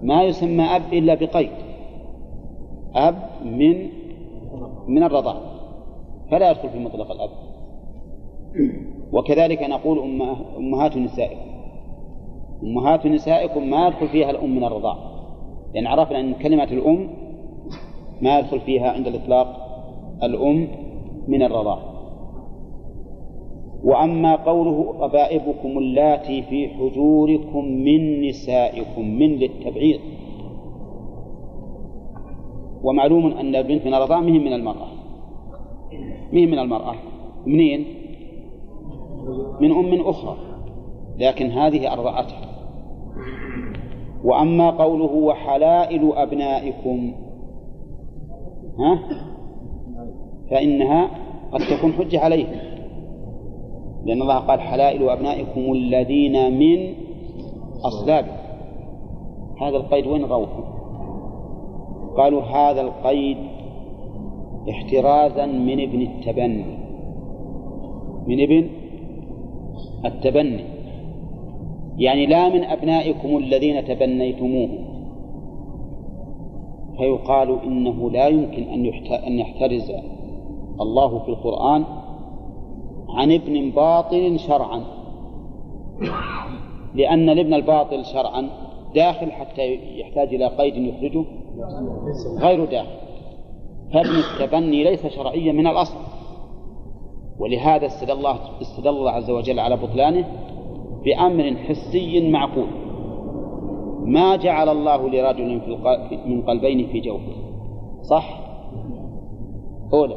ما 0.03 0.23
يسمى 0.23 0.63
أب 0.63 0.93
إلا 0.93 1.15
بقيد. 1.15 1.51
أب 2.95 3.15
من 3.45 3.87
من 4.87 5.03
الرضاع. 5.03 5.35
فلا 6.31 6.51
يدخل 6.51 6.69
في 6.69 6.79
مطلق 6.79 7.11
الأب. 7.11 7.29
وكذلك 9.13 9.63
نقول 9.63 9.99
أمهات 10.57 10.97
نسائكم 10.97 11.55
أمهات 12.63 13.05
نسائكم 13.05 13.69
ما 13.69 13.87
يدخل 13.87 14.07
فيها 14.07 14.31
الأم 14.31 14.55
من 14.55 14.63
الرضاع. 14.63 14.97
لأن 15.73 15.87
عرفنا 15.87 16.19
أن 16.19 16.33
كلمة 16.33 16.63
الأم 16.63 17.09
ما 18.21 18.39
يدخل 18.39 18.59
فيها 18.59 18.91
عند 18.91 19.07
الإطلاق 19.07 19.64
الأم 20.23 20.67
من 21.27 21.43
الرضاع. 21.43 21.79
وأما 23.83 24.35
قوله 24.35 24.93
ربائبكم 24.99 25.77
اللاتي 25.77 26.41
في 26.41 26.67
حجوركم 26.67 27.65
من 27.65 28.21
نسائكم 28.21 29.05
من 29.05 29.29
للتبعيض. 29.29 29.99
ومعلوم 32.83 33.25
أن 33.25 33.55
البنت 33.55 33.85
من 33.85 33.93
الرضاع 33.93 34.19
مهم 34.19 34.43
من 34.43 34.53
المرأة. 34.53 34.87
مهم 36.33 36.51
من 36.51 36.59
المرأة. 36.59 36.95
منين؟ 37.45 37.85
من 39.61 39.71
أم 39.71 40.01
أخرى. 40.01 40.37
لكن 41.19 41.45
هذه 41.45 41.93
أرضعتها. 41.93 42.45
وأما 44.23 44.69
قوله 44.69 45.13
وحلائل 45.13 46.11
أبنائكم 46.13 47.13
ها؟ 48.79 48.99
فإنها 50.51 51.09
قد 51.51 51.59
تكون 51.59 51.93
حجة 51.93 52.19
عليهم. 52.19 52.57
لأن 54.05 54.21
الله 54.21 54.37
قال 54.37 54.61
حلائل 54.61 55.09
أبنائكم 55.09 55.71
الذين 55.71 56.59
من 56.59 56.93
أصلابكم 57.83 58.45
هذا 59.61 59.77
القيد 59.77 60.07
وين 60.07 60.25
روحه 60.25 60.63
قالوا 62.17 62.41
هذا 62.41 62.81
القيد 62.81 63.37
احترازا 64.69 65.45
من 65.45 65.81
ابن 65.81 66.01
التبني. 66.01 66.65
من 68.27 68.41
ابن 68.41 68.67
التبني. 70.05 70.63
يعني 71.97 72.25
لا 72.25 72.49
من 72.49 72.63
أبنائكم 72.63 73.37
الذين 73.37 73.85
تبنيتموه. 73.85 74.69
فيقال 76.97 77.61
إنه 77.63 78.11
لا 78.11 78.27
يمكن 78.27 78.63
أن 79.27 79.39
يحترز 79.39 79.91
الله 80.81 81.19
في 81.19 81.29
القرآن 81.29 81.83
عن 83.09 83.31
ابن 83.31 83.71
باطل 83.71 84.39
شرعا. 84.39 84.83
لأن 86.95 87.29
الابن 87.29 87.53
الباطل 87.53 88.05
شرعا 88.05 88.49
داخل 88.95 89.31
حتى 89.31 89.75
يحتاج 89.99 90.33
إلى 90.33 90.47
قيد 90.47 90.75
يخرجه 90.75 91.25
غير 92.39 92.65
داخل. 92.65 92.95
فابن 93.93 94.15
التبني 94.15 94.83
ليس 94.83 95.07
شرعيا 95.07 95.51
من 95.51 95.67
الأصل. 95.67 95.97
ولهذا 97.39 97.85
استدل 97.85 98.11
الله 98.11 98.39
استدل 98.61 98.89
الله 98.89 99.11
عز 99.11 99.29
وجل 99.29 99.59
على 99.59 99.77
بطلانه 99.77 100.25
بأمر 101.05 101.55
حسي 101.55 102.31
معقول. 102.31 102.67
ما 104.05 104.35
جعل 104.35 104.69
الله 104.69 105.09
لرجل 105.09 105.61
في 105.61 106.17
من 106.25 106.41
قلبين 106.41 106.87
في 106.87 106.99
جوفه. 106.99 107.33
صح؟ 108.01 108.39
أولى 109.93 110.15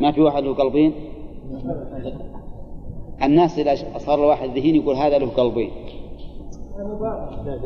ما 0.00 0.12
في 0.12 0.20
واحد 0.20 0.42
له 0.42 0.54
قلبين؟ 0.54 0.92
الناس 3.22 3.58
إذا 3.58 3.98
صار 3.98 4.18
له 4.18 4.26
واحد 4.26 4.48
ذهين 4.48 4.76
يقول 4.76 4.96
هذا 4.96 5.18
له 5.18 5.26
قلبين. 5.26 5.70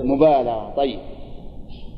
مبالغة. 0.04 0.74
طيب. 0.76 0.98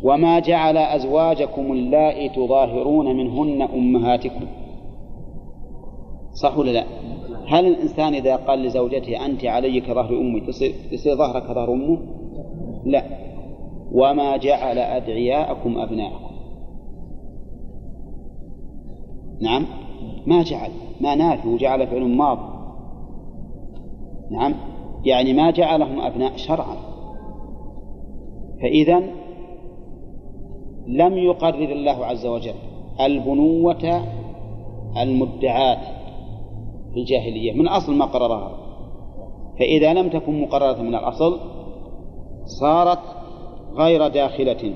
وما 0.02 0.38
جعل 0.38 0.76
أزواجكم 0.76 1.72
اللائي 1.72 2.28
تظاهرون 2.28 3.16
منهن 3.16 3.62
أمهاتكم؟ 3.62 4.46
صح 6.32 6.58
ولا 6.58 6.70
لا؟ 6.70 6.84
هل 7.48 7.66
الإنسان 7.66 8.14
إذا 8.14 8.36
قال 8.36 8.62
لزوجته 8.62 9.26
أنت 9.26 9.44
علي 9.44 9.80
كظهر 9.80 10.10
أمي 10.10 10.40
تصير 10.40 11.16
ظهرك 11.16 11.42
كظهر 11.42 11.72
أمه؟ 11.72 11.98
لا. 12.84 13.04
وما 13.92 14.36
جعل 14.36 14.78
أدعياءكم 14.78 15.78
أبناءكم؟ 15.78 16.28
نعم. 19.40 19.66
ما 20.26 20.42
جعل 20.42 20.70
ما 21.00 21.14
نافي 21.14 21.48
وجعل 21.48 21.86
فعل 21.86 22.16
ماض. 22.16 22.38
نعم. 24.30 24.54
يعني 25.04 25.32
ما 25.32 25.50
جعلهم 25.50 26.00
أبناء 26.00 26.36
شرعا. 26.36 26.76
فإذا 28.62 28.98
لم 30.86 31.18
يقرر 31.18 31.72
الله 31.72 32.06
عز 32.06 32.26
وجل 32.26 32.54
البنوة 33.00 34.02
المدعاة 35.02 35.80
في 36.94 37.00
الجاهلية. 37.00 37.52
من 37.52 37.68
أصل 37.68 37.94
ما 37.94 38.04
قررها. 38.04 38.58
فإذا 39.58 39.94
لم 39.94 40.08
تكن 40.08 40.40
مقررة 40.40 40.82
من 40.82 40.94
الأصل 40.94 41.40
صارت 42.60 42.98
غير 43.76 44.08
داخلة. 44.08 44.74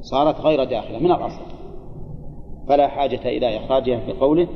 صارت 0.00 0.40
غير 0.40 0.64
داخلة. 0.64 0.98
من 0.98 1.10
الأصل. 1.10 1.53
فلا 2.68 2.88
حاجة 2.88 3.28
إلى 3.28 3.56
إخراجها 3.56 4.00
في 4.00 4.12
قوله 4.12 4.48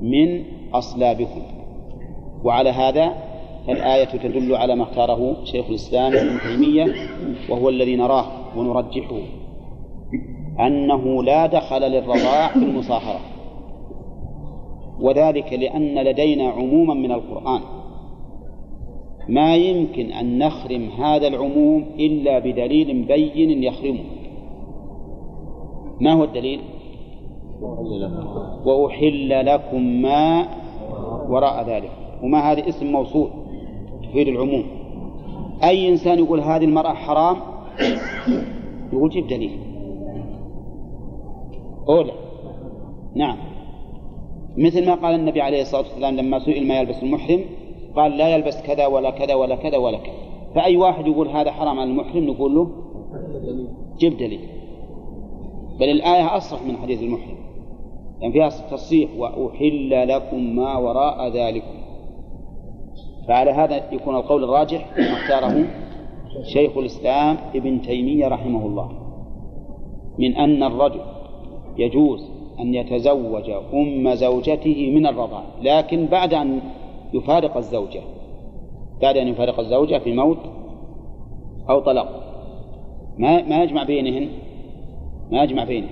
من 0.00 0.44
أصلابكم. 0.74 1.42
وعلى 2.44 2.70
هذا 2.70 3.14
فالآية 3.66 4.04
تدل 4.04 4.54
على 4.54 4.76
ما 4.76 4.82
اختاره 4.82 5.44
شيخ 5.44 5.66
الإسلام 5.68 6.12
ابن 6.12 6.38
تيمية 6.40 6.94
وهو 7.50 7.68
الذي 7.68 7.96
نراه 7.96 8.26
ونرجحه 8.56 9.16
أنه 10.60 11.22
لا 11.22 11.46
دخل 11.46 11.80
للرضاع 11.80 12.48
في 12.48 12.64
المصاهرة. 12.64 13.20
وذلك 15.00 15.52
لأن 15.52 15.98
لدينا 15.98 16.48
عموما 16.48 16.94
من 16.94 17.12
القرآن 17.12 17.60
ما 19.28 19.56
يمكن 19.56 20.12
أن 20.12 20.38
نخرم 20.38 20.88
هذا 20.98 21.26
العموم 21.26 21.84
إلا 21.98 22.38
بدليل 22.38 23.02
بين 23.02 23.62
يخرمه. 23.62 24.04
ما 26.00 26.12
هو 26.12 26.24
الدليل؟ 26.24 26.60
وأحل 28.64 29.46
لكم 29.46 29.82
ما 30.02 30.48
وراء 31.28 31.68
ذلك. 31.68 31.90
وما 32.22 32.52
هذا 32.52 32.68
اسم 32.68 32.86
موصول 32.86 33.28
تفيد 34.02 34.28
العموم. 34.28 34.64
أي 35.64 35.88
إنسان 35.88 36.18
يقول 36.18 36.40
هذه 36.40 36.64
المرأة 36.64 36.92
حرام؟ 36.94 37.36
يقول 38.92 39.10
جيب 39.10 39.26
دليل. 39.26 39.58
أولى. 41.88 42.12
نعم. 43.14 43.36
مثل 44.56 44.86
ما 44.86 44.94
قال 44.94 45.14
النبي 45.14 45.40
عليه 45.40 45.62
الصلاة 45.62 45.82
والسلام 45.82 46.16
لما 46.16 46.38
سئل 46.38 46.68
ما 46.68 46.80
يلبس 46.80 47.02
المحرم 47.02 47.40
قال 47.96 48.16
لا 48.16 48.28
يلبس 48.28 48.62
كذا 48.62 48.86
ولا 48.86 49.10
كذا 49.10 49.34
ولا 49.34 49.56
كذا 49.56 49.76
ولا 49.76 49.98
كذا. 49.98 50.14
فأي 50.54 50.76
واحد 50.76 51.06
يقول 51.06 51.28
هذا 51.28 51.50
حرام 51.50 51.80
على 51.80 51.90
المحرم 51.90 52.24
نقول 52.24 52.54
له 52.54 52.70
جيب 53.98 54.16
دليل. 54.16 54.40
بل 55.80 55.90
الآية 55.90 56.36
أصرح 56.36 56.62
من 56.62 56.76
حديث 56.76 57.02
المحرم. 57.02 57.36
يعني 58.20 58.32
فيها 58.32 58.48
تصريح 58.48 59.10
وأحل 59.18 60.08
لكم 60.08 60.56
ما 60.56 60.76
وراء 60.76 61.28
ذلكم. 61.28 61.76
فعلى 63.28 63.50
هذا 63.50 63.92
يكون 63.92 64.16
القول 64.16 64.44
الراجح 64.44 64.98
ما 64.98 65.12
اختاره 65.12 65.66
شيخ 66.44 66.76
الإسلام 66.76 67.36
ابن 67.54 67.82
تيمية 67.82 68.28
رحمه 68.28 68.66
الله 68.66 68.88
من 70.18 70.36
أن 70.36 70.62
الرجل 70.62 71.00
يجوز 71.78 72.30
أن 72.60 72.74
يتزوج 72.74 73.50
أم 73.74 74.14
زوجته 74.14 74.92
من 74.94 75.06
الرضاع 75.06 75.42
لكن 75.62 76.06
بعد 76.06 76.34
أن 76.34 76.60
يفارق 77.14 77.56
الزوجة 77.56 78.00
بعد 79.02 79.16
أن 79.16 79.28
يفارق 79.28 79.60
الزوجة 79.60 79.98
في 79.98 80.12
موت 80.12 80.38
أو 81.70 81.80
طلاق 81.80 82.22
ما 83.18 83.42
ما 83.42 83.62
يجمع 83.62 83.82
بينهن؟ 83.82 84.28
ما 85.30 85.42
يجمع 85.42 85.64
بينهن؟ 85.64 85.90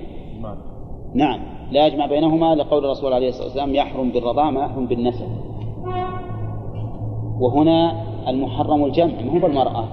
نعم. 1.14 1.40
لا 1.72 1.86
يجمع 1.86 2.06
بينهما 2.06 2.54
لقول 2.54 2.84
الرسول 2.84 3.12
عليه 3.12 3.28
الصلاة 3.28 3.44
والسلام 3.44 3.74
يحرم 3.74 4.10
بالرضاع 4.10 4.50
ما 4.50 4.60
يحرم 4.60 4.86
بالنسب. 4.86 5.26
وهنا 7.40 8.04
المحرم 8.28 8.84
الجمع 8.84 9.20
ما 9.20 9.32
هو 9.32 9.38
بالمرأة. 9.38 9.84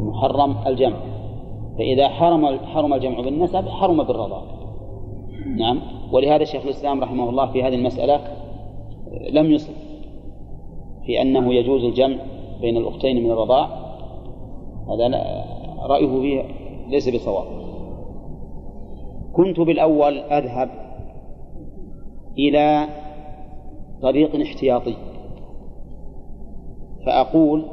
المحرم 0.00 0.56
الجمع. 0.66 0.96
فإذا 1.78 2.08
حرم 2.08 2.58
حرم 2.58 2.94
الجمع 2.94 3.20
بالنسب 3.20 3.68
حرم 3.68 4.02
بالرضاع 4.02 4.42
نعم. 5.56 5.80
ولهذا 6.12 6.44
شيخ 6.44 6.62
الإسلام 6.64 7.00
رحمه 7.00 7.30
الله 7.30 7.46
في 7.52 7.62
هذه 7.62 7.74
المسألة 7.74 8.20
لم 9.30 9.50
يصل 9.50 9.72
في 11.06 11.22
أنه 11.22 11.54
يجوز 11.54 11.84
الجمع 11.84 12.16
بين 12.60 12.76
الأختين 12.76 13.24
من 13.24 13.30
الرضاع. 13.30 13.68
هذا 14.88 15.08
لا 15.08 15.44
رأيه 15.86 16.20
فيه 16.20 16.42
ليس 16.88 17.08
بصواب. 17.08 17.65
كنت 19.36 19.60
بالأول 19.60 20.18
أذهب 20.18 20.70
إلى 22.38 22.88
طريق 24.02 24.40
احتياطي. 24.40 24.96
فأقول 27.06 27.66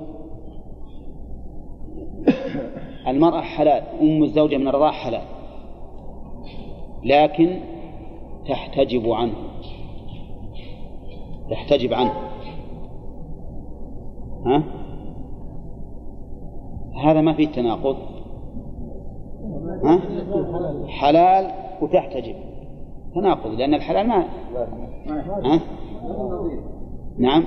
المرأة 3.08 3.42
حلال 3.42 3.84
أم 4.02 4.24
الزوجة 4.24 4.58
من 4.58 4.68
الرضاع 4.68 4.92
حلال 4.92 5.22
لكن 7.04 7.60
تحتجب 8.48 9.10
عنه 9.10 9.36
تحتجب 11.50 11.94
عنه. 11.94 12.14
ها؟ 14.46 14.64
هذا 17.06 17.22
ما 17.22 17.34
فيه 17.34 17.48
تناقض 17.48 18.13
ها؟ 19.84 20.02
حلال 20.88 21.52
وتحتجب. 21.82 22.36
تناقض 23.16 23.52
لأن 23.52 23.74
الحلال 23.74 24.08
ما 24.08 24.26
ها؟ 25.44 25.60
نعم. 27.18 27.46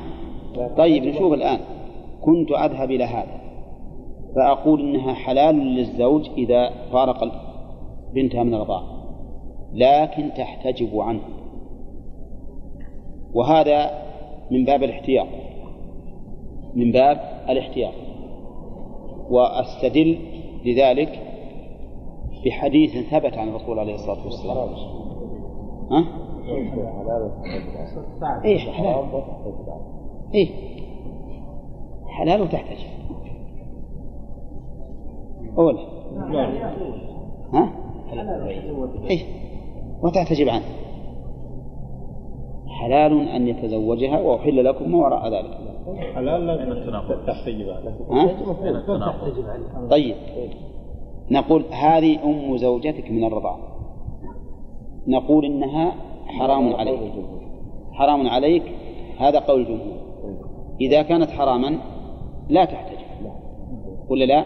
طيب 0.76 1.04
نشوف 1.04 1.32
الآن. 1.32 1.58
كنت 2.20 2.52
أذهب 2.52 2.90
إلى 2.90 3.04
هذا. 3.04 3.40
فأقول 4.36 4.80
إنها 4.80 5.14
حلال 5.14 5.54
للزوج 5.54 6.28
إذا 6.38 6.70
فارق 6.92 7.24
بنتها 8.14 8.42
من 8.44 8.54
الرضاعة 8.54 8.82
لكن 9.74 10.30
تحتجب 10.36 11.00
عنه. 11.00 11.22
وهذا 13.34 13.90
من 14.50 14.64
باب 14.64 14.82
الاحتياط. 14.82 15.26
من 16.74 16.92
باب 16.92 17.20
الاحتياط. 17.48 17.94
وأستدل 19.30 20.18
لذلك 20.64 21.25
بحديث 22.44 23.10
ثبت 23.10 23.38
عن 23.38 23.48
الرسول 23.48 23.78
عليه 23.78 23.94
الصلاة 23.94 24.24
والسلام. 24.24 24.68
ها؟ 25.90 26.04
إيه 28.44 28.58
حلال. 28.58 29.22
إيه. 30.34 30.48
حلال 32.06 32.42
وتحتجب 32.42 32.88
أولى 35.58 35.78
ها؟ 37.52 37.72
إيه. 39.10 39.22
وتحتجب 40.02 40.48
عنه 40.48 40.64
حلال 42.68 43.28
أن 43.28 43.48
يتزوجها 43.48 44.20
وأحل 44.20 44.64
لكم 44.64 44.92
ما 44.92 44.98
وراء 44.98 45.28
ذلك. 45.28 45.58
حلال 46.14 46.46
لازم 46.46 46.72
تحتجب 47.26 47.68
ها؟ 48.10 49.88
طيب. 49.90 50.16
نقول 51.30 51.64
هذه 51.70 52.24
أم 52.24 52.56
زوجتك 52.56 53.10
من 53.10 53.24
الرضاعة. 53.24 53.58
نقول 55.06 55.44
إنها 55.44 55.94
حرام 56.26 56.74
عليك. 56.74 57.12
حرام 57.92 58.28
عليك. 58.28 58.62
هذا 59.18 59.38
قول 59.38 59.60
الجمهور. 59.60 59.96
إذا 60.80 61.02
كانت 61.02 61.30
حراما 61.30 61.78
لا 62.48 62.64
تحتجب 62.64 62.96
ولا 64.08 64.24
لا؟ 64.24 64.44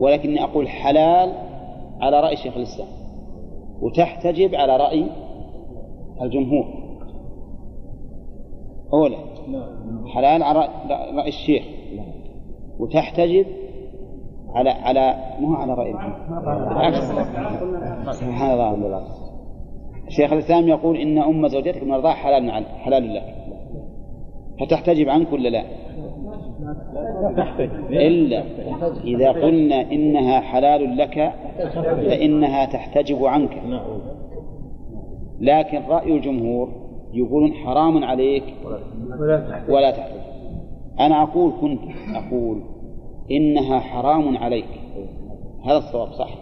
ولكني 0.00 0.44
أقول 0.44 0.68
حلال 0.68 1.32
على 2.00 2.20
رأي 2.20 2.36
شيخ 2.36 2.56
الإسلام. 2.56 2.88
وتحتجب 3.82 4.54
على 4.54 4.76
رأي 4.76 5.06
الجمهور. 6.22 6.64
أولى 8.92 9.16
حلال 10.06 10.42
على 10.42 10.68
رأي 11.14 11.28
الشيخ. 11.28 11.64
وتحتجب 12.78 13.46
على 14.54 14.70
على 14.70 15.14
مو 15.40 15.54
على 15.54 15.74
رأي 15.74 15.92
بالعكس 15.92 17.04
سبحان 18.10 18.74
الله 18.74 19.02
شيخ 20.08 20.32
الإسلام 20.32 20.68
يقول 20.68 20.96
إن 20.96 21.18
أم 21.18 21.48
زوجتك 21.48 21.82
من 21.82 21.92
الرضاعة 21.92 22.14
حلال 22.14 22.66
حلال 22.66 23.14
لك. 23.14 23.34
فتحتجب 24.60 25.08
عنك 25.08 25.32
ولا 25.32 25.48
لا؟ 25.48 25.62
إلا 27.90 28.42
إذا 29.04 29.32
قلنا 29.32 29.92
إنها 29.92 30.40
حلال 30.40 30.96
لك 30.96 31.32
فإنها 31.82 32.64
تحتجب 32.64 33.24
عنك. 33.24 33.62
لكن 35.40 35.82
رأي 35.88 36.16
الجمهور 36.16 36.68
يقولون 37.12 37.52
حرام 37.52 38.04
عليك 38.04 38.44
ولا 39.68 39.90
تحتجب. 39.90 40.20
أنا 41.00 41.22
أقول 41.22 41.52
كنت 41.60 41.80
أقول 42.14 42.62
إنها 43.30 43.78
حرام 43.80 44.36
عليك. 44.36 44.80
هذا 45.64 45.78
الصواب 45.78 46.12
صح. 46.12 46.34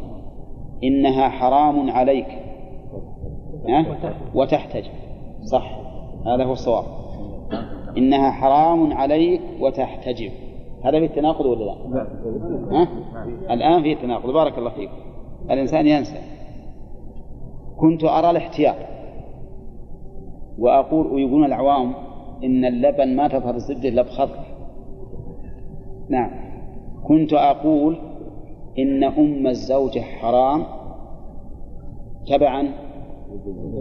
إنها 0.84 1.28
حرام 1.28 1.90
عليك. 1.90 2.26
وتحتجب 4.34 4.90
صح. 5.44 5.78
هذا 6.26 6.44
هو 6.44 6.52
الصواب. 6.52 6.84
إنها 7.98 8.30
حرام 8.30 8.92
عليك 8.92 9.40
وتحتجب 9.60 10.30
هذا 10.84 10.98
في 10.98 11.04
التناقض 11.04 11.46
ولا 11.46 11.64
لا؟ 11.64 11.74
ها؟ 12.72 12.88
الآن 13.54 13.82
في 13.82 13.92
التناقض. 13.92 14.30
بارك 14.30 14.58
الله 14.58 14.70
فيكم. 14.70 14.96
الإنسان 15.50 15.86
ينسى. 15.86 16.18
كنت 17.76 18.04
أرى 18.04 18.30
الاحتياط. 18.30 18.76
وأقول 20.58 21.06
ويقولون 21.06 21.44
العوام 21.44 21.94
إن 22.44 22.64
اللبن 22.64 23.16
ما 23.16 23.28
تظهر 23.28 23.54
الزبدة 23.54 23.88
إلا 23.88 24.02
بخضر 24.02 24.44
نعم. 26.08 26.43
كنت 27.04 27.32
أقول 27.32 27.98
إن 28.78 29.04
أم 29.04 29.46
الزوجة 29.46 30.00
حرام 30.00 30.66
تبعا 32.26 32.68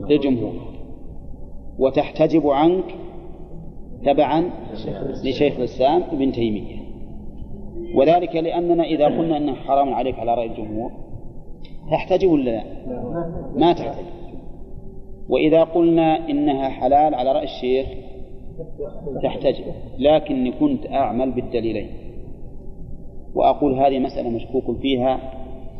للجمهور 0.10 0.54
وتحتجب 1.80 2.48
عنك 2.48 2.95
تبعا 4.06 4.50
لشيخ 5.24 5.58
الإسلام 5.58 6.04
ابن 6.12 6.32
تيمية. 6.32 6.76
وذلك 7.95 8.36
لأننا 8.36 8.84
إذا 8.84 9.06
قلنا 9.06 9.38
أنه 9.38 9.54
حرام 9.54 9.94
عليك 9.94 10.20
على 10.20 10.36
رأي 10.36 10.45
الجمهور 10.45 10.91
تحتجب 11.91 12.30
ولا 12.30 12.44
لا؟ 12.44 12.64
ما 13.56 13.74
تحتجب. 13.74 14.06
وإذا 15.30 15.64
قلنا 15.64 16.30
إنها 16.30 16.70
حلال 16.70 17.16
على 17.16 17.32
رأي 17.32 17.44
الشيخ 17.44 17.88
تحتجب. 19.24 19.66
لكني 19.98 20.52
كنت 20.52 20.88
أعمل 20.88 21.32
بالدليلين. 21.32 22.02
وأقول 23.35 23.73
هذه 23.73 23.99
مسألة 23.99 24.30
مشكوك 24.30 24.77
فيها 24.77 25.19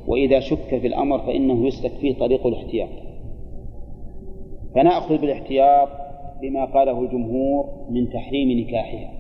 وإذا 0.08 0.40
شك 0.40 0.80
في 0.80 0.88
الأمر 0.88 1.20
فإنه 1.20 1.68
يسلك 1.68 1.92
فيه 1.92 2.14
طريق 2.14 2.48
الاحتياط. 2.48 2.90
فنأخذ 4.76 5.18
بالاحتياط 5.18 5.90
بما 6.42 6.66
قاله 6.66 7.02
الجمهور 7.02 7.66
من 7.90 8.10
تحريم 8.10 8.60
نكاحها. 8.60 9.12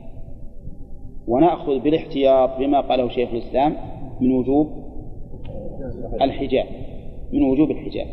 ونأخذ 1.28 1.80
بالاحتياط 1.80 2.60
بما 2.60 2.82
قاله 2.82 3.10
شيخ 3.10 3.30
الإسلام 3.30 3.76
من 4.22 4.32
وجوب 4.32 4.68
الحجاب 6.22 6.66
من 7.34 7.44
وجوب 7.44 7.72
الحجاب. 7.72 8.08